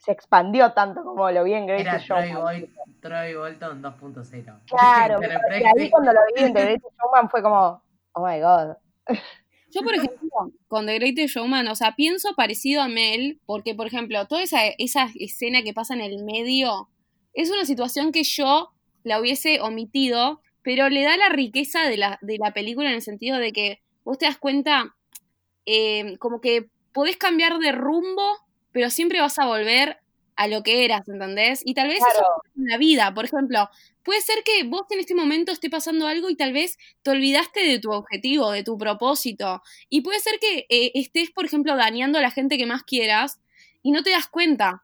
se 0.02 0.10
expandió 0.10 0.72
tanto 0.72 1.04
como 1.04 1.30
lo 1.30 1.44
vi 1.44 1.52
en 1.54 1.68
Era 1.68 1.74
Greatest 1.78 2.06
Troy, 2.08 2.28
Showman. 2.28 2.42
Boy- 2.42 2.70
Troy 3.00 3.34
Bolton 3.36 3.82
2.0. 3.82 4.60
Claro, 4.66 5.20
Pero 5.20 5.32
y 5.60 5.80
ahí 5.80 5.90
cuando 5.90 6.12
lo 6.12 6.20
vi 6.34 6.42
en 6.42 6.52
The 6.52 6.60
Greatest 6.60 6.94
Showman 6.98 7.30
fue 7.30 7.40
como, 7.40 7.80
oh 8.14 8.26
my 8.26 8.40
god. 8.40 8.76
Yo, 9.70 9.82
por 9.82 9.94
ejemplo, 9.94 10.28
con 10.66 10.86
The 10.86 10.94
Greatest 10.98 11.36
Showman, 11.36 11.68
o 11.68 11.76
sea, 11.76 11.94
pienso 11.94 12.34
parecido 12.34 12.82
a 12.82 12.88
Mel, 12.88 13.40
porque, 13.46 13.76
por 13.76 13.86
ejemplo, 13.86 14.26
toda 14.26 14.42
esa, 14.42 14.66
esa 14.76 15.06
escena 15.14 15.62
que 15.62 15.72
pasa 15.72 15.94
en 15.94 16.00
el 16.00 16.24
medio 16.24 16.88
es 17.32 17.50
una 17.50 17.64
situación 17.64 18.10
que 18.10 18.24
yo 18.24 18.72
la 19.04 19.20
hubiese 19.20 19.60
omitido, 19.60 20.40
pero 20.62 20.88
le 20.88 21.04
da 21.04 21.16
la 21.16 21.28
riqueza 21.28 21.84
de 21.84 21.96
la, 21.96 22.18
de 22.22 22.38
la 22.38 22.52
película 22.52 22.88
en 22.88 22.96
el 22.96 23.02
sentido 23.02 23.38
de 23.38 23.52
que 23.52 23.82
vos 24.04 24.18
te 24.18 24.26
das 24.26 24.38
cuenta, 24.38 24.94
eh, 25.66 26.16
como 26.18 26.40
que 26.40 26.68
podés 26.92 27.16
cambiar 27.16 27.58
de 27.58 27.72
rumbo, 27.72 28.38
pero 28.72 28.90
siempre 28.90 29.20
vas 29.20 29.38
a 29.38 29.46
volver 29.46 29.98
a 30.36 30.48
lo 30.48 30.62
que 30.62 30.84
eras, 30.84 31.08
¿entendés? 31.08 31.62
Y 31.64 31.74
tal 31.74 31.88
vez 31.88 31.98
eso 31.98 32.24
en 32.56 32.66
la 32.66 32.78
vida, 32.78 33.12
por 33.14 33.24
ejemplo, 33.24 33.68
puede 34.02 34.20
ser 34.20 34.42
que 34.44 34.64
vos 34.64 34.82
en 34.90 35.00
este 35.00 35.14
momento 35.14 35.52
esté 35.52 35.70
pasando 35.70 36.06
algo 36.06 36.30
y 36.30 36.36
tal 36.36 36.52
vez 36.52 36.78
te 37.02 37.10
olvidaste 37.10 37.60
de 37.60 37.78
tu 37.78 37.92
objetivo, 37.92 38.50
de 38.50 38.64
tu 38.64 38.78
propósito. 38.78 39.62
Y 39.88 40.00
puede 40.00 40.20
ser 40.20 40.38
que 40.40 40.66
eh, 40.68 40.92
estés, 40.94 41.30
por 41.30 41.44
ejemplo, 41.44 41.76
dañando 41.76 42.18
a 42.18 42.22
la 42.22 42.30
gente 42.30 42.56
que 42.58 42.66
más 42.66 42.82
quieras 42.82 43.40
y 43.82 43.92
no 43.92 44.02
te 44.02 44.10
das 44.10 44.26
cuenta. 44.28 44.82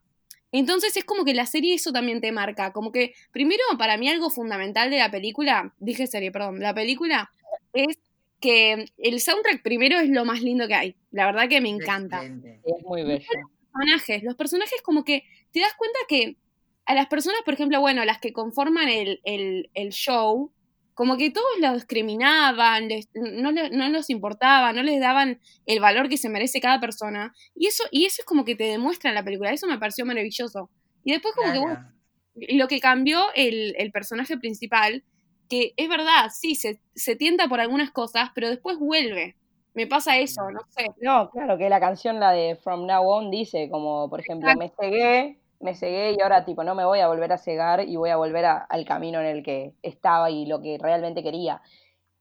Entonces 0.53 0.97
es 0.97 1.05
como 1.05 1.25
que 1.25 1.35
la 1.35 1.47
serie 1.47 1.75
eso 1.75 1.93
también 1.93 2.21
te 2.21 2.33
marca. 2.33 2.73
Como 2.73 2.93
que, 2.93 3.15
primero, 3.33 3.63
para 3.79 3.97
mí 3.97 4.09
algo 4.09 4.31
fundamental 4.31 4.91
de 4.91 4.99
la 4.99 5.11
película, 5.11 5.75
dije 5.79 6.07
serie, 6.07 6.33
perdón, 6.33 6.61
la 6.61 6.75
película 6.75 7.31
es 7.73 7.99
que 8.41 8.87
el 8.99 9.21
soundtrack 9.21 9.63
primero 9.63 9.99
es 9.99 10.09
lo 10.11 10.25
más 10.25 10.43
lindo 10.43 10.67
que 10.69 10.75
hay. 10.75 10.97
La 11.11 11.27
verdad 11.27 11.49
que 11.49 11.61
me 11.61 11.69
encanta 11.71 12.19
Excelente. 12.19 12.61
Es 12.65 12.85
muy 12.85 13.03
bello. 13.03 13.27
personajes. 13.73 14.23
Los 14.23 14.37
personajes 14.37 14.81
como 14.83 15.05
que 15.05 15.25
te 15.53 15.61
das 15.61 15.75
cuenta 15.77 15.99
que 16.09 16.37
a 16.85 16.95
las 16.95 17.07
personas, 17.09 17.41
por 17.45 17.55
ejemplo, 17.55 17.81
bueno, 17.81 18.05
las 18.05 18.19
que 18.19 18.33
conforman 18.33 18.89
el, 18.89 19.21
el, 19.25 19.71
el 19.75 19.91
show, 19.91 20.53
como 20.95 21.17
que 21.17 21.31
todos 21.31 21.47
los 21.61 21.75
discriminaban, 21.75 22.89
les- 22.89 23.09
no, 23.15 23.53
no 23.53 23.89
los 23.89 24.11
importaba, 24.11 24.73
no 24.73 24.83
les 24.83 25.01
daban 25.01 25.41
el 25.67 25.81
valor 25.81 26.09
que 26.09 26.17
se 26.17 26.29
merece 26.29 26.61
cada 26.61 26.81
persona. 26.81 27.35
Y 27.55 27.67
eso, 27.67 27.85
y 27.91 28.05
eso 28.07 28.23
es 28.23 28.27
como 28.27 28.45
que 28.45 28.57
te 28.57 28.65
demuestra 28.65 29.11
en 29.11 29.15
la 29.15 29.23
película. 29.25 29.53
Eso 29.53 29.67
me 29.67 29.79
pareció 29.79 30.05
maravilloso. 30.07 30.71
Y 31.05 31.13
después 31.13 31.35
como 31.35 31.53
que, 31.53 31.59
bueno, 31.59 31.93
lo 32.35 32.69
que 32.69 32.81
cambió 32.81 33.21
el, 33.35 33.75
el 33.79 33.93
personaje 33.93 34.37
principal, 34.39 35.05
que 35.49 35.73
es 35.77 35.89
verdad, 35.89 36.31
sí, 36.33 36.55
se, 36.55 36.81
se 36.95 37.17
tienta 37.17 37.49
por 37.49 37.61
algunas 37.61 37.91
cosas, 37.91 38.31
pero 38.35 38.49
después 38.49 38.79
vuelve. 38.79 39.37
Me 39.75 39.87
pasa 39.87 40.19
eso, 40.19 40.43
no 40.51 40.61
sé. 40.71 40.87
No, 41.01 41.31
claro, 41.31 41.57
que 41.57 41.69
la 41.69 41.79
canción, 41.81 42.19
la 42.19 42.33
de 42.33 42.57
From 42.57 42.87
Now 42.87 43.09
On, 43.09 43.31
dice 43.31 43.69
como, 43.71 44.09
por 44.11 44.21
ejemplo, 44.21 44.49
me 44.57 44.71
cegué, 44.71 45.39
me 45.61 45.75
cegué 45.75 46.13
y 46.19 46.21
ahora 46.21 46.45
tipo 46.45 46.65
no 46.65 46.75
me 46.75 46.85
voy 46.85 47.01
a 47.01 47.09
volver 47.09 47.33
a 47.33 47.39
cegar 47.39 47.87
y 47.87 47.97
voy 47.97 48.11
a 48.11 48.17
volver 48.17 48.45
a- 48.45 48.59
al 48.59 48.85
camino 48.85 49.21
en 49.21 49.27
el 49.27 49.43
que 49.45 49.75
estaba 49.83 50.31
y 50.31 50.47
lo 50.47 50.61
que 50.61 50.79
realmente 50.81 51.23
quería. 51.23 51.63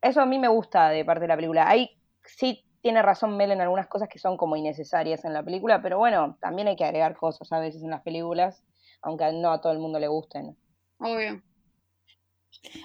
Eso 0.00 0.20
a 0.20 0.26
mí 0.26 0.38
me 0.38 0.48
gusta 0.48 0.90
de 0.90 1.04
parte 1.04 1.22
de 1.22 1.28
la 1.28 1.36
película. 1.36 1.68
Ahí 1.68 1.90
sí 2.24 2.64
tiene 2.80 3.02
razón 3.02 3.36
Mel 3.36 3.50
en 3.50 3.60
algunas 3.60 3.88
cosas 3.88 4.08
que 4.08 4.18
son 4.20 4.36
como 4.36 4.54
innecesarias 4.56 5.24
en 5.24 5.32
la 5.32 5.42
película, 5.42 5.82
pero 5.82 5.98
bueno, 5.98 6.36
también 6.40 6.68
hay 6.68 6.76
que 6.76 6.84
agregar 6.84 7.16
cosas 7.16 7.50
a 7.52 7.58
veces 7.58 7.82
en 7.82 7.90
las 7.90 8.02
películas, 8.02 8.62
aunque 9.02 9.32
no 9.32 9.50
a 9.50 9.60
todo 9.60 9.72
el 9.72 9.80
mundo 9.80 9.98
le 9.98 10.06
gusten. 10.06 10.56
Obvio. 11.00 11.42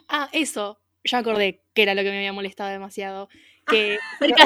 Ah, 0.08 0.30
eso. 0.32 0.80
Ya 1.04 1.18
acordé 1.20 1.62
que 1.74 1.84
era 1.84 1.96
lo 1.96 2.02
que 2.04 2.10
me 2.10 2.18
había 2.18 2.34
molestado 2.34 2.70
demasiado. 2.70 3.30
Que 3.66 3.98
cerca, 4.20 4.44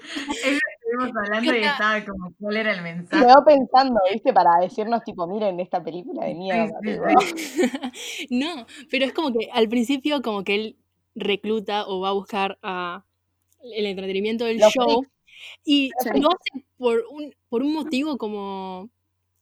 Estuvimos 0.00 1.16
hablando 1.16 1.54
y 1.54 1.58
estaba 1.64 2.04
como, 2.04 2.32
¿cuál 2.40 2.56
era 2.56 2.72
el 2.72 2.82
Me 2.82 2.94
mensaje? 2.94 3.24
quedó 3.24 3.44
pensando, 3.44 4.00
¿viste? 4.12 4.32
Para 4.32 4.58
decirnos 4.60 5.04
tipo, 5.04 5.26
miren 5.26 5.60
esta 5.60 5.82
película 5.82 6.24
de 6.24 6.34
mierda. 6.34 6.80
Sí, 6.82 6.88
sí, 6.88 6.92
tipo. 6.92 7.20
sí. 7.20 8.28
no, 8.30 8.66
pero 8.90 9.04
es 9.04 9.12
como 9.12 9.32
que 9.32 9.48
al 9.52 9.68
principio 9.68 10.22
como 10.22 10.44
que 10.44 10.54
él 10.54 10.76
recluta 11.14 11.86
o 11.86 12.00
va 12.00 12.08
a 12.08 12.12
buscar 12.12 12.58
a 12.62 13.04
el 13.62 13.86
entretenimiento 13.86 14.44
del 14.44 14.58
Los 14.58 14.72
show 14.72 15.04
y 15.64 15.90
Los 16.14 16.20
lo 16.20 16.28
hace 16.30 16.66
por 16.78 17.04
un, 17.10 17.34
por 17.48 17.62
un 17.62 17.72
motivo 17.72 18.18
como 18.18 18.88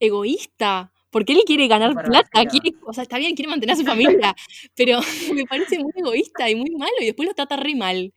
egoísta. 0.00 0.92
Porque 1.16 1.32
él 1.32 1.40
quiere 1.46 1.66
ganar 1.66 1.94
plata, 2.04 2.44
quiere, 2.44 2.76
o 2.84 2.92
sea, 2.92 3.04
está 3.04 3.16
bien, 3.16 3.34
quiere 3.34 3.48
mantener 3.48 3.72
a 3.72 3.76
su 3.76 3.86
familia, 3.86 4.36
pero 4.76 5.00
me 5.34 5.46
parece 5.46 5.78
muy 5.78 5.90
egoísta 5.96 6.50
y 6.50 6.54
muy 6.54 6.70
malo 6.72 6.92
y 7.00 7.06
después 7.06 7.26
lo 7.26 7.34
trata 7.34 7.56
re 7.56 7.74
mal. 7.74 8.12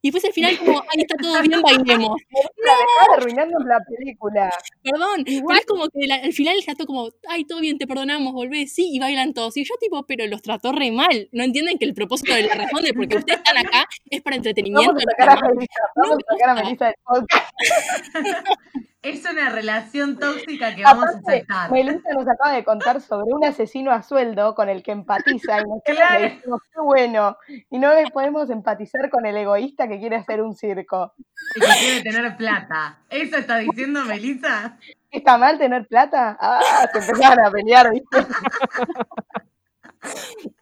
Y 0.00 0.10
después 0.12 0.24
al 0.24 0.32
final 0.32 0.56
como, 0.58 0.78
ahí 0.78 1.00
está 1.00 1.16
todo 1.16 1.42
bien, 1.42 1.60
bailemos. 1.60 2.16
De 2.30 3.14
arruinarnos 3.16 3.64
la 3.64 3.80
película. 3.80 4.48
Perdón, 4.84 5.22
Igual- 5.26 5.44
pero 5.48 5.60
es 5.60 5.66
como 5.66 5.88
que 5.88 6.06
la- 6.06 6.16
al 6.16 6.32
final 6.32 6.56
está 6.58 6.74
todo 6.74 6.86
como, 6.86 7.08
ay, 7.28 7.44
todo 7.44 7.60
bien, 7.60 7.78
te 7.78 7.86
perdonamos, 7.86 8.32
volvés, 8.32 8.72
sí, 8.74 8.90
y 8.92 8.98
bailan 9.00 9.32
todos. 9.34 9.56
Y 9.56 9.64
yo 9.64 9.74
tipo, 9.80 10.04
pero 10.06 10.26
los 10.26 10.42
trató 10.42 10.72
re 10.72 10.90
mal. 10.92 11.28
No 11.32 11.42
entienden 11.42 11.78
que 11.78 11.86
el 11.86 11.94
propósito 11.94 12.34
de 12.34 12.42
la 12.42 12.54
razón 12.54 12.82
de 12.84 12.92
porque 12.92 13.16
ustedes 13.16 13.38
están 13.38 13.56
acá 13.56 13.86
es 14.10 14.20
para 14.22 14.36
entretenimiento. 14.36 14.92
Vamos 14.92 15.04
a 15.06 15.10
sacar 15.10 15.38
a. 15.38 15.48
Melissa, 15.48 15.82
vamos 15.96 16.18
a 16.18 16.32
sacar 16.34 16.48
a 16.50 16.54
Melissa 16.62 16.84
del 16.86 16.94
podcast. 17.04 17.50
Es 19.04 19.22
una 19.30 19.50
relación 19.50 20.18
tóxica 20.18 20.74
que 20.74 20.82
vamos 20.82 21.04
a 21.04 21.18
aceptar. 21.18 21.70
Melissa 21.70 22.14
nos 22.14 22.26
acaba 22.26 22.54
de 22.54 22.64
contar 22.64 23.02
sobre 23.02 23.34
un 23.34 23.44
asesino 23.44 23.90
a 23.90 24.02
sueldo 24.02 24.54
con 24.54 24.70
el 24.70 24.82
que 24.82 24.92
empatiza 24.92 25.60
y 25.60 25.64
nosotros 25.64 25.82
Claro. 25.98 26.20
le 26.20 26.30
decimos, 26.30 26.60
qué 26.72 26.80
bueno, 26.80 27.36
y 27.70 27.78
no 27.78 27.94
le 27.94 28.10
podemos 28.10 28.48
empatizar 28.48 29.10
con 29.10 29.26
el 29.26 29.36
egoísta 29.36 29.88
que 29.88 29.98
quiere 29.98 30.16
hacer 30.16 30.40
un 30.40 30.54
circo. 30.54 31.12
Y 31.54 31.60
que 31.60 31.66
quiere 31.80 32.02
tener 32.02 32.34
plata. 32.38 33.02
¿Eso 33.10 33.36
está 33.36 33.58
diciendo 33.58 34.06
Melissa? 34.06 34.73
¿Está 35.14 35.38
mal 35.38 35.56
tener 35.58 35.86
plata? 35.86 36.36
Ah, 36.40 36.60
se 36.92 36.98
empezaron 36.98 37.46
a 37.46 37.50
pelear, 37.50 37.88
¿viste? 37.92 38.18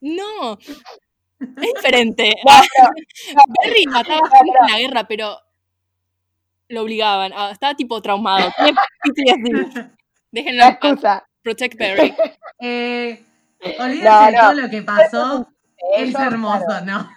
No, 0.02 0.58
es 1.40 1.74
diferente. 1.74 2.34
No, 3.34 3.34
no, 3.34 3.42
Barry 3.48 3.86
mataba 3.86 4.28
gente 4.28 4.58
en 4.60 4.72
la 4.72 4.78
guerra, 4.78 5.08
pero 5.08 5.38
lo 6.68 6.82
obligaban. 6.82 7.32
Ah, 7.34 7.50
estaba 7.50 7.74
tipo 7.74 8.00
traumado. 8.02 8.52
Déjenlo 10.30 10.58
la 10.58 10.68
excusa. 10.68 11.26
Protect 11.42 11.78
Barry. 11.78 12.14
Eh, 12.60 13.24
olvídense 13.78 14.32
de 14.32 14.38
todo 14.38 14.52
lo 14.54 14.70
que 14.70 14.82
pasó. 14.82 15.48
Es 15.96 16.10
Eso, 16.10 16.22
hermoso, 16.22 16.64
claro. 16.66 16.84
¿no? 16.86 17.10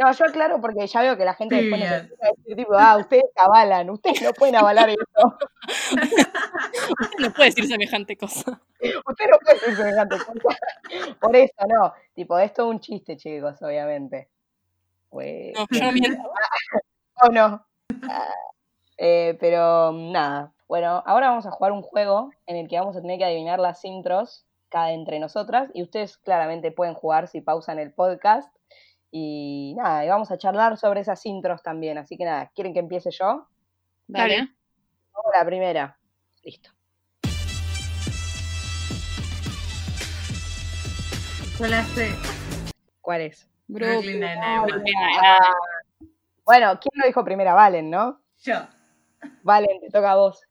No, 0.00 0.10
yo 0.12 0.24
aclaro 0.24 0.60
porque 0.62 0.86
ya 0.86 1.02
veo 1.02 1.16
que 1.16 1.24
la 1.26 1.34
gente 1.34 1.56
Sí, 1.58 1.62
después 1.68 1.80
bien. 1.80 1.92
empieza 1.92 2.26
a 2.26 2.30
decir, 2.36 2.56
tipo, 2.56 2.72
ah, 2.78 2.96
ustedes 2.96 3.24
avalan, 3.36 3.90
ustedes 3.90 4.22
no 4.22 4.32
pueden 4.32 4.56
avalar 4.56 4.88
eso. 4.90 5.38
No 7.18 7.30
puede 7.32 7.50
decir 7.50 7.66
semejante 7.66 8.16
cosa. 8.16 8.60
Usted 8.80 9.24
no 9.30 9.38
puede 9.44 9.54
decir 9.60 9.76
semejante 9.76 10.16
cosa. 10.18 10.58
Por 11.20 11.36
eso, 11.36 11.54
no. 11.68 11.92
Tipo, 12.14 12.38
esto 12.38 12.62
es 12.62 12.68
un 12.74 12.80
chiste, 12.80 13.16
chicos, 13.16 13.60
obviamente. 13.62 14.30
Pues, 15.10 15.52
No, 15.54 15.66
yo 15.70 15.84
no 15.84 15.92
miento. 15.92 16.22
o 17.22 17.28
no. 17.28 17.66
Ah, 18.08 18.34
eh, 18.98 19.36
pero 19.40 19.92
nada. 19.92 20.52
Bueno, 20.68 21.02
ahora 21.06 21.30
vamos 21.30 21.46
a 21.46 21.50
jugar 21.50 21.72
un 21.72 21.82
juego 21.82 22.30
en 22.46 22.56
el 22.56 22.68
que 22.68 22.78
vamos 22.78 22.96
a 22.96 23.02
tener 23.02 23.18
que 23.18 23.24
adivinar 23.24 23.58
las 23.58 23.84
intros 23.84 24.46
cada 24.68 24.92
entre 24.92 25.18
nosotras. 25.18 25.70
Y 25.74 25.82
ustedes 25.82 26.16
claramente 26.18 26.72
pueden 26.72 26.94
jugar 26.94 27.28
si 27.28 27.40
pausan 27.40 27.78
el 27.78 27.92
podcast. 27.92 28.54
Y 29.10 29.74
nada, 29.76 30.04
y 30.04 30.08
vamos 30.08 30.30
a 30.30 30.38
charlar 30.38 30.76
sobre 30.76 31.00
esas 31.00 31.24
intros 31.26 31.62
también. 31.62 31.98
Así 31.98 32.16
que 32.16 32.24
nada, 32.24 32.50
¿quieren 32.54 32.72
que 32.72 32.80
empiece 32.80 33.10
yo? 33.10 33.48
Dale. 34.06 34.36
Dale. 34.36 34.54
Vamos 35.12 35.34
a 35.34 35.38
la 35.38 35.44
primera. 35.44 35.98
Listo. 36.42 36.70
Yo 41.58 41.66
la 41.66 41.82
sé. 41.84 42.14
¿Cuál 43.00 43.20
es? 43.22 43.48
Brooklyn. 43.66 44.24
Bueno, 46.44 46.80
¿quién 46.80 46.92
lo 46.94 47.06
dijo 47.06 47.24
primero? 47.24 47.54
Valen, 47.54 47.90
¿no? 47.90 48.20
Yo. 48.42 48.54
Valen, 49.42 49.80
te 49.80 49.90
toca 49.90 50.12
a 50.12 50.16
vos. 50.16 50.42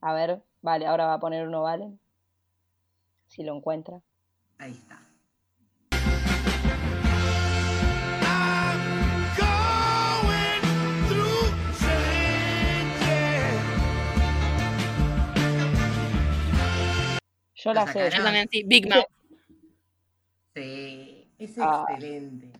A 0.00 0.12
ver, 0.14 0.42
vale, 0.62 0.86
ahora 0.86 1.06
va 1.06 1.14
a 1.14 1.20
poner 1.20 1.46
uno 1.46 1.62
Valen. 1.62 2.00
Si 3.26 3.42
lo 3.42 3.54
encuentra. 3.54 4.00
Ahí 4.58 4.72
está. 4.72 4.98
Yo 17.58 17.72
la 17.74 17.86
sé, 17.92 18.10
Yo 18.10 18.22
también, 18.22 18.48
sí. 18.50 18.62
Big 18.64 18.88
Mouth. 18.88 19.04
Sí. 20.54 21.28
Es 21.38 21.58
Ah. 21.58 21.84
excelente. 21.88 22.50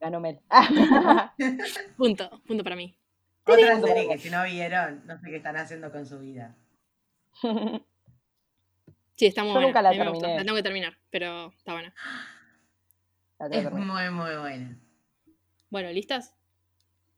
ganó 0.00 0.20
Mel. 0.20 0.40
Punto. 1.96 2.30
Punto 2.46 2.62
para 2.64 2.76
mí. 2.76 2.96
Otra 3.44 3.80
serie 3.80 4.08
que 4.08 4.18
si 4.18 4.30
no 4.30 4.44
vieron, 4.44 5.02
no 5.06 5.18
sé 5.18 5.30
qué 5.30 5.36
están 5.36 5.56
haciendo 5.56 5.90
con 5.90 6.06
su 6.06 6.18
vida. 6.20 6.54
Sí, 9.16 9.26
está 9.26 9.42
muy 9.42 9.48
Yo 9.48 9.54
buena. 9.54 9.66
nunca 9.66 9.82
la 9.82 9.90
terminé. 9.90 10.36
La 10.36 10.44
tengo 10.44 10.54
que 10.54 10.62
terminar, 10.62 10.96
pero 11.10 11.48
está 11.56 11.72
buena. 11.72 11.92
Es 13.50 13.72
muy, 13.72 14.10
muy 14.10 14.36
buena. 14.36 14.78
Bueno, 15.70 15.90
¿listas? 15.90 16.36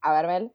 A 0.00 0.14
ver, 0.14 0.26
Mel. 0.26 0.52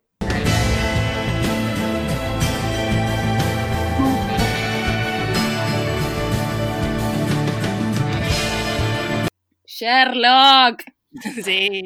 Sherlock. 9.76 10.84
sí. 11.44 11.82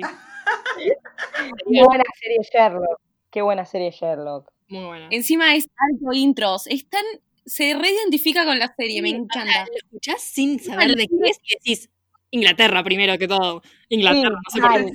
Qué 0.78 1.84
buena 1.84 2.04
serie 2.20 2.38
Sherlock. 2.54 3.00
Qué 3.32 3.42
buena 3.42 3.66
serie 3.66 3.92
Sherlock. 3.92 4.52
Muy 4.68 4.86
buena. 4.86 5.08
Encima 5.10 5.56
es 5.56 5.68
alto 5.76 6.14
intros. 6.14 6.68
Es 6.68 6.88
tan, 6.88 7.04
se 7.46 7.74
reidentifica 7.74 8.46
con 8.46 8.60
la 8.60 8.72
serie, 8.78 9.02
me 9.02 9.10
Sí, 9.10 9.16
encanta. 9.16 9.66
Lo 9.66 9.78
escuchás 9.78 10.22
sin 10.22 10.60
saber 10.60 10.96
de 10.96 11.08
qué 11.08 11.16
es 11.30 11.40
y 11.44 11.56
decís 11.56 11.90
Inglaterra 12.30 12.84
primero 12.84 13.18
que 13.18 13.28
todo. 13.28 13.64
Inglaterra, 13.90 14.30
no 14.36 14.52
sé. 14.52 14.60
Sí, 14.60 14.62
sí, 14.62 14.62
mal, 14.62 14.86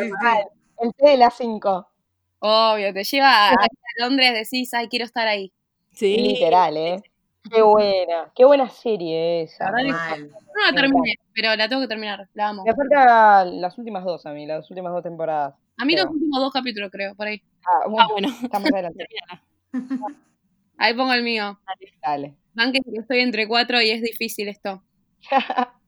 sí, 0.00 0.06
sí. 0.06 0.12
mal. 0.20 0.44
El 0.80 0.94
té 0.94 1.08
de 1.10 1.16
las 1.18 1.36
5. 1.36 1.86
Obvio, 2.40 2.92
te 2.92 3.04
lleva 3.04 3.50
a, 3.50 3.52
a 3.52 3.68
Londres, 3.98 4.32
decís, 4.34 4.74
ay, 4.74 4.88
quiero 4.88 5.04
estar 5.04 5.28
ahí. 5.28 5.52
Sí. 5.92 6.16
Literal, 6.16 6.76
¿eh? 6.76 7.02
Qué 7.48 7.62
buena. 7.62 8.30
Qué 8.34 8.44
buena 8.44 8.68
serie 8.68 9.42
esa. 9.42 9.70
No 9.70 9.76
la 9.82 10.72
terminé, 10.74 11.14
pero 11.34 11.54
la 11.56 11.68
tengo 11.68 11.82
que 11.82 11.88
terminar, 11.88 12.28
la 12.34 12.48
amo. 12.48 12.64
Me 12.64 12.74
faltan 12.74 13.60
las 13.60 13.78
últimas 13.78 14.04
dos 14.04 14.26
a 14.26 14.32
mí, 14.32 14.46
las 14.46 14.68
últimas 14.70 14.92
dos 14.92 15.02
temporadas. 15.02 15.54
A 15.78 15.84
mí 15.84 15.96
los 15.96 16.06
últimos 16.06 16.40
dos 16.40 16.52
capítulos, 16.52 16.90
creo, 16.90 17.14
por 17.14 17.26
ahí. 17.26 17.42
Ah, 17.64 17.84
Ah, 17.98 18.06
bueno, 18.10 18.28
estamos 18.42 18.70
adelante. 18.72 19.06
Ahí 20.78 20.94
pongo 20.94 21.12
el 21.12 21.22
mío. 21.22 21.58
Dale. 22.02 22.34
Banquen 22.54 22.82
que 22.82 23.00
estoy 23.00 23.20
entre 23.20 23.46
cuatro 23.46 23.80
y 23.80 23.90
es 23.90 24.02
difícil 24.02 24.48
esto. 24.48 24.82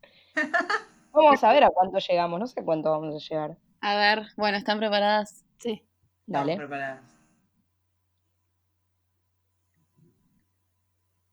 Vamos 1.12 1.44
a 1.44 1.53
ver 1.53 1.64
a 1.64 1.70
cuánto 1.70 1.98
llegamos. 1.98 2.40
No 2.40 2.46
sé 2.46 2.61
a 2.61 2.64
cuánto 2.64 2.90
vamos 2.90 3.14
a 3.14 3.18
llegar. 3.28 3.57
A 3.80 3.96
ver, 3.96 4.26
bueno, 4.36 4.57
¿están 4.57 4.78
preparadas? 4.78 5.44
Sí. 5.59 5.82
Dale. 6.26 6.53
Estamos 6.53 6.68
preparadas. 6.70 7.12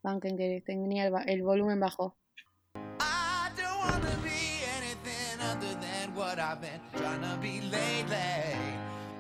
Banquen 0.02 0.38
que 0.38 0.62
tenía 0.66 1.06
el, 1.06 1.12
ba- 1.12 1.24
el 1.24 1.44
volumen 1.44 1.80
bajo. 1.80 2.16
I 2.76 3.50
don't 3.56 3.80
wanna 3.82 4.16
be 4.24 4.64
anything 4.78 5.40
other 5.42 5.76
than 5.80 6.16
what 6.16 6.40
I've 6.40 6.62
been 6.62 6.82
trying 6.96 7.22
to 7.22 7.38
be 7.42 7.62
lately. 7.62 8.56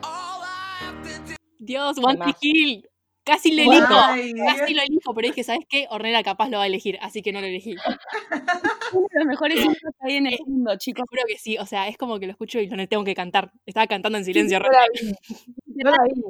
All 0.03 0.41
I 0.41 0.85
have 0.85 1.03
to 1.03 1.31
do 1.31 1.35
Dios, 1.59 1.97
One 1.97 2.17
Temazo. 2.17 2.37
Hill. 2.41 2.83
Casi 3.25 3.51
lo 3.53 3.61
elijo. 3.71 3.93
Ay, 3.93 4.33
Casi 4.33 4.73
lo 4.73 4.81
elijo, 4.81 5.13
pero 5.13 5.27
dije, 5.27 5.43
¿sabes 5.43 5.65
qué? 5.69 5.85
Ornella 5.91 6.23
capaz 6.23 6.49
lo 6.49 6.57
va 6.57 6.63
a 6.63 6.67
elegir, 6.67 6.97
así 7.01 7.21
que 7.21 7.31
no 7.31 7.41
lo 7.41 7.47
elegí. 7.47 7.75
Uno 8.93 9.05
de 9.11 9.19
los 9.19 9.25
mejores 9.27 9.59
que 9.59 9.67
hay 10.01 10.15
en 10.15 10.25
el 10.27 10.37
mundo, 10.47 10.71
Te 10.71 10.77
chicos. 10.79 11.05
juro 11.07 11.21
que 11.27 11.37
sí, 11.37 11.57
o 11.59 11.65
sea, 11.67 11.87
es 11.89 11.97
como 11.97 12.19
que 12.19 12.25
lo 12.25 12.31
escucho 12.31 12.59
y 12.59 12.67
lo 12.67 12.87
tengo 12.87 13.03
que 13.03 13.13
cantar. 13.13 13.51
Estaba 13.67 13.85
cantando 13.85 14.17
en 14.17 14.25
silencio. 14.25 14.59
No 14.59 14.69
la 14.69 14.85
vi. 14.93 15.11
No 15.75 15.91
la 15.91 15.97
vi. 16.11 16.21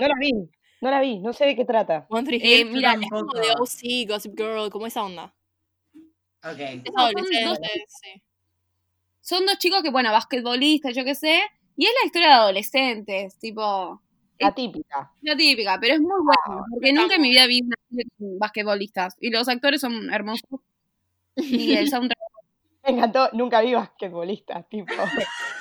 No 0.00 0.08
la 0.08 0.14
vi. 0.18 0.32
No 0.80 0.90
la 0.90 1.00
vi. 1.00 1.18
No 1.18 1.32
sé 1.32 1.46
de 1.46 1.56
qué 1.56 1.64
trata. 1.64 2.06
One 2.08 2.24
Tree 2.24 2.40
Eh, 2.42 2.64
mira, 2.64 2.94
es 2.94 3.08
como 3.08 3.32
de 3.32 3.50
OC, 3.52 4.08
Gossip 4.08 4.36
Girl, 4.36 4.70
como 4.70 4.86
esa 4.86 5.04
onda. 5.04 5.34
Ok. 6.42 6.58
Es 6.58 6.92
No, 6.94 7.08
son 7.10 7.24
sí. 7.88 8.22
Son 9.20 9.46
dos 9.46 9.58
chicos 9.58 9.82
que, 9.82 9.90
bueno, 9.90 10.12
basquetbolistas, 10.12 10.94
yo 10.94 11.04
qué 11.04 11.14
sé. 11.14 11.40
Y 11.76 11.86
es 11.86 11.92
la 12.02 12.06
historia 12.06 12.28
de 12.28 12.34
adolescentes, 12.34 13.38
tipo. 13.38 14.02
La 14.38 14.54
típica. 14.54 15.10
La 15.22 15.36
típica, 15.36 15.78
pero 15.80 15.94
es 15.94 16.00
muy 16.00 16.20
buena. 16.22 16.62
Porque 16.70 16.92
nunca 16.92 17.14
en 17.14 17.22
mi 17.22 17.30
vida 17.30 17.46
vi 17.46 17.62
una 17.62 17.76
serie 17.88 18.10
con 18.18 18.38
basquetbolistas. 18.38 19.16
Y 19.20 19.30
los 19.30 19.48
actores 19.48 19.80
son 19.80 20.12
hermosos. 20.12 20.60
Y 21.36 21.74
el 21.74 21.88
soundtrack. 21.88 22.18
Me 22.84 22.92
encantó. 22.92 23.30
Nunca 23.32 23.62
vi 23.62 23.74
basquetbolistas, 23.74 24.68
tipo. 24.68 24.92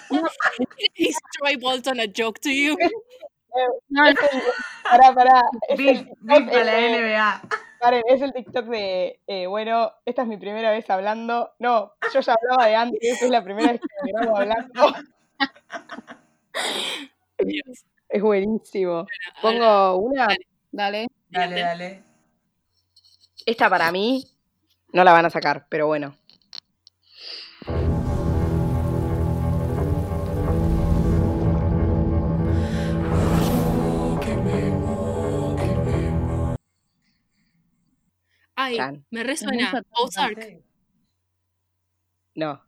Is 0.96 1.18
Troy 1.38 1.56
Bolton 1.56 2.00
a 2.02 2.08
joke 2.08 2.40
to 2.42 2.50
you? 2.50 2.76
No, 3.90 4.06
Es 4.06 4.16
el- 4.32 4.42
Pará, 4.84 5.14
pará. 5.14 5.42
Es 5.70 5.80
el 5.80 6.06
TikTok, 6.06 6.46
para 6.52 6.64
la 6.64 6.80
NBA. 6.80 7.42
Paren, 7.80 8.04
es 8.08 8.22
el 8.22 8.34
TikTok 8.34 8.66
de, 8.68 9.20
eh, 9.28 9.46
bueno, 9.48 9.92
esta 10.06 10.22
es 10.22 10.28
mi 10.28 10.38
primera 10.38 10.72
vez 10.72 10.90
hablando. 10.90 11.52
No, 11.60 11.94
yo 12.14 12.20
ya 12.22 12.34
hablaba 12.42 12.68
de 12.70 12.76
antes, 12.76 13.22
es 13.22 13.30
la 13.30 13.44
primera 13.44 13.74
vez 13.74 13.82
que 13.82 13.88
me 14.06 14.12
grabo 14.14 14.38
hablando. 14.38 14.94
Dios. 17.40 17.86
Es 18.10 18.22
buenísimo. 18.22 19.06
Pongo 19.42 19.98
una. 19.98 20.28
dale. 20.72 21.08
Dale, 21.30 21.60
dale. 21.62 22.04
Esta 23.46 23.70
para 23.70 23.92
mí 23.92 24.24
no 24.94 25.04
la 25.04 25.12
van 25.14 25.26
a 25.26 25.30
sacar, 25.30 25.66
pero 25.68 25.88
bueno. 25.88 26.16
Ay, 38.64 39.04
me 39.12 39.24
resuena. 39.24 39.84
Ozark. 39.92 40.62
No. 42.36 42.62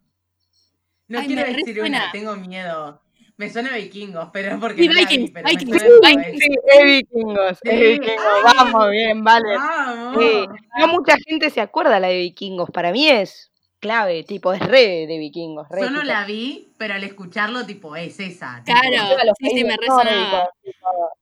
No 1.07 1.19
Ay, 1.19 1.27
quiero 1.27 1.43
decir 1.45 1.65
resuena. 1.75 2.03
una, 2.03 2.11
tengo 2.11 2.35
miedo. 2.35 3.01
Me 3.37 3.49
suena 3.49 3.75
vikingos, 3.75 4.29
pero 4.31 4.53
es 4.55 4.59
porque 4.61 4.81
Sí, 4.83 4.87
no 4.87 4.93
la 4.93 5.01
vi, 5.01 5.05
Vikings, 5.17 5.33
Vikings, 5.33 5.71
Vikings. 6.01 6.39
Sí, 6.41 6.55
es 6.71 6.83
vikingos, 6.85 7.59
es 7.63 7.79
vikingos. 7.79 8.25
Vamos, 8.55 8.89
bien, 8.91 9.23
vale. 9.25 9.57
Vamos. 9.57 10.23
Sí, 10.23 10.45
no 10.79 10.87
mucha 10.87 11.15
gente 11.27 11.49
se 11.49 11.59
acuerda 11.59 11.99
la 11.99 12.07
de 12.07 12.17
vikingos. 12.17 12.71
Para 12.71 12.91
mí 12.93 13.07
es 13.09 13.51
clave, 13.81 14.23
tipo, 14.23 14.53
es 14.53 14.61
re 14.61 15.05
de 15.05 15.17
vikingos. 15.19 15.67
Re 15.69 15.81
Yo 15.81 15.89
no 15.89 15.99
tipo, 15.99 16.13
la 16.13 16.25
vi, 16.25 16.71
pero 16.77 16.93
al 16.93 17.03
escucharlo, 17.03 17.65
tipo, 17.65 17.95
es 17.97 18.17
esa. 18.21 18.63
tipo, 18.63 18.79
Claro. 18.79 19.33
sí, 19.37 19.49
sí, 19.53 19.63
me 19.65 19.75
resonaba. 19.75 20.49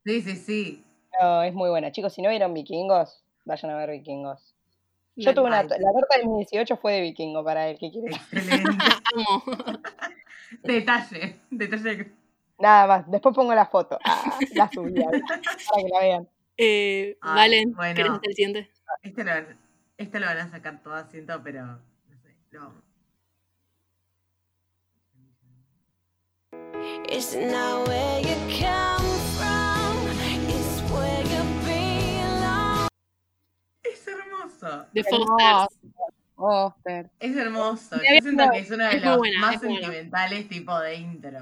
Sí, 0.06 0.22
sí, 0.22 0.36
sí. 0.36 0.84
No, 1.20 1.42
es 1.44 1.54
muy 1.54 1.70
buena. 1.72 1.92
Chicos, 1.92 2.14
si 2.14 2.22
no 2.22 2.30
vieron 2.30 2.54
vikingos, 2.54 3.24
vayan 3.44 3.72
a 3.72 3.78
ver 3.78 3.90
vikingos. 3.90 4.54
Yo 5.16 5.34
tuve 5.34 5.46
una. 5.48 5.64
La 5.64 5.68
torta 5.94 6.18
de 6.18 6.26
mi 6.28 6.38
18 6.40 6.78
fue 6.78 6.94
de 6.94 7.02
vikingo 7.02 7.44
para 7.44 7.70
el 7.70 7.78
que 7.78 7.92
quiere. 7.92 8.16
Excelente. 8.16 8.70
Amo. 9.16 9.44
detalle. 10.64 11.40
Detalle. 11.52 12.12
Nada 12.60 12.88
más. 12.88 13.12
Después 13.12 13.36
pongo 13.36 13.54
la 13.54 13.66
foto. 13.68 14.00
Ah, 14.06 14.38
la 14.56 14.70
subí 14.72 15.00
ahí, 15.02 15.22
para 15.28 15.40
que 15.84 15.90
la 15.92 16.00
vean. 16.00 16.30
Eh, 16.58 17.18
Ay, 17.22 17.36
Valen, 17.36 17.74
bueno. 17.74 17.96
¿querés 17.96 18.12
hacer 18.12 18.30
el 18.30 18.36
siguiente? 18.36 18.72
Este 19.02 19.24
lo, 19.24 19.32
van- 19.32 19.58
este 19.98 20.20
lo 20.20 20.26
van 20.28 20.38
a 20.38 20.50
sacar 20.50 20.82
todo, 20.84 21.10
siento, 21.10 21.42
pero. 21.44 21.66
No 21.66 22.18
sé. 22.22 22.36
Lo, 22.52 22.72
It's 27.10 27.36
not 27.36 27.88
where 27.88 28.22
you 28.22 28.36
come 28.60 29.13
hermoso. 34.94 36.76
The. 36.84 37.10
Es 37.20 37.36
hermoso. 37.38 37.96
Me 37.98 38.16
Yo 38.16 38.22
siento 38.22 38.44
que 38.52 38.60
es 38.60 38.72
uno 38.72 38.86
de 38.90 38.96
es 38.98 39.18
buena, 39.18 39.40
más 39.40 39.56
es 39.56 39.62
buena. 39.62 39.80
sentimentales, 39.82 40.50
tipo 40.50 40.80
de 40.80 40.96
intro. 40.96 41.40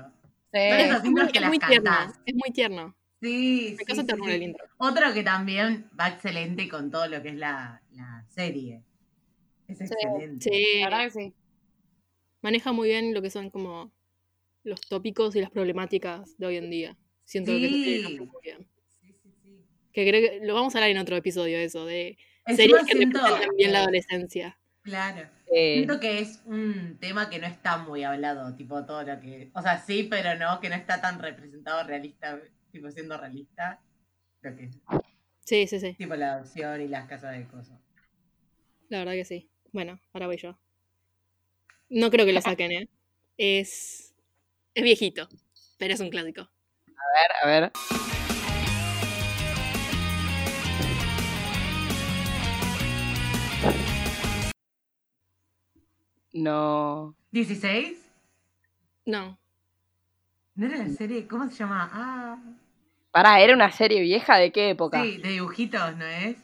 Sí. 0.54 0.60
Es 0.60 1.04
muy, 1.04 1.28
que 1.28 1.38
es 1.38 1.42
las 1.42 1.50
muy 1.50 1.60
tierno. 1.60 1.92
Es 2.26 2.36
muy 2.36 2.52
tierno. 2.52 2.96
Sí, 3.22 3.70
Me 3.72 3.78
sí, 3.78 3.86
causa 3.86 4.02
sí, 4.02 4.08
ternura 4.08 4.32
sí. 4.32 4.36
el 4.38 4.44
intro. 4.44 4.66
Otro 4.78 5.14
que 5.14 5.24
también 5.24 5.90
va 6.00 6.10
excelente 6.10 6.68
con 6.68 6.92
todo 6.92 7.08
lo 7.08 7.22
que 7.22 7.30
es 7.30 7.36
la, 7.36 7.82
la 7.92 8.26
serie. 8.30 8.84
Es 9.68 9.80
excelente. 9.80 10.50
Sí. 10.50 10.80
La 10.82 10.90
verdad 10.90 11.04
que 11.06 11.12
sí. 11.12 11.34
Maneja 12.42 12.72
muy 12.72 12.90
bien 12.90 13.14
lo 13.14 13.22
que 13.22 13.30
son 13.30 13.50
como 13.50 13.92
los 14.64 14.82
tópicos 14.82 15.36
y 15.36 15.42
las 15.42 15.52
problemáticas 15.52 16.38
de 16.38 16.46
hoy 16.48 16.58
en 16.58 16.70
día. 16.70 16.98
Siento 17.24 17.52
que 17.52 17.68
Sí. 17.70 18.02
lo 18.18 18.26
muy 18.26 18.42
bien. 18.44 18.68
Que 19.94 20.08
creo 20.08 20.22
que 20.22 20.46
lo 20.46 20.54
vamos 20.54 20.74
a 20.76 20.80
hablar 20.80 20.90
en 20.92 20.98
otro 20.98 21.16
episodio, 21.16 21.58
eso, 21.58 21.86
de 21.86 22.18
series 22.56 22.84
que 22.86 22.98
siento 22.98 23.20
bien 23.58 23.72
la 23.74 23.80
adolescencia. 23.80 24.58
Claro. 24.84 25.30
Eh, 25.54 25.76
Siento 25.76 26.00
que 26.00 26.20
es 26.20 26.42
un 26.46 26.98
tema 27.00 27.30
que 27.30 27.38
no 27.40 27.46
está 27.46 27.78
muy 27.78 28.04
hablado, 28.04 28.56
tipo 28.56 28.86
todo 28.86 29.04
lo 29.04 29.20
que. 29.20 29.52
O 29.54 29.62
sea, 29.62 29.80
sí, 29.80 30.08
pero 30.10 30.36
no, 30.36 30.60
que 30.60 30.70
no 30.70 30.76
está 30.76 31.02
tan 31.02 31.20
representado 31.20 31.84
realista, 31.84 32.40
tipo 32.72 32.90
siendo 32.90 33.18
realista. 33.18 33.80
Lo 34.42 34.56
que 34.56 34.64
es, 34.66 34.78
Sí, 35.44 35.68
sí, 35.68 35.80
sí. 35.80 35.94
tipo 35.96 36.16
la 36.16 36.34
adopción 36.34 36.82
y 36.82 36.88
las 36.88 37.08
casas 37.08 37.38
de 37.38 37.46
cosas. 37.48 37.80
La 38.90 39.00
verdad 39.00 39.14
que 39.14 39.26
sí. 39.26 39.50
Bueno, 39.74 40.00
ahora 40.14 40.28
voy 40.28 40.38
yo. 40.38 40.58
No 41.90 42.10
creo 42.10 42.26
que 42.26 42.34
lo 42.34 42.42
saquen, 42.42 42.72
¿eh? 42.72 42.90
Es. 43.38 44.14
Es 44.74 44.84
viejito, 44.84 45.28
pero 45.78 45.94
es 45.94 46.00
un 46.00 46.10
clásico. 46.10 46.42
a 46.42 47.20
ver, 47.20 47.32
a 47.44 47.48
ver. 47.48 47.72
No. 56.34 57.16
¿16? 57.32 57.98
No. 59.06 59.38
¿No 60.56 60.66
era 60.68 60.78
la 60.78 60.90
serie? 60.90 61.28
¿Cómo 61.28 61.50
se 61.50 61.58
llama? 61.58 61.90
Ah. 61.94 62.38
Pará, 63.12 63.42
¿era 63.42 63.54
una 63.54 63.72
serie 63.72 64.02
vieja 64.02 64.38
de 64.38 64.52
qué 64.52 64.70
época? 64.70 65.02
Sí, 65.04 65.18
de 65.18 65.30
dibujitos, 65.30 65.98
¿no 65.98 66.06
es? 66.06 66.38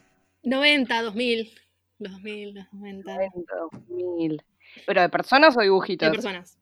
90, 0.43 1.01
2000. 1.01 1.51
Los 1.99 2.11
2000, 2.13 2.53
los 2.53 2.73
90. 2.73 3.13
90, 3.13 3.53
2000. 3.87 4.43
¿Pero 4.85 5.01
de 5.01 5.09
personas 5.09 5.57
o 5.57 5.61
dibujitos? 5.61 6.07
De 6.07 6.13
personas. 6.13 6.57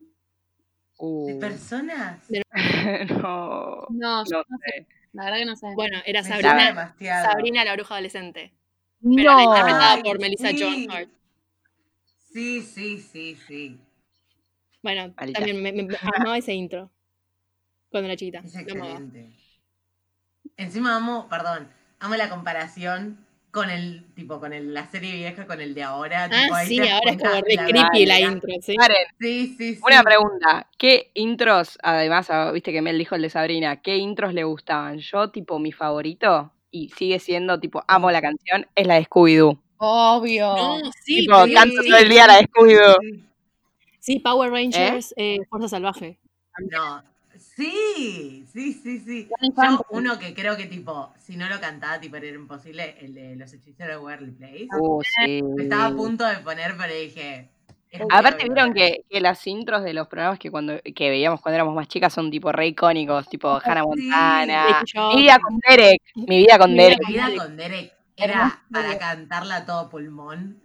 Uh, 0.97 1.27
¿De 1.27 1.35
personas? 1.35 2.19
no, 3.21 3.85
No, 3.89 4.23
yo 4.25 4.37
no 4.37 4.43
no 4.47 4.57
sé. 4.59 4.71
sé. 4.77 4.87
La 5.13 5.23
verdad 5.25 5.37
que 5.39 5.45
no 5.45 5.55
sé. 5.55 5.67
Bueno, 5.75 5.97
era 6.05 6.23
Sabrina. 6.23 6.95
Sabrina 6.99 7.65
la 7.65 7.73
bruja 7.73 7.95
adolescente. 7.95 8.53
Pero 9.01 9.33
la 9.35 9.43
No. 9.43 9.43
interpretada 9.43 10.03
por 10.03 10.19
Melissa 10.19 10.49
sí. 10.49 10.59
Joan 10.61 10.91
Hart. 10.91 11.09
Sí, 12.35 12.61
sí, 12.63 12.99
sí, 12.99 13.37
sí. 13.47 13.79
Bueno, 14.83 15.13
también 15.33 15.63
me, 15.63 15.71
me- 15.71 15.87
amaba 16.17 16.37
ese 16.37 16.53
intro. 16.53 16.91
Cuando 17.89 18.09
era 18.09 18.17
chiquita. 18.17 18.39
Es 18.39 18.55
excelente. 18.57 19.29
Encima 20.57 20.97
amo, 20.97 21.29
perdón, 21.29 21.69
amo 22.01 22.15
la 22.17 22.29
comparación 22.29 23.25
con 23.51 23.69
el, 23.69 24.03
tipo, 24.15 24.41
con 24.41 24.51
el, 24.51 24.73
la 24.73 24.85
serie 24.87 25.13
vieja, 25.15 25.47
con 25.47 25.61
el 25.61 25.73
de 25.73 25.83
ahora. 25.83 26.25
tipo, 26.25 26.53
Ah, 26.53 26.57
ahí 26.57 26.67
sí, 26.67 26.79
ahora 26.79 27.11
es 27.11 27.17
como 27.17 27.35
re 27.35 27.55
la 27.55 27.65
creepy 27.67 28.05
la 28.05 28.19
intro, 28.19 28.51
sí. 28.61 28.75
Sí, 29.17 29.55
sí, 29.57 29.75
sí. 29.75 29.81
una 29.81 30.03
pregunta. 30.03 30.69
¿Qué 30.77 31.11
intros, 31.13 31.79
además, 31.83 32.29
ah, 32.31 32.51
viste 32.51 32.73
que 32.73 32.81
Mel 32.81 32.97
dijo 32.97 33.15
el 33.15 33.21
de 33.21 33.29
Sabrina, 33.29 33.81
qué 33.81 33.95
intros 33.95 34.33
le 34.33 34.43
gustaban? 34.43 34.97
Yo, 34.97 35.31
tipo, 35.31 35.57
mi 35.57 35.71
favorito, 35.71 36.51
y 36.69 36.89
sigue 36.89 37.19
siendo, 37.19 37.61
tipo, 37.61 37.81
amo 37.87 38.11
la 38.11 38.21
canción, 38.21 38.67
es 38.75 38.87
la 38.87 38.95
de 38.95 39.05
Scooby-Doo. 39.05 39.61
Obvio. 39.77 40.55
No, 40.55 40.91
sí, 41.03 41.21
Tipo, 41.21 41.45
sí, 41.45 41.53
canto 41.53 41.81
sí. 41.81 41.89
todo 41.89 41.99
el 41.99 42.09
día 42.09 42.27
la 42.27 42.37
de 42.37 42.47
Scooby-Doo. 42.47 42.95
Sí. 43.01 43.25
Sí, 43.99 44.19
Power 44.19 44.51
Rangers, 44.51 45.13
eh, 45.17 45.39
Fuerza 45.49 45.67
Salvaje. 45.67 46.19
No. 46.71 47.03
Sí, 47.37 48.45
sí, 48.51 48.73
sí, 48.73 48.99
sí. 48.99 49.29
Yo, 49.41 49.81
uno 49.89 50.19
que 50.19 50.33
creo 50.33 50.55
que, 50.57 50.65
tipo, 50.65 51.13
si 51.17 51.37
no 51.37 51.49
lo 51.49 51.59
cantaba, 51.59 51.99
tipo, 51.99 52.15
era 52.17 52.27
imposible, 52.27 52.97
el 52.99 53.13
de 53.13 53.35
los 53.35 53.51
hechiceros 53.53 53.95
de 53.97 53.97
Waverly 53.97 54.31
Place. 54.31 54.67
Uh, 54.79 55.01
sí. 55.03 55.41
Estaba 55.59 55.85
a 55.87 55.91
punto 55.95 56.25
de 56.25 56.35
poner, 56.37 56.75
pero 56.77 56.93
dije. 56.93 57.49
muy 57.93 58.07
Aparte 58.11 58.43
vieron 58.43 58.73
que, 58.73 59.05
que 59.09 59.21
las 59.21 59.45
intros 59.47 59.83
de 59.83 59.93
los 59.93 60.07
programas 60.07 60.37
que 60.37 60.51
cuando 60.51 60.79
que 60.83 61.09
veíamos 61.09 61.39
cuando 61.41 61.55
éramos 61.55 61.73
más 61.75 61.87
chicas 61.87 62.13
son 62.13 62.29
tipo 62.29 62.51
re 62.51 62.67
icónicos, 62.67 63.27
tipo 63.29 63.59
Hannah 63.63 63.83
Sí. 63.83 63.87
Montana. 63.87 64.83
Jones. 64.93 65.15
Mi 65.15 65.21
vida 65.21 65.39
con 65.39 65.59
Derek, 65.59 66.01
mi 66.15 66.37
vida 66.37 66.57
con 66.59 66.71
Mi 66.73 66.77
Derek. 66.77 66.99
Mi 67.07 67.13
vida 67.13 67.31
con 67.37 67.57
Derek 67.57 67.94
era 68.17 68.63
para 68.71 68.97
cantarla 68.97 69.57
a 69.57 69.65
todo 69.65 69.89
pulmón. 69.89 70.61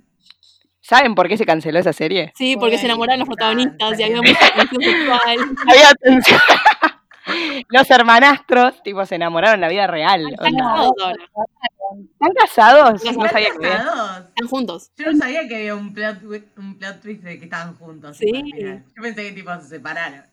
¿Saben 0.80 1.14
por 1.14 1.28
qué 1.28 1.36
se 1.36 1.44
canceló 1.46 1.78
esa 1.78 1.92
serie? 1.92 2.32
Sí, 2.36 2.56
porque 2.56 2.78
se 2.78 2.86
enamoraron 2.86 3.20
los 3.20 3.28
protagonistas 3.28 3.98
y 3.98 4.02
había 4.02 4.16
mucha 4.16 4.54
tensión 4.54 4.82
sexual. 4.82 5.38
Había 5.68 5.90
tensión. 6.00 6.40
Los 7.68 7.88
hermanastros, 7.90 8.82
tipo, 8.82 9.04
se 9.06 9.14
enamoraron 9.14 9.56
en 9.56 9.60
la 9.60 9.68
vida 9.68 9.86
real. 9.86 10.32
Están 10.32 10.52
casados 10.56 10.92
ahora. 11.00 11.24
¿Están 12.12 12.32
casados? 12.34 12.94
Están 13.04 13.16
No 13.16 13.28
sabía 13.28 13.48
que 13.50 13.54
¿Están 13.54 13.64
había. 13.72 13.78
casados? 13.84 14.28
Están 14.28 14.48
juntos. 14.48 14.90
Yo 14.96 15.12
no 15.12 15.18
sabía 15.18 15.46
que 15.48 15.56
había 15.56 15.74
un 15.76 15.92
plot, 15.92 16.22
un 16.56 16.78
plot 16.78 17.00
twist 17.00 17.22
de 17.22 17.38
que 17.38 17.44
estaban 17.44 17.76
juntos. 17.76 18.16
Sí. 18.16 18.30
Yo 18.58 19.02
pensé 19.02 19.22
que 19.22 19.32
tipo 19.32 19.54
se 19.60 19.68
separaron. 19.68 20.24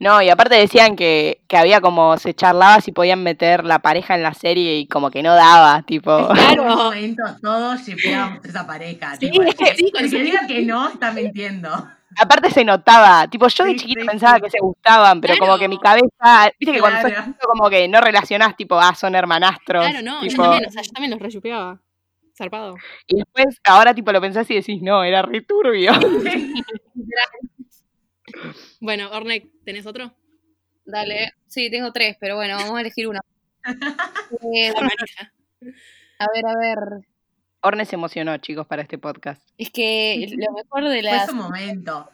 No, 0.00 0.20
y 0.20 0.28
aparte 0.28 0.56
decían 0.56 0.96
que, 0.96 1.42
que 1.48 1.56
había 1.56 1.80
como, 1.80 2.16
se 2.18 2.34
charlaba 2.34 2.80
si 2.80 2.92
podían 2.92 3.22
meter 3.22 3.64
la 3.64 3.78
pareja 3.80 4.14
en 4.14 4.22
la 4.22 4.34
serie 4.34 4.78
y 4.78 4.86
como 4.86 5.10
que 5.10 5.22
no 5.22 5.34
daba, 5.34 5.82
tipo. 5.82 6.28
Claro. 6.28 6.64
momento 6.76 7.22
todos 7.40 7.84
shipeábamos 7.86 8.44
esa 8.44 8.66
pareja. 8.66 9.16
Sí, 9.16 9.30
tipo, 9.30 9.44
sí, 9.76 9.90
con 9.92 10.04
el 10.04 10.10
que 10.10 10.22
diga 10.22 10.46
que 10.46 10.62
no 10.62 10.88
está 10.88 11.12
mintiendo. 11.12 11.70
Aparte 12.16 12.50
se 12.50 12.64
notaba, 12.64 13.26
tipo, 13.28 13.48
yo 13.48 13.64
de 13.64 13.70
Sí, 13.72 13.76
chiquita 13.76 14.02
sí, 14.02 14.06
pensaba 14.06 14.36
sí. 14.36 14.42
que 14.42 14.50
se 14.50 14.58
gustaban, 14.60 15.20
pero 15.20 15.36
como 15.36 15.58
que 15.58 15.68
mi 15.68 15.78
cabeza, 15.78 16.52
viste 16.60 16.74
que 16.74 16.80
cuando 16.80 17.00
sos 17.00 17.10
chiquito 17.10 17.48
como 17.48 17.68
que 17.68 17.88
no 17.88 18.00
relacionás, 18.00 18.56
tipo, 18.56 18.78
ah, 18.78 18.94
son 18.94 19.14
hermanastros. 19.16 19.84
Claro, 19.84 20.02
no, 20.02 20.24
yo 20.24 20.36
también, 20.36 20.66
o 20.66 20.70
sea, 20.70 20.82
yo 20.82 20.92
también 20.92 21.10
los 21.10 21.20
reshupeaba. 21.20 21.80
Zarpado. 22.36 22.74
Y 23.06 23.16
después, 23.16 23.60
ahora 23.64 23.94
tipo 23.94 24.10
lo 24.10 24.20
pensás 24.20 24.50
y 24.50 24.54
decís, 24.54 24.82
no, 24.82 25.04
era 25.04 25.22
re 25.22 25.40
turbio. 25.40 25.92
Bueno, 28.80 29.10
Ornek, 29.12 29.46
¿tenés 29.64 29.86
otro? 29.86 30.14
Dale. 30.84 31.32
Sí, 31.46 31.70
tengo 31.70 31.92
tres, 31.92 32.16
pero 32.20 32.36
bueno, 32.36 32.56
vamos 32.56 32.76
a 32.76 32.80
elegir 32.80 33.08
uno. 33.08 33.20
Eh, 34.54 34.68
a 36.18 36.26
ver, 36.34 36.46
a 36.46 36.58
ver. 36.58 36.78
Orne 37.62 37.84
se 37.86 37.94
emocionó, 37.96 38.36
chicos, 38.38 38.66
para 38.66 38.82
este 38.82 38.98
podcast. 38.98 39.42
Es 39.56 39.70
que 39.70 40.26
lo 40.36 40.52
mejor 40.52 40.84
de 40.84 41.00
Fue 41.00 41.02
las. 41.02 41.26
su 41.26 41.34
momento. 41.34 42.10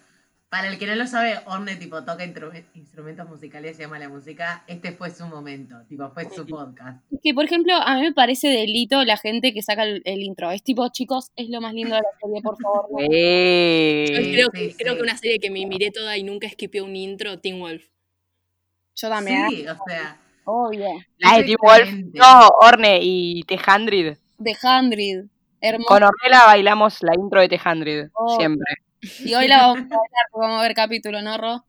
Para 0.50 0.66
el 0.66 0.78
que 0.80 0.86
no 0.88 0.96
lo 0.96 1.06
sabe, 1.06 1.38
Orne 1.46 1.76
tipo 1.76 2.02
toca 2.04 2.24
instrumentos 2.24 3.28
musicales, 3.28 3.76
se 3.76 3.84
llama 3.84 4.00
la 4.00 4.08
música. 4.08 4.64
Este 4.66 4.90
fue 4.90 5.10
su 5.10 5.24
momento, 5.26 5.76
tipo 5.88 6.10
fue 6.10 6.28
su 6.28 6.44
podcast. 6.44 7.04
Es 7.12 7.20
que, 7.22 7.32
por 7.34 7.44
ejemplo, 7.44 7.72
a 7.76 7.94
mí 7.94 8.02
me 8.02 8.12
parece 8.12 8.48
delito 8.48 9.04
la 9.04 9.16
gente 9.16 9.54
que 9.54 9.62
saca 9.62 9.84
el, 9.84 10.02
el 10.04 10.20
intro. 10.22 10.50
Es 10.50 10.64
tipo, 10.64 10.88
chicos, 10.88 11.30
es 11.36 11.48
lo 11.50 11.60
más 11.60 11.72
lindo 11.72 11.94
de 11.94 12.00
la 12.02 12.18
serie, 12.20 12.42
por 12.42 12.56
favor. 12.60 12.86
no. 12.90 12.98
Yo 12.98 13.06
creo, 13.06 14.48
sí, 14.52 14.68
que, 14.70 14.74
creo 14.76 14.96
que 14.96 15.02
una 15.02 15.16
serie 15.16 15.38
que 15.38 15.50
me 15.50 15.64
miré 15.66 15.92
toda 15.92 16.16
y 16.16 16.24
nunca 16.24 16.48
esquipeó 16.48 16.84
un 16.84 16.96
intro, 16.96 17.38
Teen 17.38 17.60
Wolf. 17.60 17.84
Yo 18.96 19.08
también, 19.08 19.48
Sí, 19.50 19.64
o 19.68 19.76
sea, 19.86 20.20
obvio. 20.44 20.88
La 21.18 21.36
de 21.38 21.44
Team 21.44 21.58
Wolf. 21.62 21.90
No, 22.14 22.48
Orne 22.60 22.98
y 23.00 23.44
Tejandrid. 23.44 24.14
The 24.42 24.56
Hundred. 24.64 25.26
Hermoso. 25.60 25.86
Con 25.86 26.02
Ornella 26.02 26.44
bailamos 26.46 27.02
la 27.04 27.14
intro 27.14 27.40
de 27.40 27.48
Tejandrid, 27.48 28.06
Oh. 28.14 28.36
siempre. 28.36 28.74
Y 29.24 29.34
hoy 29.34 29.48
la 29.48 29.58
vamos 29.66 29.78
a 29.78 29.82
porque 29.88 29.98
vamos 30.34 30.58
a 30.60 30.62
ver 30.62 30.74
capítulo, 30.74 31.22
¿no, 31.22 31.36
Ro? 31.38 31.64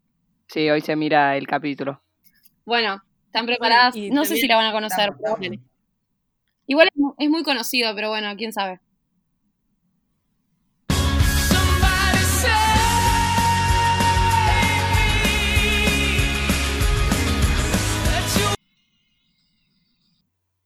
Sí, 0.48 0.70
hoy 0.70 0.82
se 0.82 0.96
mira 0.96 1.38
el 1.38 1.48
capítulo. 1.48 2.02
Bueno, 2.66 3.02
¿están 3.26 3.46
preparadas? 3.46 3.96
no 3.96 4.26
sé 4.26 4.36
si 4.36 4.48
la 4.48 4.56
van 4.58 4.68
a 4.68 4.72
conocer. 4.72 5.12
Igual 6.68 6.88
es, 6.94 6.98
mu- 6.98 7.16
es 7.18 7.30
muy 7.30 7.44
conocido, 7.44 7.94
pero 7.96 8.10
bueno, 8.10 8.36
quién 8.38 8.54
sabe. 8.54 8.80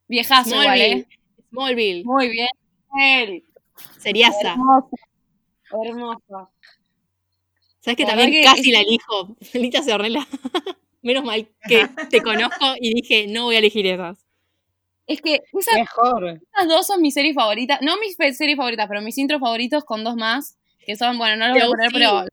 Viejazo 0.07 0.49
igual, 0.49 0.65
Smallville. 0.77 0.97
¿eh? 0.99 1.07
Smallville. 1.49 2.03
Muy 2.05 2.29
bien. 2.29 2.47
Él. 2.99 3.43
Seriaza. 3.97 4.51
Hermoso. 4.53 4.89
Hermoso. 5.71 6.51
¿Sabes 7.85 7.95
que 7.97 8.03
La 8.03 8.09
también 8.09 8.31
que 8.31 8.41
casi 8.43 8.61
es- 8.71 8.73
la 8.73 8.81
elijo? 8.81 9.37
Lita 9.53 9.81
se. 9.83 9.93
Menos 11.03 11.23
mal 11.23 11.47
que 11.69 11.87
te 12.09 12.21
conozco 12.21 12.65
y 12.81 12.93
dije, 12.95 13.27
no 13.27 13.43
voy 13.43 13.55
a 13.55 13.59
elegir 13.59 13.85
esas. 13.85 14.25
Es 15.05 15.21
que 15.21 15.43
esas, 15.53 15.75
Mejor. 15.75 16.41
esas 16.51 16.67
dos 16.67 16.87
son 16.87 16.99
mis 17.01 17.13
series 17.13 17.35
favoritas. 17.35 17.79
No 17.83 17.93
mis 17.99 18.15
series 18.35 18.57
favoritas, 18.57 18.87
pero 18.87 19.01
mis 19.01 19.15
intros 19.19 19.39
favoritos 19.39 19.83
con 19.85 20.03
dos 20.03 20.15
más. 20.15 20.57
Que 20.83 20.95
son, 20.95 21.17
bueno, 21.19 21.35
no 21.35 21.47
los 21.47 21.53
voy 21.53 21.61
a 21.61 21.65
The 21.65 21.69
poner, 21.71 21.91
pero. 21.93 22.25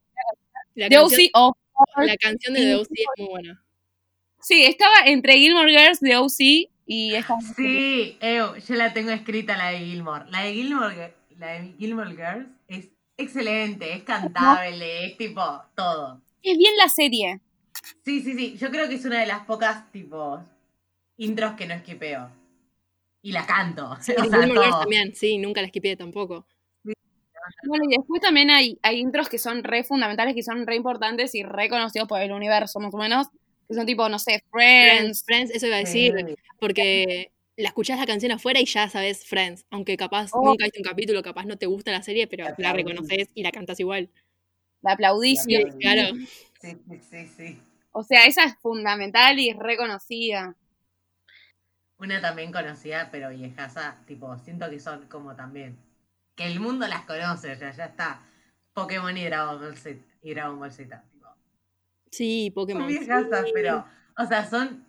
La 0.75 0.89
The 0.89 0.95
canción, 0.97 1.29
of 1.35 1.57
la 1.97 2.17
canción 2.17 2.55
de 2.55 2.61
The 2.61 2.75
OC 2.77 2.89
es 2.93 3.05
muy 3.19 3.29
buena. 3.29 3.63
Sí, 4.41 4.65
estaba 4.65 4.95
entre 5.05 5.35
Gilmore 5.37 5.71
Girls, 5.71 6.01
The 6.01 6.17
OC 6.17 6.71
y 6.87 7.15
esta. 7.15 7.37
Sí, 7.55 8.17
Ew, 8.23 8.57
yo 8.57 8.75
la 8.75 8.95
tengo 8.95 9.11
escrita 9.11 9.57
la 9.59 9.69
de 9.69 9.81
Gilmore. 9.81 10.25
La 10.31 10.45
de 10.45 10.55
Gilmore, 10.55 10.95
Gi- 10.95 11.37
la 11.39 11.47
de 11.61 11.75
Gilmore 11.79 12.11
Girls 12.11 12.47
excelente, 13.17 13.93
es 13.95 14.03
cantable, 14.05 15.07
es 15.07 15.17
tipo 15.17 15.43
todo. 15.75 16.21
Es 16.43 16.59
bien 16.59 16.77
la 16.77 16.89
serie. 16.89 17.41
Sí, 18.05 18.21
sí, 18.21 18.35
sí. 18.35 18.57
Yo 18.59 18.71
creo 18.71 18.89
que 18.89 18.95
es 18.97 19.05
una 19.05 19.21
de 19.21 19.27
las 19.27 19.45
pocas 19.45 19.91
tipos 19.93 20.41
intros 21.17 21.53
que 21.55 21.67
no 21.67 21.75
esquipeo. 21.75 22.31
Y 23.23 23.33
la 23.33 23.47
canto. 23.47 23.97
Sí, 24.01 24.13
o 24.19 24.25
sea, 24.25 24.47
todo. 24.49 24.81
también, 24.81 25.15
sí, 25.15 25.39
nunca 25.39 25.61
la 25.61 25.69
esquipeé 25.69 25.97
tampoco. 25.97 26.47
Bueno, 27.67 27.85
y 27.89 27.97
después 27.97 28.21
también 28.21 28.51
hay, 28.51 28.79
hay 28.83 28.99
intros 29.01 29.29
que 29.29 29.39
son 29.39 29.65
re 29.65 29.83
fundamentales, 29.85 30.35
que 30.35 30.43
son 30.45 30.67
re 30.67 30.77
importantes 30.77 31.35
y 31.35 31.43
re 31.43 31.69
conocidos 31.69 32.07
por 32.09 32.21
el 32.21 32.33
universo, 32.33 32.79
más 32.81 32.95
o 32.95 32.99
menos. 32.99 33.29
Que 33.69 33.75
son 33.75 33.87
tipo, 33.87 34.09
no 34.09 34.19
sé, 34.19 34.43
Friends, 34.51 35.25
Friends. 35.25 35.25
Friends, 35.25 35.51
eso 35.53 35.67
iba 35.67 35.77
a 35.77 35.81
decir, 35.81 36.15
Sí. 36.27 36.35
porque 36.61 37.33
la 37.63 37.69
escuchás 37.69 37.99
la 37.99 38.07
canción 38.07 38.33
afuera 38.33 38.61
y 38.61 38.67
ya 38.67 38.89
sabes 38.89 39.25
Friends, 39.27 39.65
aunque 39.71 39.97
capaz 39.97 40.31
Oh. 40.33 40.45
nunca 40.45 40.65
viste 40.65 40.81
un 40.81 40.85
capítulo, 40.85 41.23
capaz 41.23 41.45
no 41.47 41.57
te 41.57 41.67
gusta 41.67 41.93
la 41.93 42.03
serie, 42.03 42.27
pero 42.27 42.45
La 42.59 42.73
reconoces 42.73 43.29
y 43.35 43.43
la 43.43 43.51
cantas 43.53 43.79
igual. 43.81 44.11
La 44.83 44.93
aplaudís. 44.93 45.45
La 45.47 45.59
aplaudís. 45.61 45.77
Claro. 45.81 46.17
Sí, 46.61 46.77
sí, 46.89 46.99
sí, 47.11 47.27
sí. 47.37 47.63
O 47.93 48.03
sea, 48.03 48.27
esa 48.27 48.45
es 48.45 48.57
fundamental 48.59 49.39
y 49.39 49.51
es 49.51 49.57
reconocida. 49.57 50.57
Una 51.99 52.21
también 52.21 52.51
conocida, 52.53 53.11
pero 53.13 53.31
viejaza, 53.31 53.97
tipo, 54.07 54.37
siento 54.39 54.69
que 54.69 54.81
son 54.81 55.07
como 55.09 55.37
también. 55.37 55.77
Que 56.35 56.47
el 56.47 56.59
mundo 56.59 56.87
las 56.89 57.05
conoce, 57.05 57.57
ya, 57.59 57.71
ya 57.73 57.85
está. 57.87 58.23
Pokémon 58.73 59.17
y 59.17 59.25
Dragon 59.27 59.61
Ball 59.61 59.77
Z. 59.77 60.01
Y 60.23 60.35
Dragon 60.35 60.59
Ball 60.59 60.73
Z, 60.73 61.03
tipo. 61.13 61.29
Sí, 62.11 62.47
Son 62.49 62.55
Pokémon. 62.55 62.87
viejazas, 62.89 63.45
sí. 63.47 63.51
pero, 63.55 63.85
o 64.19 64.27
sea, 64.27 64.49
son, 64.49 64.85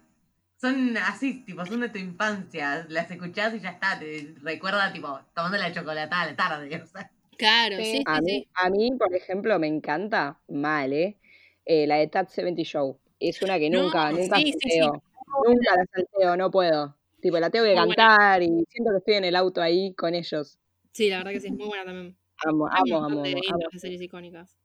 son 0.67 0.97
así, 0.97 1.43
tipo, 1.45 1.65
son 1.65 1.81
de 1.81 1.89
tu 1.89 1.97
infancia. 1.99 2.85
Las 2.89 3.09
escuchás 3.11 3.53
y 3.55 3.59
ya 3.59 3.69
está, 3.71 3.99
te 3.99 4.33
recuerda, 4.41 4.91
tipo, 4.93 5.19
tomando 5.35 5.57
la 5.57 5.71
chocolatada 5.73 6.23
a 6.23 6.25
la 6.27 6.35
tarde, 6.35 6.81
o 6.83 6.87
sea. 6.87 7.11
Claro, 7.37 7.77
Sí. 7.77 7.83
sí, 7.85 7.97
sí, 7.97 8.03
A 8.05 8.21
mí, 8.21 8.29
sí. 8.29 8.47
a 8.55 8.69
mí, 8.69 8.91
por 8.97 9.13
ejemplo, 9.15 9.57
me 9.59 9.67
encanta, 9.67 10.39
mal, 10.47 10.93
¿eh? 10.93 11.17
Eh, 11.65 11.87
la 11.87 11.95
de 11.97 12.07
Tat 12.07 12.29
70 12.29 12.63
Show. 12.63 12.99
Es 13.19 13.41
una 13.41 13.57
que 13.59 13.69
No, 13.69 13.83
nunca, 13.83 14.11
nunca 14.11 14.35
sí, 14.37 14.45
sí, 14.53 14.59
sí. 14.69 14.79
salteo. 14.79 15.03
Nunca 15.47 15.75
la 15.75 15.85
salteo, 15.93 16.37
no 16.37 16.51
puedo. 16.51 16.95
Tipo, 17.21 17.39
la 17.39 17.49
tengo 17.49 17.65
que 17.65 17.75
Muy 17.75 17.85
buena. 17.85 18.07
cantar 18.07 18.43
y 18.43 18.47
siento 18.69 18.91
que 18.91 18.97
estoy 18.97 19.13
en 19.15 19.25
el 19.25 19.35
auto 19.35 19.61
ahí 19.61 19.93
con 19.95 20.13
ellos. 20.13 20.59
Sí, 20.91 21.09
la 21.09 21.17
verdad 21.17 21.31
que 21.31 21.39
sí, 21.39 21.47
es 21.47 21.53
muy 21.53 21.67
buena 21.67 21.85
también. 21.85 22.17
Amo, 22.45 22.67
Hay 22.67 22.91
amo, 22.91 23.05
amo, 23.05 23.21
de 23.23 23.31
amo. 23.31 24.03
icónicas. 24.03 24.55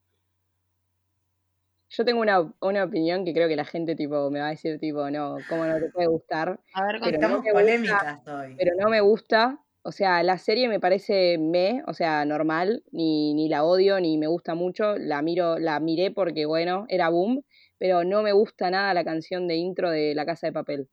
Yo 1.91 2.05
tengo 2.05 2.20
una, 2.20 2.53
una 2.61 2.84
opinión 2.84 3.24
que 3.24 3.32
creo 3.32 3.49
que 3.49 3.57
la 3.57 3.64
gente 3.64 3.97
tipo 3.97 4.30
me 4.30 4.41
va 4.41 4.49
a 4.49 4.51
decir 4.51 4.78
tipo, 4.78 5.11
no, 5.11 5.39
cómo 5.49 5.64
no 5.64 5.78
te 5.78 5.91
puede 5.91 6.07
gustar, 6.09 6.61
A 6.74 6.84
ver, 6.84 7.01
Pero 7.01 7.18
contame. 7.18 7.18
no 7.18 7.39
Estamos 7.39 7.45
me 7.45 7.51
gusta. 7.53 7.53
polémicas 7.53 8.28
hoy. 8.28 8.57
pero 8.59 8.72
no 8.78 8.89
me 8.91 9.01
gusta 9.01 9.59
O 9.82 9.93
sea, 9.93 10.22
la 10.22 10.36
serie 10.36 10.68
me 10.68 10.80
parece 10.80 11.39
me, 11.39 11.82
o 11.86 11.95
sea, 11.95 12.24
normal, 12.26 12.82
ni, 12.93 13.32
ni 13.32 13.49
la 13.49 13.64
odio, 13.64 14.01
ni 14.01 14.18
me 14.18 14.26
gusta 14.26 14.55
mucho. 14.55 14.97
La 14.99 15.22
miro, 15.22 15.59
la 15.59 15.80
miré 15.80 16.11
porque, 16.11 16.45
bueno, 16.45 16.84
era 16.91 17.09
boom, 17.09 17.43
pero 17.78 18.05
no 18.05 18.22
me 18.22 18.32
gusta 18.32 18.70
nada 18.70 18.93
la 18.93 19.05
canción 19.05 19.49
de 19.49 19.57
intro 19.57 19.91
de 19.91 20.14
La 20.14 20.26
Casa 20.26 20.47
de 20.49 20.53
Papel. 20.53 20.89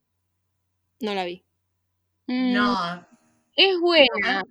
No 1.02 1.14
la 1.14 1.26
vi. 1.26 1.44
Mm, 2.28 2.54
No, 2.54 3.06
Es 3.58 3.78
buena. 3.82 4.44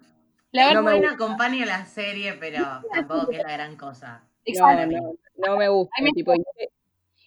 La 0.52 0.66
la 0.66 0.74
No 0.74 0.82
me 0.82 0.92
buena 0.92 1.12
acompaña 1.12 1.64
la 1.64 1.86
serie, 1.86 2.34
pero 2.34 2.82
tampoco 2.92 3.28
que 3.28 3.38
es 3.38 3.42
la 3.44 3.52
gran 3.52 3.76
cosa. 3.76 4.24
No, 4.46 4.52
exacto. 4.70 4.86
no, 4.96 5.14
no 5.48 5.56
me 5.56 5.68
gusta. 5.68 5.94
A 5.98 6.02
mí 6.02 6.10
me 6.10 6.12
tipo, 6.12 6.32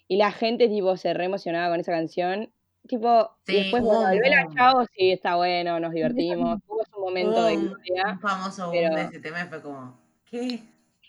y, 0.07 0.17
la 0.17 0.31
gente, 0.31 0.67
tipo, 0.69 0.95
se 0.97 1.13
re 1.13 1.25
emocionaba 1.25 1.69
con 1.71 1.79
esa 1.79 1.91
canción. 1.91 2.49
Tipo, 2.87 3.31
y 3.47 3.53
después, 3.63 3.83
bueno, 3.83 4.11
un 4.13 4.19
Bella 4.19 4.43
boom. 4.45 4.55
Chao, 4.55 4.85
sí, 4.95 5.11
está 5.11 5.35
bueno, 5.35 5.79
nos 5.79 5.91
divertimos. 5.93 6.59
Hubo 6.67 6.83
su 6.85 6.99
momento 7.01 7.43
de 7.43 7.57
Un, 7.57 7.67
gloria. 7.67 8.03
un 8.13 8.19
famoso 8.19 8.67
boom 8.67 8.73
pero- 8.75 8.95
de 8.95 9.01
ese 9.03 9.19
tema 9.19 9.45
fue 9.47 9.61
como, 9.61 9.97
¿qué? 10.29 10.59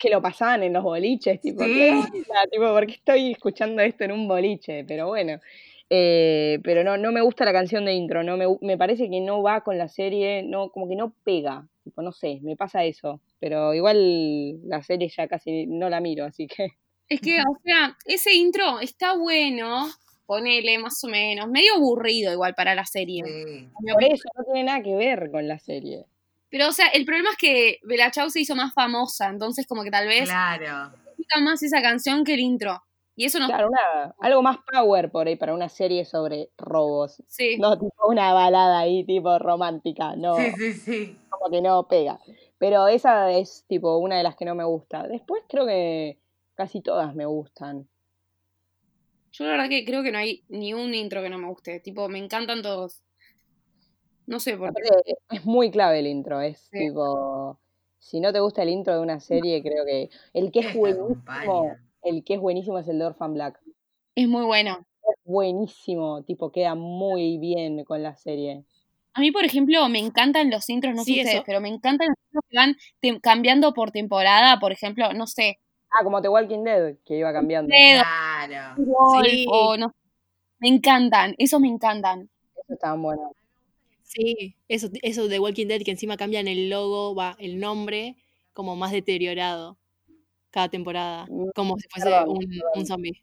que 0.01 0.11
lo 0.11 0.23
pasaban 0.23 0.63
en 0.63 0.73
los 0.73 0.83
boliches, 0.85 1.41
tipo, 1.41 1.63
Sí. 1.65 1.75
¿qué 1.75 1.91
onda? 1.91 2.47
Tipo, 2.51 2.65
¿por 2.73 2.87
qué 2.87 2.93
estoy 2.95 3.33
escuchando 3.33 3.83
esto 3.83 4.05
en 4.05 4.13
un 4.13 4.29
boliche? 4.29 4.85
Pero 4.85 5.09
bueno, 5.09 5.41
eh, 5.91 6.61
pero 6.63 6.85
no, 6.85 6.97
no 6.97 7.11
me 7.13 7.21
gusta 7.21 7.45
la 7.45 7.53
canción 7.53 7.85
de 7.85 7.95
intro, 7.95 8.23
no 8.23 8.37
me, 8.37 8.47
me 8.61 8.77
parece 8.79 9.09
que 9.11 9.21
no 9.21 9.43
va 9.43 9.63
con 9.63 9.77
la 9.79 9.89
serie, 9.89 10.43
no, 10.45 10.71
como 10.71 10.89
que 10.89 10.95
no 10.97 11.13
pega, 11.25 11.67
tipo, 11.89 12.03
no 12.03 12.13
sé, 12.13 12.39
me 12.43 12.57
pasa 12.57 12.85
eso, 12.85 13.21
pero 13.41 13.75
igual 13.75 14.61
la 14.69 14.83
serie 14.83 15.09
ya 15.09 15.27
casi 15.29 15.67
no 15.67 15.89
la 15.89 16.01
miro, 16.01 16.25
así 16.25 16.47
que 16.47 16.69
Es 17.09 17.21
que, 17.21 17.39
o 17.49 17.59
sea, 17.65 17.97
ese 18.05 18.35
intro 18.35 18.81
está 18.81 19.17
bueno, 19.17 19.89
ponele 20.27 20.79
más 20.79 21.03
o 21.05 21.09
menos, 21.09 21.49
medio 21.49 21.75
aburrido 21.77 22.33
igual 22.33 22.55
para 22.55 22.75
la 22.75 22.85
serie. 22.85 23.23
Sí. 23.25 23.69
por 23.93 24.05
eso 24.05 24.29
no 24.37 24.45
tiene 24.45 24.65
nada 24.65 24.83
que 24.83 24.95
ver 24.95 25.31
con 25.31 25.49
la 25.49 25.59
serie. 25.59 26.05
Pero, 26.51 26.69
o 26.69 26.73
sea, 26.73 26.87
el 26.89 27.05
problema 27.05 27.31
es 27.31 27.37
que 27.37 27.79
Bella 27.83 28.11
Ciao 28.11 28.31
se 28.31 28.41
hizo 28.41 28.55
más 28.55 28.73
famosa, 28.75 29.29
entonces 29.29 29.67
como 29.67 29.83
que 29.85 29.91
tal 29.91 30.07
vez 30.09 30.25
Claro. 30.29 30.93
gusta 31.17 31.41
más 31.41 31.63
esa 31.63 31.83
canción 31.83 32.25
que 32.25 32.35
el 32.35 32.41
intro. 32.41 32.83
Y 33.17 33.25
eso 33.25 33.41
no... 33.41 33.47
Claro, 33.49 33.67
una, 33.69 34.15
algo 34.21 34.43
más 34.43 34.59
power 34.73 35.11
por 35.11 35.27
ahí 35.27 35.35
para 35.35 35.53
una 35.53 35.69
serie 35.69 36.05
sobre 36.05 36.51
robos, 36.57 37.21
Sí. 37.27 37.57
no 37.59 37.77
tipo 37.77 38.07
una 38.09 38.33
balada 38.33 38.79
ahí 38.79 39.05
tipo 39.05 39.39
romántica, 39.41 40.15
no. 40.17 40.37
Sí, 40.37 40.53
sí, 40.57 40.73
sí. 40.75 41.17
Como 41.39 41.51
que 41.51 41.61
no 41.63 41.87
pega. 41.89 42.21
Pero 42.59 42.89
esa 42.89 43.31
es 43.33 43.65
tipo 43.69 43.97
una 43.99 44.17
de 44.17 44.23
las 44.23 44.37
que 44.37 44.45
no 44.45 44.55
me 44.55 44.65
gusta. 44.65 45.07
Después 45.07 45.43
creo 45.49 45.67
que 45.67 46.19
casi 46.55 46.81
todas 46.81 47.15
me 47.15 47.27
gustan. 47.27 47.89
Yo 49.33 49.45
la 49.45 49.53
verdad 49.53 49.69
que 49.69 49.85
creo 49.85 50.03
que 50.03 50.11
no 50.11 50.19
hay 50.19 50.45
ni 50.49 50.75
un 50.75 50.95
intro 50.95 51.23
que 51.23 51.31
no 51.31 51.39
me 51.39 51.49
guste. 51.49 51.81
Tipo, 51.81 52.09
me 52.09 52.19
encantan 52.19 52.63
todos. 52.63 53.03
No 54.27 54.41
sé 54.41 54.57
por 54.57 54.75
qué. 54.75 54.83
Es 55.31 55.45
muy 55.45 55.71
clave 55.71 56.01
el 56.01 56.07
intro, 56.07 56.41
es 56.41 56.69
Sí. 56.73 56.79
tipo, 56.89 57.59
si 57.99 58.21
no 58.21 58.33
te 58.33 58.41
gusta 58.41 58.63
el 58.63 58.69
intro 58.71 58.95
de 58.95 59.01
una 59.01 59.21
serie, 59.21 59.63
creo 59.63 59.85
que 59.85 60.11
el 60.35 60.51
que 60.51 60.61
es 60.61 60.75
buenísimo, 60.75 61.77
el 62.03 62.25
que 62.25 62.35
es 62.35 62.41
buenísimo 62.41 62.79
es 62.79 62.89
el 62.89 62.99
de 62.99 63.07
Orphan 63.07 63.35
Black. 63.35 63.61
Es 64.15 64.29
muy 64.29 64.45
bueno. 64.45 64.85
Es 65.03 65.25
buenísimo, 65.25 66.23
tipo, 66.25 66.51
queda 66.53 66.75
muy 66.75 67.39
bien 67.39 67.85
con 67.85 68.03
la 68.03 68.17
serie. 68.17 68.65
A 69.19 69.21
mí, 69.21 69.33
por 69.33 69.45
ejemplo, 69.45 69.89
me 69.89 69.99
encantan 69.99 70.49
los 70.49 70.69
intros, 70.71 70.95
no 70.95 71.03
Sí, 71.03 71.15
sé 71.15 71.21
ustedes, 71.23 71.35
eso. 71.39 71.45
pero 71.45 71.61
me 71.61 71.69
encantan 71.69 72.07
los 72.07 72.17
intros 72.27 72.45
que 72.49 72.57
van 72.57 72.77
te- 73.01 73.21
cambiando 73.21 73.75
por 73.75 73.91
temporada, 73.91 74.61
por 74.61 74.71
ejemplo, 74.71 75.13
no 75.13 75.27
sé, 75.27 75.59
Ah, 75.91 76.05
como 76.05 76.23
The 76.23 76.29
Walking 76.29 76.63
Dead, 76.63 76.97
que 77.05 77.17
iba 77.19 77.33
cambiando. 77.33 77.75
Claro. 77.75 78.75
Wolf, 78.85 79.27
Sí. 79.29 79.47
o 79.51 79.77
no 79.77 79.93
Me 80.61 80.69
encantan, 80.69 81.35
esos 81.39 81.61
me 81.61 81.67
encantan. 81.69 82.29
Eso 82.55 82.75
estaban 82.75 83.03
buenos. 83.03 83.33
Sí, 84.05 84.55
eso, 84.69 84.89
eso 85.03 85.27
de 85.29 85.41
Walking 85.41 85.67
Dead 85.67 85.83
que 85.83 85.91
encima 85.91 86.17
cambian 86.17 86.47
el 86.47 86.71
logo, 86.71 87.15
va, 87.17 87.35
el 87.41 87.59
nombre, 87.59 88.17
como 88.53 88.77
más 88.77 88.93
deteriorado 88.93 89.79
cada 90.51 90.69
temporada, 90.69 91.27
Mm, 91.29 91.49
como 91.57 91.77
si 91.79 91.89
fuese 91.89 92.09
perdón, 92.11 92.29
un, 92.29 92.61
un 92.77 92.87
zombie. 92.87 93.23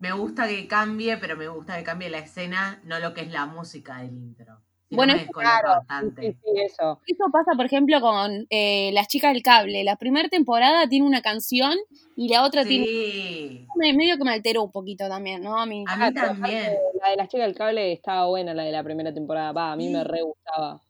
Me 0.00 0.10
gusta 0.12 0.48
que 0.48 0.66
cambie, 0.66 1.18
pero 1.18 1.36
me 1.36 1.46
gusta 1.48 1.76
que 1.76 1.84
cambie 1.84 2.08
la 2.10 2.18
escena, 2.18 2.80
no 2.84 2.98
lo 2.98 3.12
que 3.14 3.20
es 3.20 3.30
la 3.30 3.46
música 3.46 3.98
del 3.98 4.16
intro. 4.16 4.58
Bueno, 4.96 5.12
me 5.14 5.20
es 5.20 5.26
descoloca 5.26 5.60
Claro, 5.60 6.12
sí, 6.20 6.32
sí, 6.32 6.60
eso. 6.66 7.00
Eso 7.06 7.24
pasa, 7.32 7.52
por 7.56 7.64
ejemplo, 7.66 8.00
con 8.00 8.46
eh, 8.50 8.90
Las 8.92 9.06
chicas 9.08 9.32
del 9.32 9.42
cable. 9.42 9.84
La 9.84 9.96
primera 9.96 10.28
temporada 10.28 10.88
tiene 10.88 11.06
una 11.06 11.22
canción 11.22 11.74
y 12.16 12.28
la 12.28 12.44
otra 12.44 12.64
tiene... 12.64 12.86
Sí. 12.86 13.66
me- 13.76 13.92
Medio 13.94 14.16
que 14.18 14.24
me 14.24 14.32
alteró 14.32 14.64
un 14.64 14.72
poquito 14.72 15.08
también, 15.08 15.42
¿no? 15.42 15.58
A 15.60 15.64
mí. 15.66 15.84
A 15.86 15.96
mí 15.96 16.12
también. 16.14 16.74
La 17.02 17.10
de 17.10 17.16
las 17.16 17.28
chicas 17.28 17.46
del 17.46 17.56
cable 17.56 17.92
estaba 17.92 18.26
buena, 18.26 18.52
la 18.52 18.64
de 18.64 18.72
la 18.72 18.82
primera 18.82 19.14
temporada. 19.14 19.52
Va, 19.52 19.72
a 19.72 19.76
mí 19.76 19.88
me 19.88 20.02
re 20.02 20.22
gustaba. 20.22 20.80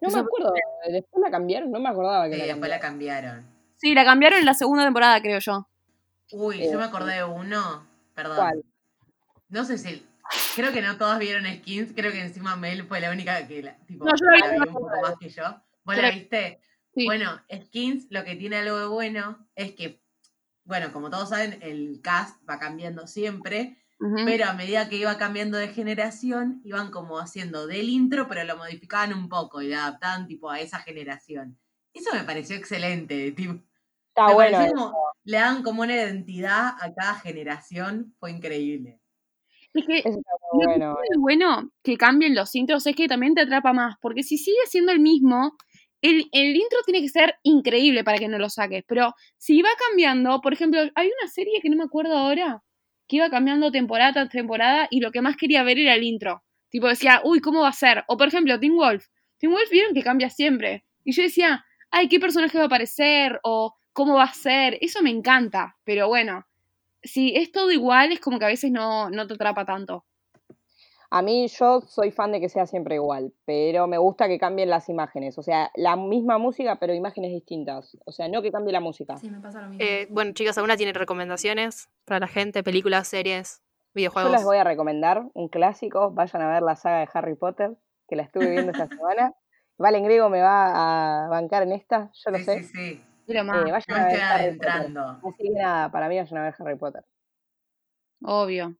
No 0.00 0.08
me 0.08 0.08
Eso- 0.08 0.20
acuerdo, 0.20 0.52
después 0.90 1.22
la 1.22 1.30
cambiaron, 1.30 1.70
no 1.70 1.78
me 1.80 1.88
acordaba 1.90 2.26
que 2.28 2.34
Sí, 2.34 2.40
la 2.40 2.46
después 2.46 2.70
la 2.70 2.80
cambiaron. 2.80 3.30
cambiaron. 3.30 3.60
Sí, 3.76 3.94
la 3.94 4.04
cambiaron 4.04 4.38
en 4.38 4.44
la 4.46 4.54
segunda 4.54 4.84
temporada, 4.84 5.20
creo 5.20 5.38
yo. 5.40 5.66
Uy, 6.32 6.62
Eh, 6.62 6.70
yo 6.72 6.78
me 6.78 6.84
acordé 6.84 7.16
de 7.16 7.24
uno. 7.24 7.86
Perdón. 8.14 8.36
¿Cuál? 8.36 8.64
No 9.48 9.64
sé 9.64 9.76
si. 9.78 10.06
Creo 10.54 10.72
que 10.72 10.82
no 10.82 10.96
todas 10.96 11.18
vieron 11.18 11.46
Skins. 11.46 11.92
Creo 11.94 12.12
que 12.12 12.20
encima 12.20 12.56
Mel 12.56 12.84
fue 12.86 13.00
la 13.00 13.10
única 13.10 13.46
que 13.46 13.62
la, 13.62 13.76
tipo, 13.86 14.04
No, 14.04 14.12
yo 14.14 14.26
la 14.26 14.52
vi. 14.52 14.58
un 14.68 14.74
poco 14.74 14.90
más 15.02 15.18
que 15.18 15.28
yo. 15.28 15.44
¿Vos 15.84 15.96
Yo 15.96 16.02
la 16.02 16.10
viste? 16.10 16.60
Sí. 16.94 17.04
Bueno, 17.06 17.40
Skins 17.52 18.06
lo 18.10 18.24
que 18.24 18.36
tiene 18.36 18.56
algo 18.56 18.78
de 18.78 18.86
bueno 18.86 19.48
es 19.54 19.72
que, 19.72 20.02
bueno, 20.64 20.92
como 20.92 21.10
todos 21.10 21.30
saben, 21.30 21.58
el 21.62 22.00
cast 22.02 22.36
va 22.48 22.58
cambiando 22.58 23.06
siempre, 23.06 23.76
pero 24.24 24.46
a 24.46 24.54
medida 24.54 24.88
que 24.88 24.96
iba 24.96 25.18
cambiando 25.18 25.58
de 25.58 25.68
generación, 25.68 26.62
iban 26.64 26.90
como 26.90 27.18
haciendo 27.18 27.66
del 27.66 27.88
intro, 27.88 28.28
pero 28.28 28.44
lo 28.44 28.56
modificaban 28.56 29.12
un 29.12 29.28
poco 29.28 29.60
y 29.62 29.68
lo 29.68 29.76
adaptaban 29.76 30.26
tipo 30.26 30.50
a 30.50 30.58
esa 30.60 30.78
generación. 30.80 31.58
Eso 31.92 32.14
me 32.14 32.24
pareció 32.24 32.56
excelente, 32.56 33.32
tipo, 33.32 33.62
Está 34.08 34.28
me 34.28 34.34
bueno. 34.34 34.66
como, 34.68 34.94
le 35.24 35.36
dan 35.36 35.62
como 35.62 35.82
una 35.82 35.94
identidad 35.94 36.74
a 36.80 36.94
cada 36.94 37.14
generación, 37.16 38.14
fue 38.18 38.30
increíble. 38.30 38.99
Es 39.74 39.86
que 39.86 39.98
Eso 39.98 40.08
está 40.18 40.32
muy 40.52 40.64
Lo 40.64 40.72
que 40.72 40.78
bueno. 40.78 40.94
tiene 40.96 41.08
de 41.14 41.18
bueno 41.20 41.70
que 41.82 41.96
cambien 41.96 42.34
los 42.34 42.54
intros 42.54 42.86
es 42.86 42.96
que 42.96 43.08
también 43.08 43.34
te 43.34 43.42
atrapa 43.42 43.72
más, 43.72 43.96
porque 44.00 44.22
si 44.22 44.36
sigue 44.36 44.66
siendo 44.66 44.92
el 44.92 45.00
mismo, 45.00 45.56
el, 46.02 46.28
el 46.32 46.56
intro 46.56 46.78
tiene 46.84 47.02
que 47.02 47.08
ser 47.08 47.36
increíble 47.42 48.02
para 48.04 48.18
que 48.18 48.28
no 48.28 48.38
lo 48.38 48.48
saques, 48.48 48.84
pero 48.86 49.14
si 49.38 49.62
va 49.62 49.70
cambiando, 49.88 50.40
por 50.40 50.52
ejemplo, 50.52 50.80
hay 50.94 51.06
una 51.06 51.30
serie 51.30 51.60
que 51.62 51.68
no 51.70 51.76
me 51.76 51.84
acuerdo 51.84 52.16
ahora, 52.16 52.62
que 53.06 53.16
iba 53.16 53.28
cambiando 53.30 53.70
temporada 53.70 54.12
tras 54.12 54.28
temporada 54.30 54.88
y 54.90 55.00
lo 55.00 55.10
que 55.12 55.20
más 55.20 55.36
quería 55.36 55.62
ver 55.62 55.78
era 55.78 55.94
el 55.94 56.04
intro. 56.04 56.42
Tipo 56.70 56.86
decía, 56.88 57.20
uy, 57.24 57.40
¿cómo 57.40 57.62
va 57.62 57.68
a 57.68 57.72
ser? 57.72 58.04
O 58.06 58.16
por 58.16 58.28
ejemplo, 58.28 58.58
Teen 58.60 58.76
Wolf. 58.76 59.06
Teen 59.38 59.52
Wolf 59.52 59.68
vieron 59.70 59.94
que 59.94 60.02
cambia 60.04 60.30
siempre. 60.30 60.84
Y 61.04 61.12
yo 61.12 61.22
decía, 61.24 61.64
ay, 61.90 62.08
¿qué 62.08 62.20
personaje 62.20 62.56
va 62.56 62.64
a 62.64 62.66
aparecer? 62.68 63.40
O 63.42 63.74
cómo 63.92 64.14
va 64.14 64.24
a 64.24 64.32
ser. 64.32 64.78
Eso 64.80 65.02
me 65.02 65.10
encanta, 65.10 65.76
pero 65.84 66.06
bueno. 66.08 66.46
Si 67.02 67.34
es 67.36 67.50
todo 67.52 67.70
igual, 67.70 68.12
es 68.12 68.20
como 68.20 68.38
que 68.38 68.44
a 68.44 68.48
veces 68.48 68.70
no, 68.70 69.10
no 69.10 69.26
te 69.26 69.34
atrapa 69.34 69.64
tanto. 69.64 70.04
A 71.12 71.22
mí 71.22 71.48
yo 71.48 71.80
soy 71.80 72.12
fan 72.12 72.30
de 72.30 72.40
que 72.40 72.48
sea 72.48 72.66
siempre 72.66 72.94
igual, 72.94 73.32
pero 73.44 73.88
me 73.88 73.98
gusta 73.98 74.28
que 74.28 74.38
cambien 74.38 74.70
las 74.70 74.88
imágenes. 74.88 75.36
O 75.38 75.42
sea, 75.42 75.70
la 75.74 75.96
misma 75.96 76.38
música, 76.38 76.76
pero 76.78 76.94
imágenes 76.94 77.32
distintas. 77.32 77.96
O 78.04 78.12
sea, 78.12 78.28
no 78.28 78.42
que 78.42 78.52
cambie 78.52 78.72
la 78.72 78.78
música. 78.78 79.16
Sí, 79.16 79.28
me 79.28 79.40
pasa 79.40 79.60
lo 79.62 79.70
mismo. 79.70 79.84
Eh, 79.84 80.06
bueno, 80.10 80.30
chicas, 80.34 80.56
¿alguna 80.56 80.76
tiene 80.76 80.92
recomendaciones 80.92 81.88
para 82.04 82.20
la 82.20 82.28
gente? 82.28 82.62
Películas, 82.62 83.08
series, 83.08 83.60
Yo 83.60 83.90
videojuegos. 83.94 84.30
les 84.30 84.44
voy 84.44 84.58
a 84.58 84.62
recomendar 84.64 85.24
un 85.34 85.48
clásico. 85.48 86.12
Vayan 86.12 86.42
a 86.42 86.48
ver 86.52 86.62
la 86.62 86.76
saga 86.76 87.00
de 87.00 87.08
Harry 87.12 87.34
Potter, 87.34 87.76
que 88.06 88.14
la 88.14 88.22
estuve 88.22 88.48
viendo 88.48 88.70
esta 88.70 88.86
semana. 89.02 89.34
Valen 89.78 90.04
Griego 90.04 90.28
me 90.28 90.42
va 90.42 91.24
a 91.24 91.28
bancar 91.28 91.64
en 91.64 91.72
esta, 91.72 92.12
yo 92.24 92.30
lo 92.30 92.38
Sí, 92.38 92.44
sé. 92.44 92.62
sí, 92.62 92.68
sí. 92.72 93.04
Pero 93.30 93.42
Eh, 93.42 93.44
más, 93.44 93.62
vayan 93.64 93.84
Yo 93.86 93.94
a 93.94 93.98
ver 93.98 94.08
Potter. 94.10 94.22
adentrando. 94.22 95.20
Así 95.28 95.42
que 95.44 95.50
nada, 95.50 95.90
para 95.92 96.08
mí 96.08 96.16
vayan 96.18 96.38
a 96.38 96.42
ver 96.42 96.54
Harry 96.58 96.76
Potter. 96.76 97.04
obvio. 98.22 98.76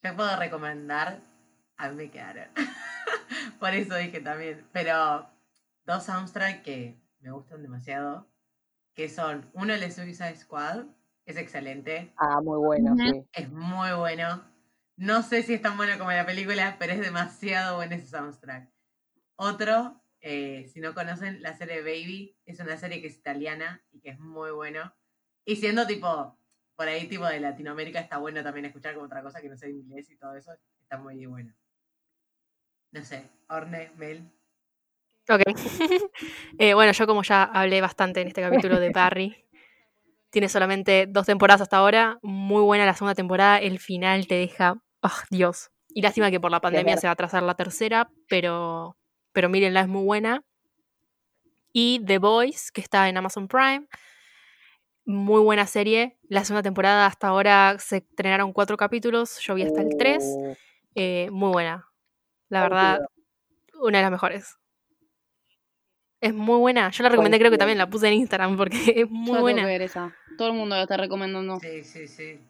Te 0.00 0.12
puedo 0.14 0.34
recomendar. 0.36 1.20
A 1.76 1.88
mí 1.90 1.96
me 1.96 2.10
quedaron. 2.10 2.48
Por 3.60 3.74
eso 3.74 3.94
dije 3.96 4.20
también. 4.20 4.66
Pero 4.72 5.28
dos 5.84 6.04
soundtracks 6.04 6.62
que 6.62 6.98
me 7.20 7.30
gustan 7.32 7.60
demasiado. 7.62 8.26
Que 8.94 9.08
son 9.10 9.50
uno 9.52 9.74
el 9.74 9.80
de 9.80 9.90
Suicide 9.90 10.36
Squad. 10.36 10.86
Es 11.26 11.36
excelente. 11.36 12.12
Ah, 12.16 12.40
muy 12.42 12.58
bueno, 12.58 12.94
sí. 12.96 13.26
Es 13.34 13.50
muy 13.52 13.92
bueno. 13.92 14.42
No 14.96 15.22
sé 15.22 15.42
si 15.42 15.52
es 15.54 15.60
tan 15.62 15.76
bueno 15.76 15.98
como 15.98 16.10
la 16.12 16.24
película, 16.26 16.76
pero 16.78 16.94
es 16.94 17.00
demasiado 17.00 17.76
bueno 17.76 17.94
ese 17.94 18.06
soundtrack. 18.06 18.70
Otro, 19.36 20.02
eh, 20.20 20.66
si 20.72 20.80
no 20.80 20.94
conocen, 20.94 21.42
la 21.42 21.54
serie 21.56 21.82
Baby. 21.82 22.36
Es 22.46 22.60
una 22.60 22.76
serie 22.76 23.00
que 23.00 23.08
es 23.08 23.16
italiana 23.16 23.82
y 23.92 24.00
que 24.00 24.10
es 24.10 24.18
muy 24.18 24.50
bueno. 24.50 24.92
Y 25.44 25.56
siendo 25.56 25.86
tipo, 25.86 26.38
por 26.76 26.88
ahí 26.88 27.08
tipo 27.08 27.26
de 27.26 27.40
Latinoamérica, 27.40 28.00
está 28.00 28.18
bueno 28.18 28.42
también 28.42 28.66
escuchar 28.66 28.94
como 28.94 29.06
otra 29.06 29.22
cosa 29.22 29.40
que 29.40 29.48
no 29.48 29.56
sea 29.56 29.68
inglés 29.68 30.10
y 30.10 30.16
todo 30.16 30.34
eso. 30.34 30.52
Está 30.82 30.98
muy 30.98 31.24
bueno. 31.26 31.54
No 32.92 33.04
sé, 33.04 33.30
Orne, 33.48 33.92
Mel. 33.96 34.30
Ok. 35.28 35.42
Eh, 36.58 36.74
bueno, 36.74 36.92
yo 36.92 37.06
como 37.06 37.22
ya 37.22 37.44
hablé 37.44 37.80
bastante 37.80 38.20
en 38.20 38.28
este 38.28 38.42
capítulo 38.42 38.78
de 38.78 38.90
Barry, 38.90 39.48
tiene 40.30 40.48
solamente 40.48 41.06
dos 41.08 41.24
temporadas 41.24 41.62
hasta 41.62 41.78
ahora. 41.78 42.18
Muy 42.22 42.62
buena 42.62 42.84
la 42.84 42.94
segunda 42.94 43.14
temporada. 43.14 43.58
El 43.58 43.78
final 43.78 44.26
te 44.26 44.34
deja. 44.34 44.82
¡Ah, 45.02 45.24
Dios! 45.30 45.70
Y 45.88 46.02
lástima 46.02 46.30
que 46.30 46.38
por 46.38 46.50
la 46.50 46.60
pandemia 46.60 46.98
se 46.98 47.06
va 47.06 47.12
a 47.12 47.16
trazar 47.16 47.42
la 47.42 47.54
tercera, 47.54 48.10
pero 48.28 48.96
pero 49.32 49.48
mírenla, 49.48 49.80
es 49.82 49.88
muy 49.88 50.04
buena. 50.04 50.42
Y 51.72 52.02
The 52.04 52.18
Voice, 52.18 52.70
que 52.72 52.80
está 52.80 53.08
en 53.08 53.16
Amazon 53.16 53.46
Prime. 53.48 53.86
Muy 55.04 55.40
buena 55.40 55.66
serie. 55.66 56.18
La 56.28 56.44
segunda 56.44 56.62
temporada 56.62 57.06
hasta 57.06 57.28
ahora 57.28 57.76
se 57.78 57.98
estrenaron 57.98 58.52
cuatro 58.52 58.76
capítulos. 58.76 59.38
Yo 59.40 59.54
vi 59.54 59.62
hasta 59.62 59.82
el 59.82 59.96
3. 59.96 60.22
Uh, 60.24 60.54
Eh, 60.96 61.28
muy 61.30 61.50
buena. 61.52 61.86
La 62.48 62.62
verdad, 62.62 62.98
una 63.80 63.98
de 63.98 64.02
las 64.02 64.10
mejores. 64.10 64.56
Es 66.20 66.34
muy 66.34 66.58
buena. 66.58 66.90
Yo 66.90 67.02
la 67.02 67.08
recomendé, 67.08 67.38
creo 67.38 67.50
que 67.50 67.58
también 67.58 67.78
la 67.78 67.88
puse 67.88 68.08
en 68.08 68.14
Instagram 68.14 68.56
porque 68.56 68.76
es 68.96 69.10
muy 69.10 69.34
Yo 69.34 69.40
buena. 69.40 69.62
que 69.62 69.66
ver 69.66 69.82
esa. 69.82 70.14
Todo 70.36 70.48
el 70.48 70.54
mundo 70.54 70.76
la 70.76 70.82
está 70.82 70.96
recomendando. 70.96 71.58
Sí, 71.60 71.82
sí, 71.84 72.06
sí. 72.08 72.40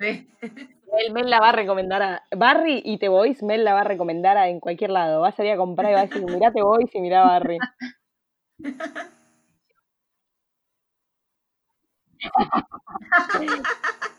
Sí. 0.00 0.28
Mel, 0.92 1.12
Mel 1.12 1.30
la 1.30 1.40
va 1.40 1.48
a 1.48 1.52
recomendar 1.52 2.02
a. 2.02 2.22
Barry 2.36 2.82
y 2.84 2.98
The 2.98 3.08
Voice, 3.08 3.44
Mel 3.44 3.64
la 3.64 3.74
va 3.74 3.80
a 3.80 3.84
recomendar 3.84 4.36
a- 4.36 4.48
en 4.48 4.60
cualquier 4.60 4.90
lado. 4.90 5.20
Va 5.22 5.28
a 5.28 5.32
salir 5.32 5.52
a 5.52 5.56
comprar 5.56 5.90
y 5.90 5.94
va 5.94 6.00
a 6.00 6.06
decir, 6.06 6.22
mirá 6.24 6.52
The 6.52 6.62
Voice 6.62 6.98
y 6.98 7.00
mirá 7.00 7.22
Barry. 7.22 7.58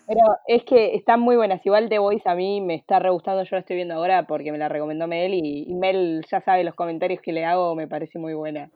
Pero 0.05 0.19
es 0.47 0.63
que 0.65 0.95
están 0.95 1.21
muy 1.21 1.36
buenas. 1.36 1.65
Igual 1.65 1.88
The 1.89 1.99
Voice 1.99 2.28
a 2.30 2.36
mí 2.36 2.59
me 2.61 2.76
está 2.76 2.99
re 2.99 3.09
gustando. 3.09 3.43
Yo 3.43 3.49
la 3.55 3.59
estoy 3.61 3.78
viendo 3.78 3.93
ahora 3.95 4.28
porque 4.28 4.51
me 4.51 4.57
la 4.57 4.67
recomendó 4.67 5.07
Mel 5.07 5.34
y, 5.34 5.65
y 5.67 5.74
Mel 5.76 6.26
ya 6.30 6.41
sabe 6.41 6.63
los 6.63 6.76
comentarios 6.76 7.21
que 7.21 7.32
le 7.32 7.45
hago. 7.45 7.74
Me 7.76 7.88
parece 7.88 8.19
muy 8.19 8.34
buena. 8.34 8.69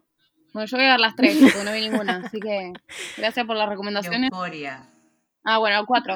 Bueno, 0.53 0.65
yo 0.67 0.77
voy 0.77 0.85
a 0.85 0.91
ver 0.91 0.99
las 1.01 1.15
tres, 1.15 1.37
porque 1.41 1.63
no 1.65 1.73
vi 1.73 1.81
ninguna. 1.89 2.21
Así 2.25 2.39
que 2.39 2.71
gracias 3.17 3.45
por 3.45 3.57
las 3.57 3.67
recomendaciones. 3.69 4.29
Euforia. 4.31 4.83
Ah, 5.43 5.57
bueno, 5.59 5.85
cuatro. 5.85 6.15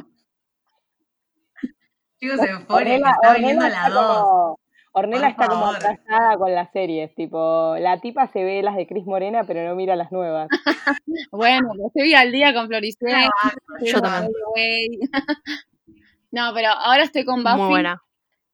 Chicos, 2.21 2.39
Euforia, 2.39 2.93
Ornella, 2.97 3.11
está 3.11 3.33
viniendo 3.33 3.65
Ornella 3.65 3.79
la 3.79 3.87
está 3.87 3.99
2. 3.99 4.15
como, 4.15 4.59
Ornella 4.91 5.21
Por 5.21 5.29
está 5.31 5.47
como 5.47 5.65
atrasada 5.65 6.37
con 6.37 6.53
las 6.53 6.71
series. 6.71 7.15
Tipo, 7.15 7.75
la 7.79 7.99
tipa 7.99 8.27
se 8.27 8.43
ve 8.43 8.61
las 8.61 8.75
de 8.75 8.85
Cris 8.85 9.05
Morena, 9.07 9.43
pero 9.43 9.67
no 9.67 9.75
mira 9.75 9.95
las 9.95 10.11
nuevas. 10.11 10.47
Bueno, 11.31 11.69
yo 11.77 11.87
estoy 11.87 12.13
al 12.13 12.31
día 12.31 12.53
con 12.53 12.67
Floricé. 12.67 13.27
Yo 13.81 14.01
también. 14.01 14.31
No, 16.33 16.53
pero 16.53 16.69
ahora 16.69 17.03
estoy 17.03 17.25
con 17.25 17.43
Buffy. 17.43 17.57
Muy 17.57 17.67
buena. 17.67 18.01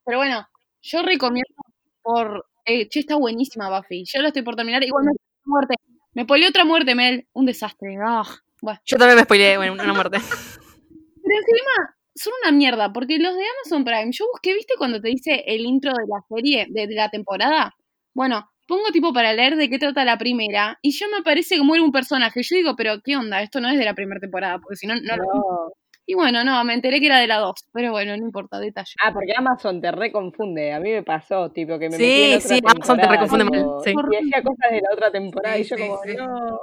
Pero 0.04 0.18
bueno, 0.18 0.48
yo 0.82 1.04
recomiendo 1.04 1.54
por. 2.02 2.48
Eh, 2.66 2.90
che, 2.90 3.02
está 3.02 3.18
buenísima 3.18 3.70
Buffy. 3.70 4.04
Yo 4.04 4.20
la 4.24 4.30
estoy 4.30 4.42
por 4.42 4.56
terminar. 4.56 4.82
Igual 4.84 5.06
me 5.06 5.12
muerte. 5.46 5.76
Me 6.14 6.26
polió 6.26 6.50
otra 6.50 6.66
muerte, 6.66 6.96
Mel. 6.96 7.28
Un 7.34 7.46
desastre. 7.46 7.96
Ah, 8.04 8.24
bueno. 8.64 8.80
Yo 8.84 8.98
también 8.98 9.18
me 9.18 9.26
spoileé 9.26 9.58
bueno, 9.58 9.74
una 9.74 9.94
muerte. 9.94 10.18
Pero 10.18 11.38
encima 11.38 11.97
son 12.18 12.34
una 12.44 12.52
mierda, 12.52 12.92
porque 12.92 13.18
los 13.20 13.36
de 13.36 13.44
Amazon 13.44 13.84
Prime, 13.86 14.12
yo 14.12 14.26
busqué, 14.32 14.54
¿viste 14.54 14.74
cuando 14.78 15.00
te 15.02 15.10
dice 15.10 15.44
el 15.48 15.62
intro 15.66 15.92
de 15.94 16.06
la 16.08 16.22
serie, 16.36 16.68
de, 16.70 16.88
de 16.88 16.96
la 16.96 17.10
temporada? 17.10 17.74
Bueno, 18.14 18.50
pongo 18.68 18.92
tipo 18.92 19.14
para 19.14 19.34
leer 19.34 19.56
de 19.56 19.70
qué 19.70 19.80
trata 19.80 20.04
la 20.04 20.18
primera, 20.18 20.78
y 20.82 20.92
ya 20.92 21.08
me 21.16 21.24
parece 21.24 21.56
que 21.56 21.64
muere 21.64 21.84
un 21.84 21.92
personaje. 21.92 22.42
Yo 22.44 22.56
digo, 22.56 22.76
pero 22.76 23.00
¿qué 23.04 23.16
onda? 23.16 23.42
Esto 23.42 23.62
no 23.62 23.70
es 23.70 23.78
de 23.78 23.86
la 23.86 23.94
primera 23.94 24.20
temporada, 24.20 24.60
porque 24.60 24.76
si 24.76 24.88
no, 24.88 24.96
no 24.96 25.16
lo- 25.16 25.24
No. 25.24 25.72
Y 26.10 26.14
bueno, 26.14 26.46
no, 26.46 26.64
me 26.64 26.74
enteré 26.74 27.02
que 27.02 27.08
era 27.08 27.20
de 27.20 27.28
la 27.28 27.38
2, 27.40 27.66
pero 27.74 27.92
bueno, 27.92 28.16
no 28.16 28.24
importa, 28.26 28.60
detalle. 28.62 28.94
Ah, 29.04 29.12
porque 29.14 29.34
Amazon 29.36 29.82
te 29.82 29.92
reconfunde. 29.92 30.72
A 30.72 30.80
mí 30.80 30.90
me 30.90 31.04
pasó, 31.04 31.50
tipo, 31.52 31.78
que 31.78 31.90
me 31.90 31.98
Sí, 31.98 32.04
metí 32.04 32.22
en 32.22 32.36
otra 32.38 32.48
sí, 32.48 32.62
Amazon 32.64 32.80
te 32.96 33.02
temporada, 33.02 33.12
reconfunde 33.12 33.44
mal, 33.44 33.66
sí. 33.84 33.90
Y 33.92 34.16
decía 34.24 34.42
cosas 34.42 34.72
de 34.72 34.82
la 34.82 34.94
otra 34.94 35.12
temporada 35.12 35.56
Sí, 35.58 35.62
y 35.62 35.66
yo 35.66 35.76
sí, 35.76 35.84
como, 35.84 36.00
sí. 36.04 36.16
no. 36.16 36.60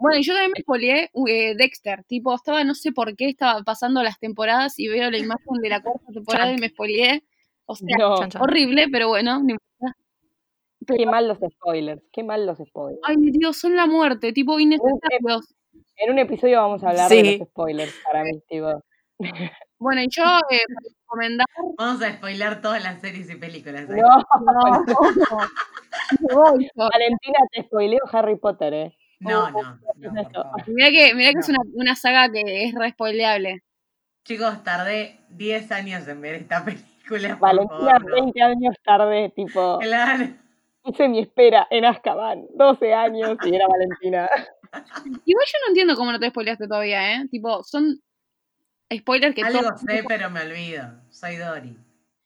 Bueno, 0.00 0.18
y 0.18 0.22
yo 0.22 0.32
también 0.32 0.52
me 0.56 0.62
spoileé 0.62 1.10
eh, 1.28 1.54
Dexter, 1.56 2.04
tipo, 2.04 2.34
estaba, 2.34 2.62
no 2.64 2.74
sé 2.74 2.92
por 2.92 3.16
qué, 3.16 3.26
estaba 3.28 3.62
pasando 3.64 4.02
las 4.02 4.18
temporadas 4.18 4.78
y 4.78 4.88
veo 4.88 5.10
la 5.10 5.18
imagen 5.18 5.54
de 5.60 5.68
la 5.68 5.80
cuarta 5.82 6.04
temporada 6.12 6.52
y 6.52 6.58
me 6.58 6.68
spoileé. 6.68 7.24
O 7.66 7.74
sea, 7.74 7.86
No. 7.98 8.14
Horrible, 8.40 8.86
pero 8.90 9.08
bueno, 9.08 9.34
no 9.42 9.50
importa. 9.50 9.96
Qué 10.86 11.04
mal 11.04 11.28
los 11.28 11.38
spoilers, 11.38 12.02
qué 12.12 12.22
mal 12.22 12.46
los 12.46 12.58
spoilers. 12.58 13.00
Ay, 13.04 13.16
Dios, 13.32 13.58
son 13.58 13.76
la 13.76 13.86
muerte, 13.86 14.32
tipo, 14.32 14.58
innecesarios. 14.58 15.54
En 15.96 16.12
un 16.12 16.18
episodio 16.20 16.58
vamos 16.62 16.82
a 16.84 16.90
hablar 16.90 17.08
Sí. 17.10 17.16
de 17.22 17.38
los 17.38 17.48
spoilers 17.48 17.92
para 18.04 18.22
mí, 18.24 18.40
tipo. 18.48 18.82
Bueno, 19.80 20.00
y 20.02 20.08
yo, 20.10 20.22
eh, 20.50 20.60
para 20.74 20.94
recomendar, 21.02 21.46
Vamos 21.76 22.02
a 22.02 22.12
spoiler 22.12 22.60
todas 22.62 22.82
las 22.82 23.00
series 23.00 23.28
y 23.30 23.34
películas. 23.36 23.90
ahí. 23.90 24.00
No, 24.00 24.08
no, 24.08 24.86
yo. 26.20 26.88
Valentina, 26.92 27.38
te 27.52 27.62
spoileo 27.64 28.00
Harry 28.12 28.36
Potter, 28.36 28.74
eh. 28.74 28.97
No, 29.20 29.50
no. 29.50 29.78
Mirá 30.66 30.90
que, 30.90 31.14
mirá 31.14 31.32
que 31.32 31.38
es 31.40 31.48
una, 31.48 31.58
una 31.74 31.94
saga 31.96 32.30
que 32.30 32.64
es 32.64 32.74
re 32.74 32.90
spoileable. 32.90 33.62
Chicos, 34.24 34.62
tardé 34.62 35.18
10 35.30 35.72
años 35.72 36.06
en 36.06 36.20
ver 36.20 36.34
esta 36.36 36.64
película. 36.64 37.36
Valentina, 37.36 37.78
favor, 37.98 38.04
no. 38.10 38.14
20 38.14 38.42
años 38.42 38.76
tarde, 38.84 39.32
tipo, 39.34 39.78
Claro. 39.80 40.28
hice 40.84 41.08
mi 41.08 41.20
espera 41.20 41.66
en 41.70 41.84
Azkaban, 41.84 42.46
12 42.54 42.94
años 42.94 43.36
y 43.44 43.54
era 43.54 43.66
Valentina. 43.66 44.28
Igual 45.24 45.46
yo 45.46 45.58
no 45.64 45.68
entiendo 45.68 45.96
cómo 45.96 46.12
no 46.12 46.20
te 46.20 46.28
spoileaste 46.28 46.68
todavía, 46.68 47.14
¿eh? 47.16 47.26
Tipo, 47.30 47.64
son 47.64 48.00
spoilers 48.94 49.34
que 49.34 49.42
Algo 49.42 49.60
todos- 49.60 49.80
sé, 49.80 50.04
pero 50.06 50.30
me 50.30 50.42
olvido. 50.42 50.84
Soy 51.10 51.36
Dory. 51.36 51.76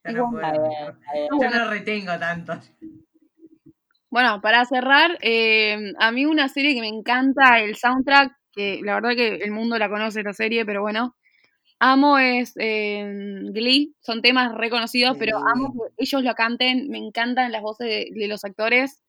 Yo 0.05 0.13
no 0.13 0.31
puedo. 0.33 0.97
Yo 1.41 1.51
no 1.51 1.71
retengo 1.71 2.19
tanto. 2.19 2.55
Bueno, 4.13 4.43
para 4.43 4.63
cerrar, 4.67 5.19
eh, 5.23 5.95
a 5.99 6.13
mí 6.13 6.27
una 6.27 6.51
serie 6.51 6.75
que 6.75 6.83
me 6.83 6.89
encanta, 6.89 7.61
el 7.61 7.77
soundtrack, 7.77 8.31
que 8.53 8.81
la 8.85 8.97
verdad 8.97 9.17
que 9.17 9.37
el 9.37 9.53
mundo 9.53 9.79
la 9.79 9.89
conoce 9.89 10.23
la 10.23 10.35
serie, 10.35 10.67
pero 10.67 10.83
bueno, 10.83 11.17
amo 11.81 12.19
es 12.19 12.55
eh, 12.59 13.05
Glee, 13.53 13.95
son 14.01 14.23
temas 14.23 14.55
reconocidos, 14.55 15.17
pero 15.19 15.39
amo 15.55 15.75
que 15.75 16.05
ellos 16.05 16.23
lo 16.25 16.35
canten, 16.35 16.89
me 16.91 16.99
encantan 16.99 17.53
las 17.53 17.63
voces 17.63 17.89
de, 17.89 18.09
de 18.15 18.29
los 18.29 18.45
actores 18.45 19.03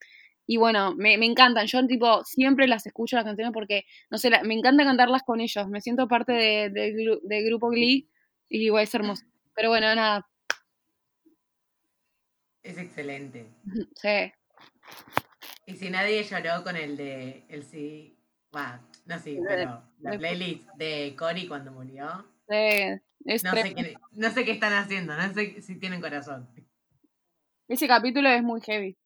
y 0.48 0.58
bueno, 0.58 0.96
me, 0.96 1.18
me 1.18 1.26
encantan, 1.28 1.68
yo 1.68 1.86
tipo 1.88 2.24
siempre 2.26 2.68
las 2.68 2.86
escucho 2.88 3.18
las 3.18 3.26
canciones 3.26 3.54
porque, 3.54 3.86
no 4.12 4.18
sé, 4.20 4.30
la- 4.32 4.44
me 4.44 4.56
encanta 4.56 4.86
cantarlas 4.86 5.24
con 5.24 5.42
ellos, 5.42 5.68
me 5.70 5.82
siento 5.82 6.08
parte 6.10 6.34
de- 6.34 6.70
del 6.72 7.20
del 7.24 7.46
grupo 7.46 7.70
Glee 7.70 8.10
y 8.50 8.66
igual 8.66 8.84
es 8.86 8.96
hermoso. 8.96 9.26
Pero 9.56 9.70
bueno, 9.70 9.94
nada, 9.96 10.26
Es 12.64 12.78
excelente. 12.78 13.46
sí. 13.96 14.32
Y 15.66 15.76
si 15.76 15.90
nadie 15.90 16.24
lloró 16.24 16.64
con 16.64 16.76
el 16.76 16.98
de. 16.98 17.46
El 17.50 17.64
sí. 17.64 18.18
Va, 18.56 18.82
no 19.06 19.18
sí, 19.18 19.40
pero 19.48 19.82
la 20.00 20.18
playlist 20.18 20.70
de 20.76 21.16
Cory 21.18 21.48
cuando 21.48 21.72
murió. 21.72 22.24
sí, 22.48 23.02
es 23.26 23.44
No 23.44 23.52
sé, 23.54 23.74
qué, 23.74 23.96
no 24.12 24.30
sé 24.30 24.46
qué 24.46 24.52
están 24.52 24.74
haciendo, 24.74 25.16
no 25.16 25.34
sé 25.34 25.62
si 25.62 25.80
tienen 25.80 26.02
corazón. 26.02 26.48
Ese 27.68 27.88
capítulo 27.88 28.30
es 28.30 28.44
muy 28.44 28.62
heavy. 28.62 28.98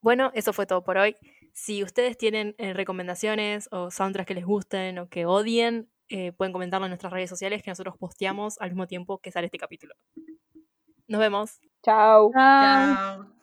Bueno, 0.00 0.30
eso 0.34 0.52
fue 0.52 0.66
todo 0.66 0.82
por 0.82 0.96
hoy. 0.96 1.16
Si 1.52 1.82
ustedes 1.82 2.16
tienen 2.16 2.54
eh, 2.58 2.72
recomendaciones 2.72 3.68
o 3.70 3.90
soundtracks 3.90 4.28
que 4.28 4.34
les 4.34 4.44
gusten 4.44 4.98
o 4.98 5.08
que 5.08 5.26
odien, 5.26 5.90
eh, 6.08 6.32
pueden 6.32 6.52
comentarlo 6.52 6.86
en 6.86 6.90
nuestras 6.90 7.12
redes 7.12 7.30
sociales 7.30 7.62
que 7.62 7.70
nosotros 7.70 7.96
posteamos 7.98 8.60
al 8.60 8.70
mismo 8.70 8.86
tiempo 8.86 9.18
que 9.18 9.30
sale 9.30 9.46
este 9.46 9.58
capítulo. 9.58 9.94
Nos 11.06 11.20
vemos. 11.20 11.58
Chao. 11.82 12.30
Chao. 12.32 13.33